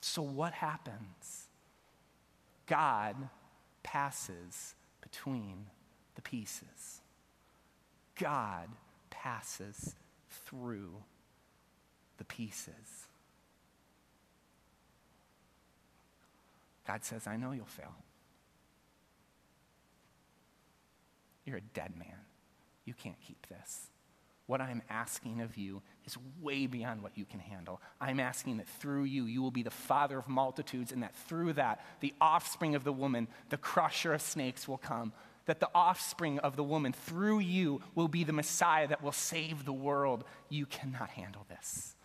So, 0.00 0.22
what 0.22 0.54
happens? 0.54 1.48
God 2.66 3.16
passes 3.82 4.74
between 5.02 5.66
the 6.14 6.22
pieces. 6.22 7.00
God 8.18 8.68
passes 9.10 9.94
through 10.46 10.94
the 12.16 12.24
pieces. 12.24 13.08
God 16.86 17.04
says, 17.04 17.26
I 17.26 17.36
know 17.36 17.52
you'll 17.52 17.66
fail. 17.66 17.94
You're 21.50 21.58
a 21.58 21.74
dead 21.74 21.96
man. 21.98 22.14
You 22.84 22.94
can't 22.94 23.20
keep 23.26 23.44
this. 23.48 23.88
What 24.46 24.60
I'm 24.60 24.82
asking 24.88 25.40
of 25.40 25.56
you 25.56 25.82
is 26.06 26.16
way 26.40 26.68
beyond 26.68 27.02
what 27.02 27.18
you 27.18 27.24
can 27.24 27.40
handle. 27.40 27.80
I'm 28.00 28.20
asking 28.20 28.58
that 28.58 28.68
through 28.68 29.04
you, 29.04 29.24
you 29.24 29.42
will 29.42 29.50
be 29.50 29.64
the 29.64 29.70
father 29.70 30.16
of 30.16 30.28
multitudes, 30.28 30.92
and 30.92 31.02
that 31.02 31.16
through 31.26 31.54
that, 31.54 31.84
the 31.98 32.14
offspring 32.20 32.76
of 32.76 32.84
the 32.84 32.92
woman, 32.92 33.26
the 33.48 33.56
crusher 33.56 34.14
of 34.14 34.22
snakes, 34.22 34.68
will 34.68 34.78
come. 34.78 35.12
That 35.46 35.58
the 35.58 35.70
offspring 35.74 36.38
of 36.38 36.54
the 36.54 36.62
woman, 36.62 36.92
through 36.92 37.40
you, 37.40 37.82
will 37.96 38.06
be 38.06 38.22
the 38.22 38.32
Messiah 38.32 38.86
that 38.86 39.02
will 39.02 39.10
save 39.10 39.64
the 39.64 39.72
world. 39.72 40.22
You 40.50 40.66
cannot 40.66 41.10
handle 41.10 41.46
this. 41.48 41.96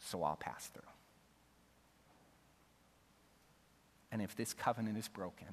So 0.00 0.22
I'll 0.22 0.36
pass 0.36 0.66
through. 0.66 0.82
And 4.12 4.20
if 4.20 4.36
this 4.36 4.52
covenant 4.52 4.98
is 4.98 5.08
broken, 5.08 5.48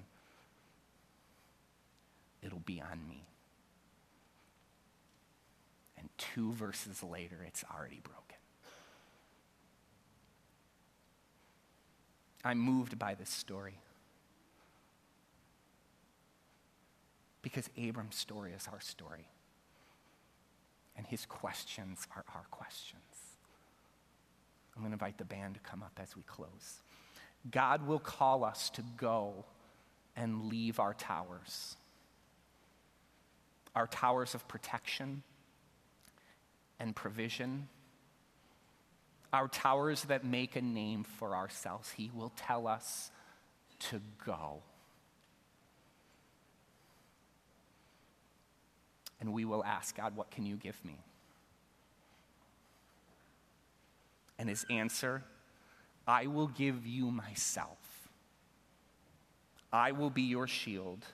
it'll 2.41 2.59
be 2.59 2.81
on 2.81 3.07
me. 3.07 3.23
And 5.97 6.09
two 6.17 6.51
verses 6.53 7.03
later, 7.03 7.37
it's 7.45 7.63
already 7.75 7.99
broken. 8.03 8.37
I'm 12.43 12.57
moved 12.57 12.97
by 12.97 13.13
this 13.13 13.29
story. 13.29 13.79
Because 17.41 17.69
Abram's 17.77 18.15
story 18.15 18.53
is 18.53 18.67
our 18.71 18.79
story. 18.79 19.27
And 20.95 21.05
his 21.05 21.25
questions 21.25 22.07
are 22.15 22.25
our 22.35 22.45
questions. 22.51 23.01
I'm 24.75 24.81
going 24.81 24.91
to 24.91 24.95
invite 24.95 25.17
the 25.17 25.25
band 25.25 25.55
to 25.55 25.59
come 25.59 25.83
up 25.83 25.99
as 26.01 26.15
we 26.15 26.23
close. 26.23 26.81
God 27.49 27.87
will 27.87 27.99
call 27.99 28.43
us 28.43 28.69
to 28.71 28.83
go 28.97 29.45
and 30.15 30.45
leave 30.45 30.79
our 30.79 30.93
towers, 30.93 31.75
our 33.75 33.87
towers 33.87 34.35
of 34.35 34.47
protection 34.47 35.23
and 36.79 36.95
provision, 36.95 37.67
our 39.31 39.47
towers 39.47 40.03
that 40.03 40.25
make 40.25 40.55
a 40.55 40.61
name 40.61 41.03
for 41.03 41.35
ourselves. 41.35 41.91
He 41.91 42.11
will 42.13 42.33
tell 42.35 42.67
us 42.67 43.11
to 43.79 44.01
go. 44.25 44.61
And 49.19 49.33
we 49.33 49.45
will 49.45 49.63
ask 49.63 49.95
God, 49.95 50.15
What 50.15 50.31
can 50.31 50.45
you 50.45 50.55
give 50.55 50.83
me? 50.83 50.97
And 54.37 54.49
his 54.49 54.65
answer 54.69 55.23
I 56.07 56.27
will 56.27 56.47
give 56.47 56.85
you 56.85 57.11
myself. 57.11 57.77
I 59.71 59.91
will 59.91 60.09
be 60.09 60.23
your 60.23 60.47
shield 60.47 61.05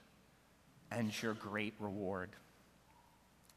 and 0.89 1.11
your 1.21 1.33
great 1.33 1.73
reward. 1.79 2.31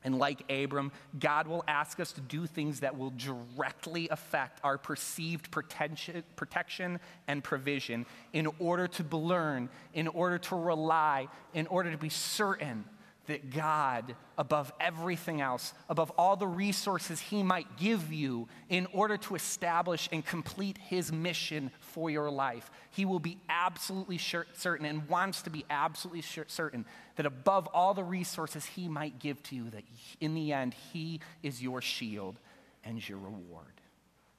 And 0.02 0.18
like 0.18 0.50
Abram, 0.50 0.92
God 1.18 1.46
will 1.46 1.62
ask 1.68 2.00
us 2.00 2.12
to 2.12 2.20
do 2.22 2.46
things 2.46 2.80
that 2.80 2.96
will 2.96 3.10
directly 3.10 4.08
affect 4.08 4.60
our 4.64 4.78
perceived 4.78 5.50
protection 5.50 7.00
and 7.28 7.44
provision 7.44 8.06
in 8.32 8.48
order 8.58 8.88
to 8.88 9.16
learn, 9.16 9.68
in 9.92 10.08
order 10.08 10.38
to 10.38 10.56
rely, 10.56 11.28
in 11.52 11.66
order 11.66 11.90
to 11.90 11.98
be 11.98 12.08
certain 12.08 12.84
that 13.30 13.50
God, 13.50 14.16
above 14.36 14.72
everything 14.80 15.40
else, 15.40 15.72
above 15.88 16.10
all 16.18 16.34
the 16.34 16.48
resources 16.48 17.20
He 17.20 17.44
might 17.44 17.76
give 17.76 18.12
you 18.12 18.48
in 18.68 18.86
order 18.92 19.16
to 19.18 19.36
establish 19.36 20.08
and 20.10 20.26
complete 20.26 20.76
His 20.78 21.12
mission 21.12 21.70
for 21.78 22.10
your 22.10 22.28
life, 22.28 22.70
He 22.90 23.04
will 23.04 23.20
be 23.20 23.38
absolutely 23.48 24.18
sure, 24.18 24.46
certain 24.54 24.84
and 24.84 25.08
wants 25.08 25.42
to 25.42 25.50
be 25.50 25.64
absolutely 25.70 26.22
sure, 26.22 26.44
certain 26.48 26.84
that 27.14 27.24
above 27.24 27.68
all 27.68 27.94
the 27.94 28.02
resources 28.02 28.64
He 28.64 28.88
might 28.88 29.20
give 29.20 29.40
to 29.44 29.54
you, 29.54 29.70
that 29.70 29.84
in 30.20 30.34
the 30.34 30.52
end, 30.52 30.74
He 30.92 31.20
is 31.44 31.62
your 31.62 31.80
shield 31.80 32.40
and 32.84 33.08
your 33.08 33.18
reward 33.18 33.79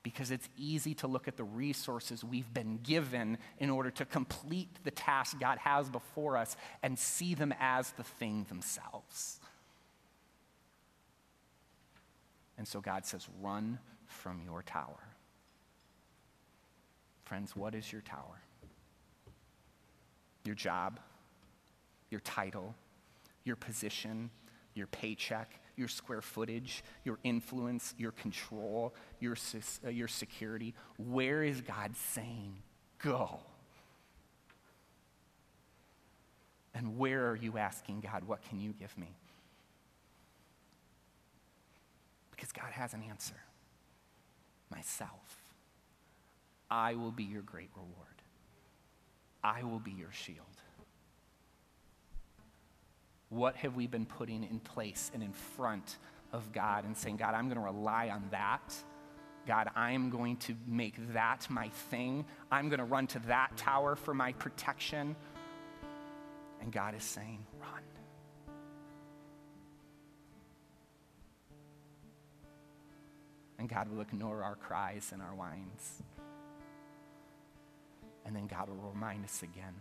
because 0.03 0.31
it's 0.31 0.49
easy 0.57 0.95
to 0.95 1.07
look 1.07 1.27
at 1.27 1.37
the 1.37 1.43
resources 1.43 2.23
we've 2.23 2.51
been 2.53 2.79
given 2.81 3.37
in 3.59 3.69
order 3.69 3.91
to 3.91 4.05
complete 4.05 4.69
the 4.83 4.91
task 4.91 5.39
God 5.39 5.59
has 5.59 5.89
before 5.89 6.37
us 6.37 6.55
and 6.81 6.97
see 6.97 7.35
them 7.35 7.53
as 7.59 7.91
the 7.91 8.03
thing 8.03 8.45
themselves. 8.49 9.39
And 12.57 12.67
so 12.67 12.81
God 12.81 13.05
says, 13.05 13.27
run 13.41 13.79
from 14.07 14.41
your 14.43 14.63
tower. 14.63 14.99
Friends, 17.25 17.55
what 17.55 17.75
is 17.75 17.91
your 17.91 18.01
tower? 18.01 18.41
Your 20.43 20.55
job, 20.55 20.99
your 22.09 22.19
title, 22.21 22.75
your 23.43 23.55
position, 23.55 24.31
your 24.73 24.87
paycheck, 24.87 25.60
your 25.81 25.89
square 25.89 26.21
footage, 26.21 26.83
your 27.03 27.17
influence, 27.23 27.95
your 27.97 28.11
control, 28.11 28.93
your, 29.19 29.35
uh, 29.83 29.89
your 29.89 30.07
security. 30.07 30.75
Where 30.97 31.43
is 31.43 31.59
God 31.59 31.95
saying, 32.13 32.53
go? 33.03 33.39
And 36.75 36.97
where 36.97 37.27
are 37.29 37.35
you 37.35 37.57
asking 37.57 38.01
God, 38.01 38.23
what 38.25 38.43
can 38.47 38.61
you 38.61 38.73
give 38.79 38.95
me? 38.95 39.09
Because 42.29 42.51
God 42.51 42.71
has 42.71 42.93
an 42.93 43.01
answer 43.09 43.35
myself. 44.69 45.41
I 46.69 46.93
will 46.93 47.11
be 47.11 47.23
your 47.23 47.41
great 47.41 47.69
reward, 47.75 48.21
I 49.43 49.63
will 49.63 49.79
be 49.79 49.91
your 49.91 50.11
shield. 50.11 50.37
What 53.31 53.55
have 53.55 53.77
we 53.77 53.87
been 53.87 54.05
putting 54.05 54.43
in 54.43 54.59
place 54.59 55.09
and 55.13 55.23
in 55.23 55.31
front 55.31 55.97
of 56.33 56.51
God 56.51 56.83
and 56.83 56.97
saying, 56.97 57.15
God, 57.15 57.33
I'm 57.33 57.45
going 57.45 57.55
to 57.55 57.63
rely 57.63 58.09
on 58.09 58.25
that? 58.31 58.75
God, 59.47 59.69
I 59.73 59.91
am 59.91 60.09
going 60.09 60.35
to 60.37 60.55
make 60.67 60.95
that 61.13 61.49
my 61.49 61.69
thing. 61.89 62.25
I'm 62.51 62.67
going 62.67 62.79
to 62.79 62.85
run 62.85 63.07
to 63.07 63.19
that 63.19 63.55
tower 63.55 63.95
for 63.95 64.13
my 64.13 64.33
protection. 64.33 65.15
And 66.61 66.73
God 66.73 66.93
is 66.93 67.03
saying, 67.03 67.39
run. 67.61 67.81
And 73.57 73.69
God 73.69 73.89
will 73.89 74.01
ignore 74.01 74.43
our 74.43 74.55
cries 74.55 75.11
and 75.13 75.21
our 75.21 75.33
whines. 75.33 76.03
And 78.25 78.35
then 78.35 78.47
God 78.47 78.67
will 78.67 78.91
remind 78.93 79.23
us 79.23 79.41
again 79.41 79.73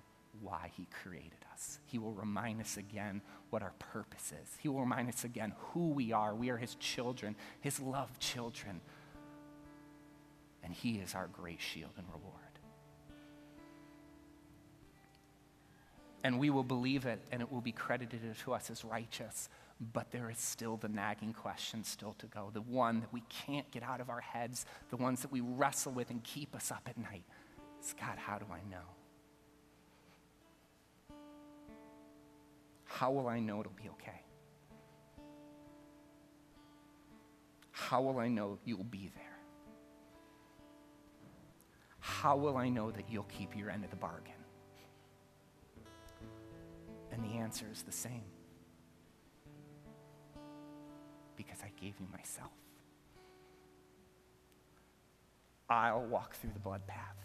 why 0.43 0.70
He 0.76 0.86
created 1.03 1.45
us. 1.53 1.78
He 1.86 1.99
will 1.99 2.12
remind 2.12 2.61
us 2.61 2.76
again 2.76 3.22
what 3.51 3.62
our 3.62 3.72
purpose 3.78 4.32
is. 4.43 4.57
He 4.59 4.68
will 4.68 4.80
remind 4.80 5.09
us 5.09 5.24
again 5.24 5.53
who 5.59 5.91
we 5.91 6.12
are. 6.12 6.34
We 6.34 6.51
are 6.51 6.57
His 6.57 6.74
children, 6.76 7.36
His 7.61 7.80
loved 7.80 8.18
children. 8.20 8.80
And 10.62 10.72
He 10.72 10.97
is 10.97 11.14
our 11.14 11.28
great 11.28 11.61
shield 11.61 11.93
and 11.97 12.07
reward. 12.09 12.36
And 16.22 16.38
we 16.38 16.51
will 16.51 16.64
believe 16.64 17.07
it, 17.07 17.18
and 17.32 17.41
it 17.41 17.51
will 17.51 17.62
be 17.62 17.72
credited 17.72 18.20
to 18.45 18.53
us 18.53 18.70
as 18.70 18.84
righteous. 18.84 19.49
But 19.93 20.11
there 20.11 20.30
is 20.30 20.38
still 20.38 20.76
the 20.76 20.88
nagging 20.88 21.32
question 21.32 21.84
still 21.84 22.14
to 22.18 22.26
go, 22.26 22.51
the 22.53 22.61
one 22.61 23.01
that 23.01 23.12
we 23.12 23.22
can't 23.30 23.70
get 23.70 23.82
out 23.82 24.03
of 24.03 24.11
our 24.11 24.20
heads, 24.20 24.66
the 24.91 24.99
ones 24.99 25.22
that 25.22 25.32
we 25.32 25.41
wrestle 25.41 25.93
with 25.93 26.11
and 26.11 26.22
keep 26.22 26.55
us 26.55 26.70
up 26.70 26.86
at 26.86 26.99
night. 26.99 27.24
Is 27.82 27.95
God, 27.99 28.18
how 28.18 28.38
do 28.38 28.45
I 28.53 28.61
know? 28.70 28.99
How 32.91 33.12
will 33.12 33.28
I 33.28 33.38
know 33.38 33.61
it'll 33.61 33.72
be 33.72 33.88
okay? 33.91 34.20
How 37.70 38.03
will 38.03 38.18
I 38.18 38.26
know 38.26 38.59
you'll 38.64 38.82
be 38.82 39.11
there? 39.14 39.38
How 42.01 42.36
will 42.36 42.57
I 42.57 42.68
know 42.68 42.91
that 42.91 43.05
you'll 43.09 43.22
keep 43.24 43.57
your 43.57 43.70
end 43.70 43.84
of 43.84 43.91
the 43.91 43.97
bargain? 43.97 44.32
And 47.12 47.24
the 47.24 47.38
answer 47.38 47.66
is 47.72 47.82
the 47.82 47.93
same 47.93 48.24
because 51.36 51.59
I 51.62 51.70
gave 51.80 51.95
you 52.01 52.07
myself. 52.12 52.51
I'll 55.70 56.03
walk 56.03 56.34
through 56.34 56.51
the 56.53 56.59
blood 56.59 56.86
path. 56.88 57.16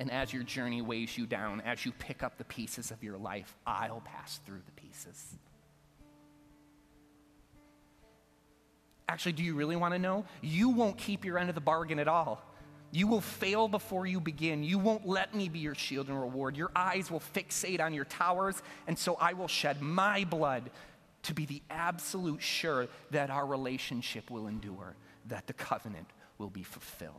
And 0.00 0.10
as 0.10 0.32
your 0.32 0.42
journey 0.42 0.82
weighs 0.82 1.16
you 1.16 1.26
down, 1.26 1.60
as 1.60 1.84
you 1.84 1.92
pick 1.92 2.22
up 2.22 2.38
the 2.38 2.44
pieces 2.44 2.90
of 2.90 3.02
your 3.02 3.18
life, 3.18 3.56
I'll 3.66 4.02
pass 4.04 4.40
through 4.44 4.62
the 4.64 4.72
pieces. 4.72 5.36
Actually, 9.08 9.32
do 9.32 9.42
you 9.42 9.54
really 9.54 9.76
want 9.76 9.92
to 9.92 9.98
know? 9.98 10.24
You 10.40 10.70
won't 10.70 10.96
keep 10.96 11.24
your 11.24 11.38
end 11.38 11.50
of 11.50 11.54
the 11.54 11.60
bargain 11.60 11.98
at 11.98 12.08
all. 12.08 12.42
You 12.90 13.06
will 13.06 13.20
fail 13.20 13.68
before 13.68 14.06
you 14.06 14.20
begin. 14.20 14.62
You 14.62 14.78
won't 14.78 15.06
let 15.06 15.34
me 15.34 15.48
be 15.48 15.58
your 15.58 15.74
shield 15.74 16.08
and 16.08 16.20
reward. 16.20 16.56
Your 16.56 16.70
eyes 16.76 17.10
will 17.10 17.20
fixate 17.20 17.80
on 17.80 17.94
your 17.94 18.04
towers, 18.04 18.62
and 18.86 18.98
so 18.98 19.16
I 19.20 19.32
will 19.32 19.48
shed 19.48 19.80
my 19.80 20.24
blood 20.24 20.70
to 21.24 21.34
be 21.34 21.46
the 21.46 21.62
absolute 21.70 22.42
sure 22.42 22.88
that 23.10 23.30
our 23.30 23.46
relationship 23.46 24.30
will 24.30 24.46
endure, 24.46 24.94
that 25.28 25.46
the 25.46 25.52
covenant 25.52 26.08
will 26.38 26.50
be 26.50 26.62
fulfilled. 26.62 27.14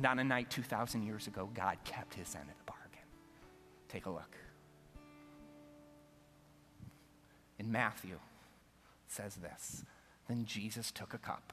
And 0.00 0.06
on 0.06 0.18
a 0.18 0.24
night 0.24 0.48
2,000 0.48 1.02
years 1.02 1.26
ago, 1.26 1.50
God 1.52 1.76
kept 1.84 2.14
his 2.14 2.34
end 2.34 2.48
of 2.48 2.56
the 2.56 2.72
bargain. 2.72 3.06
Take 3.86 4.06
a 4.06 4.10
look. 4.10 4.34
In 7.58 7.70
Matthew, 7.70 8.14
it 8.14 9.12
says 9.12 9.34
this 9.34 9.84
Then 10.26 10.46
Jesus 10.46 10.90
took 10.90 11.12
a 11.12 11.18
cup. 11.18 11.52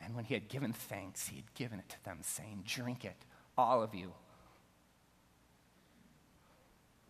And 0.00 0.14
when 0.14 0.26
he 0.26 0.34
had 0.34 0.48
given 0.48 0.72
thanks, 0.72 1.26
he 1.26 1.34
had 1.34 1.52
given 1.54 1.80
it 1.80 1.88
to 1.88 2.04
them, 2.04 2.18
saying, 2.22 2.62
Drink 2.64 3.04
it, 3.04 3.16
all 3.58 3.82
of 3.82 3.96
you. 3.96 4.12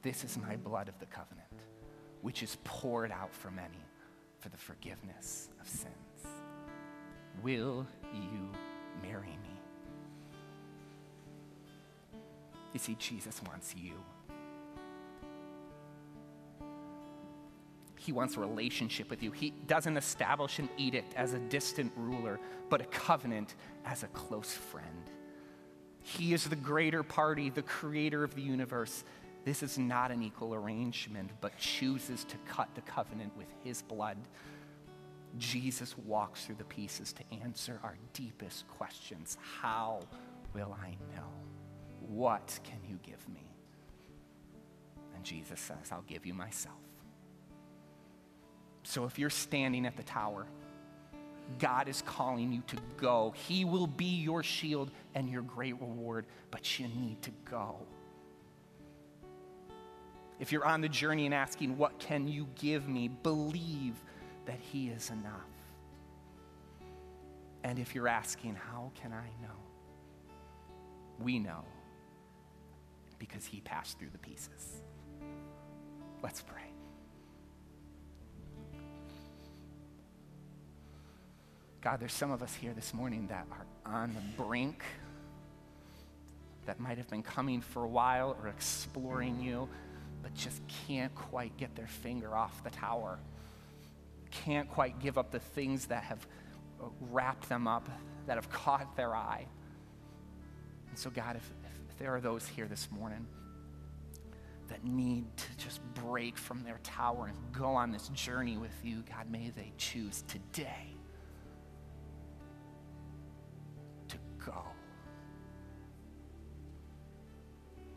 This 0.01 0.25
is 0.25 0.39
my 0.39 0.57
blood 0.57 0.89
of 0.89 0.99
the 1.01 1.07
covenant, 1.07 1.45
which 2.23 2.43
is 2.43 2.57
poured 2.65 3.13
out 3.13 3.35
for 3.35 3.51
many 3.51 3.85
for 4.39 4.49
the 4.49 4.57
forgiveness 4.57 5.51
of 5.61 5.69
sins. 5.69 6.14
Will 7.43 7.87
you 8.13 8.51
marry 9.03 9.27
me? 9.43 9.61
You 12.73 12.81
see, 12.81 12.97
Jesus 12.99 13.41
wants 13.47 13.75
you. 13.77 13.95
He 17.97 18.13
wants 18.13 18.37
a 18.37 18.41
relationship 18.41 19.09
with 19.09 19.23
you. 19.23 19.31
He 19.31 19.55
doesn't 19.67 19.97
establish 19.97 20.59
an 20.59 20.69
edict 20.77 21.15
as 21.15 21.33
a 21.33 21.39
distant 21.39 21.91
ruler, 21.97 22.39
but 22.69 22.83
a 22.83 22.85
covenant 22.87 23.55
as 23.87 24.03
a 24.03 24.09
close 24.09 24.53
friend. 24.53 25.11
He 26.03 26.35
is 26.35 26.45
the 26.45 26.57
greater 26.57 27.03
party, 27.03 27.49
the 27.49 27.63
creator 27.63 28.23
of 28.23 28.35
the 28.35 28.43
universe. 28.43 29.05
This 29.47 29.63
is 29.63 29.79
not 29.79 30.11
an 30.11 30.23
equal 30.23 30.55
arrangement, 30.55 31.31
but 31.41 31.57
chooses 31.57 32.25
to 32.25 32.37
cut 32.47 32.69
the 32.75 32.83
covenant 32.83 33.35
with 33.39 33.49
his 33.63 33.81
blood. 33.81 34.19
Jesus 35.39 35.97
walks 35.99 36.45
through 36.45 36.57
the 36.57 36.65
pieces 36.65 37.13
to 37.15 37.23
answer 37.43 37.81
our 37.83 37.97
deepest 38.13 38.69
questions. 38.69 39.37
How 39.61 40.01
will 40.55 40.77
I 40.81 40.91
know? 41.15 41.29
What 42.09 42.59
can 42.63 42.79
you 42.89 42.99
give 43.03 43.29
me? 43.29 43.45
And 45.15 45.25
Jesus 45.25 45.61
says, 45.61 45.91
I'll 45.91 46.03
give 46.03 46.25
you 46.27 46.35
myself. 46.35 46.77
So 48.85 49.05
if 49.05 49.19
you're 49.19 49.31
standing 49.31 49.87
at 49.87 49.97
the 49.97 50.03
tower, 50.03 50.47
God 51.59 51.89
is 51.89 52.03
calling 52.03 52.53
you 52.53 52.63
to 52.69 52.77
go. 52.97 53.35
He 53.49 53.65
will 53.65 53.87
be 53.87 54.21
your 54.23 54.43
shield 54.43 54.91
and 55.15 55.29
your 55.29 55.43
great 55.43 55.81
reward, 55.81 56.27
but 56.51 56.79
you 56.79 56.89
need 56.89 57.23
to 57.23 57.31
go. 57.45 57.77
If 60.39 60.53
you're 60.53 60.67
on 60.67 60.81
the 60.81 60.89
journey 60.89 61.27
and 61.27 61.35
asking, 61.35 61.77
What 61.77 61.99
can 61.99 62.29
you 62.29 62.49
give 62.55 62.89
me? 62.89 63.09
believe 63.09 64.03
that 64.47 64.59
He 64.61 64.89
is 64.89 65.11
enough. 65.11 65.33
And 67.63 67.79
if 67.79 67.95
you're 67.95 68.09
asking, 68.09 68.57
How 68.57 68.91
can 68.95 69.13
I 69.13 69.27
know? 69.43 69.55
We 71.19 71.39
know 71.39 71.65
because 73.19 73.47
He 73.47 73.61
passed 73.61 73.99
through 73.99 74.11
the 74.11 74.19
pieces. 74.19 74.83
Let's 76.23 76.43
pray. 76.43 76.63
God, 81.85 82.01
there's 82.01 82.15
some 82.15 82.31
of 82.31 82.43
us 82.43 82.55
here 82.55 82.73
this 82.73 82.95
morning 82.95 83.27
that 83.27 83.47
are 83.53 83.93
on 83.93 84.15
the 84.15 84.43
brink, 84.43 84.83
that 86.65 86.81
might 86.81 86.97
have 86.97 87.09
been 87.11 87.23
coming 87.23 87.61
for 87.61 87.85
a 87.85 87.89
while 87.89 88.37
or 88.41 88.49
exploring 88.49 89.39
you, 89.43 89.69
but 90.23 90.33
just 90.35 90.63
can't 90.87 91.15
quite 91.15 91.55
get 91.59 91.77
their 91.77 91.87
finger 91.87 92.35
off 92.35 92.65
the 92.65 92.71
tower. 92.71 93.19
Can't 94.43 94.69
quite 94.69 94.99
give 94.99 95.17
up 95.17 95.31
the 95.31 95.39
things 95.39 95.87
that 95.87 96.03
have 96.05 96.27
uh, 96.83 96.87
wrapped 97.11 97.49
them 97.49 97.67
up, 97.67 97.89
that 98.27 98.37
have 98.37 98.51
caught 98.51 98.97
their 98.97 99.15
eye. 99.15 99.47
And 100.91 100.99
so, 100.99 101.11
God, 101.11 101.37
if, 101.37 101.53
if 101.89 101.99
there 101.99 102.15
are 102.15 102.21
those 102.21 102.47
here 102.47 102.67
this 102.67 102.89
morning 102.91 103.27
that 104.69 104.85
need 104.85 105.25
to 105.37 105.57
just 105.57 105.81
break 105.95 106.37
from 106.37 106.63
their 106.63 106.79
tower 106.83 107.27
and 107.27 107.37
go 107.53 107.67
on 107.67 107.91
this 107.91 108.09
journey 108.09 108.57
with 108.57 108.75
you, 108.83 109.03
God, 109.09 109.31
may 109.31 109.51
they 109.57 109.73
choose 109.77 110.25
today 110.29 110.95
to 114.09 114.17
go. 114.45 114.65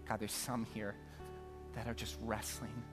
God, 0.07 0.19
there's 0.19 0.31
some 0.31 0.65
here 0.73 0.95
that 1.75 1.87
are 1.87 1.93
just 1.93 2.17
wrestling 2.21 2.83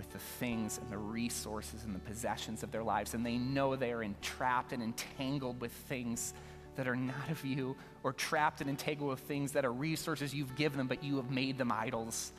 with 0.00 0.10
the 0.14 0.18
things 0.18 0.78
and 0.78 0.90
the 0.90 0.96
resources 0.96 1.84
and 1.84 1.94
the 1.94 1.98
possessions 1.98 2.62
of 2.62 2.72
their 2.72 2.82
lives, 2.82 3.12
and 3.12 3.24
they 3.24 3.36
know 3.36 3.76
they 3.76 3.92
are 3.92 4.02
entrapped 4.02 4.72
and 4.72 4.82
entangled 4.82 5.60
with 5.60 5.72
things 5.72 6.32
that 6.76 6.88
are 6.88 6.96
not 6.96 7.28
of 7.28 7.44
you, 7.44 7.76
or 8.02 8.14
trapped 8.14 8.62
and 8.62 8.70
entangled 8.70 9.10
with 9.10 9.20
things 9.20 9.52
that 9.52 9.62
are 9.62 9.72
resources 9.72 10.32
you've 10.34 10.56
given 10.56 10.78
them, 10.78 10.86
but 10.86 11.04
you 11.04 11.16
have 11.16 11.30
made 11.30 11.58
them 11.58 11.70
idols 11.70 12.32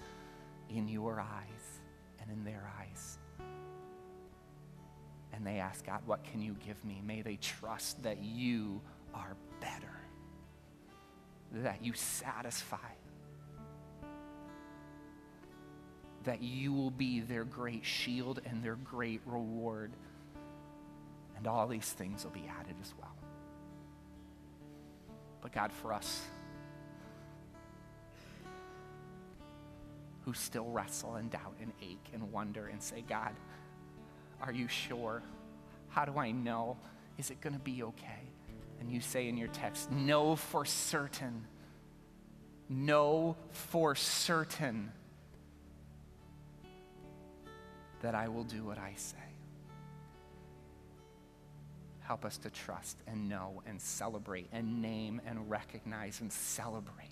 in 0.72 0.88
your 0.88 1.20
eyes 1.20 1.80
and 2.20 2.32
in 2.32 2.44
their 2.44 2.68
eyes. 2.80 3.20
And 5.32 5.46
they 5.46 5.60
ask, 5.60 5.86
God, 5.86 6.02
what 6.08 6.24
can 6.24 6.42
you 6.42 6.56
give 6.66 6.84
me? 6.84 7.00
May 7.06 7.22
they 7.22 7.36
trust 7.36 8.02
that 8.02 8.24
you 8.24 8.82
are 9.14 9.38
better, 9.60 10.00
that 11.52 11.86
you 11.86 11.94
satisfy 11.94 12.78
that 16.24 16.42
you 16.42 16.74
will 16.74 16.92
be 16.92 17.20
their 17.20 17.44
great 17.44 17.86
shield 17.86 18.42
and 18.46 18.64
their 18.64 18.76
great 18.76 19.22
reward. 19.26 19.92
And 21.38 21.48
all 21.48 21.68
these 21.68 21.92
things 21.92 22.24
will 22.24 22.32
be 22.32 22.46
added 22.60 22.76
as 22.82 22.94
well. 23.00 23.16
But 25.42 25.52
God, 25.52 25.72
for 25.74 25.94
us 25.94 26.22
who 30.26 30.34
still 30.34 30.70
wrestle 30.70 31.16
and 31.16 31.32
doubt 31.32 31.56
and 31.60 31.72
ache 31.82 32.10
and 32.14 32.32
wonder 32.32 32.68
and 32.68 32.82
say, 32.82 33.04
God, 33.08 33.32
are 34.40 34.52
you 34.52 34.68
sure? 34.68 35.24
How 35.90 36.06
do 36.06 36.18
I 36.18 36.32
know? 36.32 36.78
Is 37.18 37.32
it 37.32 37.42
going 37.42 37.54
to 37.54 37.60
be 37.60 37.82
okay? 37.84 38.20
And 38.80 38.92
you 38.92 39.02
say 39.02 39.28
in 39.28 39.38
your 39.38 39.48
text, 39.50 39.92
Know 39.92 40.36
for 40.36 40.64
certain. 40.64 41.46
Know 42.70 43.36
for 43.52 43.96
certain 43.96 44.92
that 48.02 48.16
I 48.16 48.28
will 48.28 48.44
do 48.44 48.64
what 48.64 48.78
I 48.78 48.94
say. 48.96 49.18
Help 52.02 52.26
us 52.26 52.38
to 52.40 52.50
trust 52.50 52.98
and 53.08 53.30
know 53.30 53.62
and 53.66 53.80
celebrate 53.80 54.48
and 54.52 54.82
name 54.82 55.22
and 55.26 55.50
recognize 55.50 56.20
and 56.20 56.32
celebrate 56.32 57.08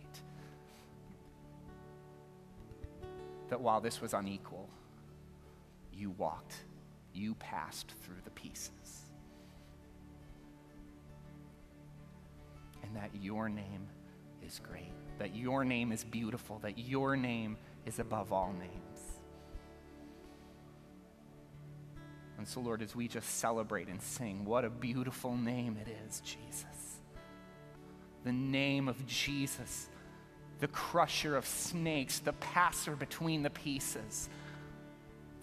that 3.49 3.61
while 3.61 3.81
this 3.81 4.01
was 4.01 4.13
unequal, 4.13 4.69
you 5.93 6.11
walked, 6.11 6.63
you 7.13 7.35
passed 7.35 7.93
through 8.03 8.21
the 8.23 8.29
pieces. 8.31 8.71
And 12.83 12.95
that 12.95 13.09
your 13.21 13.49
name 13.49 13.87
is 14.45 14.59
great, 14.59 14.91
that 15.17 15.35
your 15.35 15.63
name 15.63 15.91
is 15.91 16.03
beautiful, 16.03 16.59
that 16.59 16.77
your 16.77 17.15
name 17.15 17.57
is 17.85 17.99
above 17.99 18.31
all 18.31 18.53
names. 18.53 18.88
And 22.39 22.47
so, 22.47 22.61
Lord, 22.61 22.81
as 22.81 22.95
we 22.95 23.09
just 23.09 23.29
celebrate 23.39 23.89
and 23.89 24.01
sing, 24.01 24.45
what 24.45 24.63
a 24.63 24.69
beautiful 24.69 25.35
name 25.35 25.75
it 25.75 25.93
is, 26.07 26.21
Jesus. 26.21 27.01
The 28.23 28.31
name 28.31 28.87
of 28.87 29.05
Jesus, 29.05 29.89
the 30.61 30.69
crusher 30.69 31.35
of 31.35 31.45
snakes, 31.45 32.19
the 32.19 32.31
passer 32.31 32.95
between 32.95 33.43
the 33.43 33.49
pieces, 33.49 34.29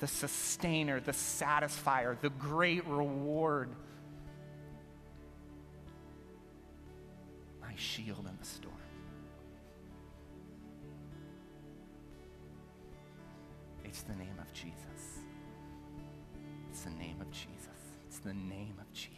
the 0.01 0.07
sustainer, 0.07 0.99
the 0.99 1.12
satisfier, 1.12 2.18
the 2.18 2.30
great 2.30 2.86
reward. 2.86 3.68
My 7.61 7.74
shield 7.76 8.26
in 8.26 8.38
the 8.40 8.47
storm. 8.47 8.74
It's 13.84 14.01
the 14.01 14.14
name 14.14 14.38
of 14.40 14.51
Jesus 14.55 14.95
the 16.87 16.99
name 16.99 17.20
of 17.20 17.30
Jesus. 17.30 17.80
It's 18.07 18.18
the 18.18 18.34
name 18.34 18.74
of 18.80 18.93
Jesus. 18.93 19.16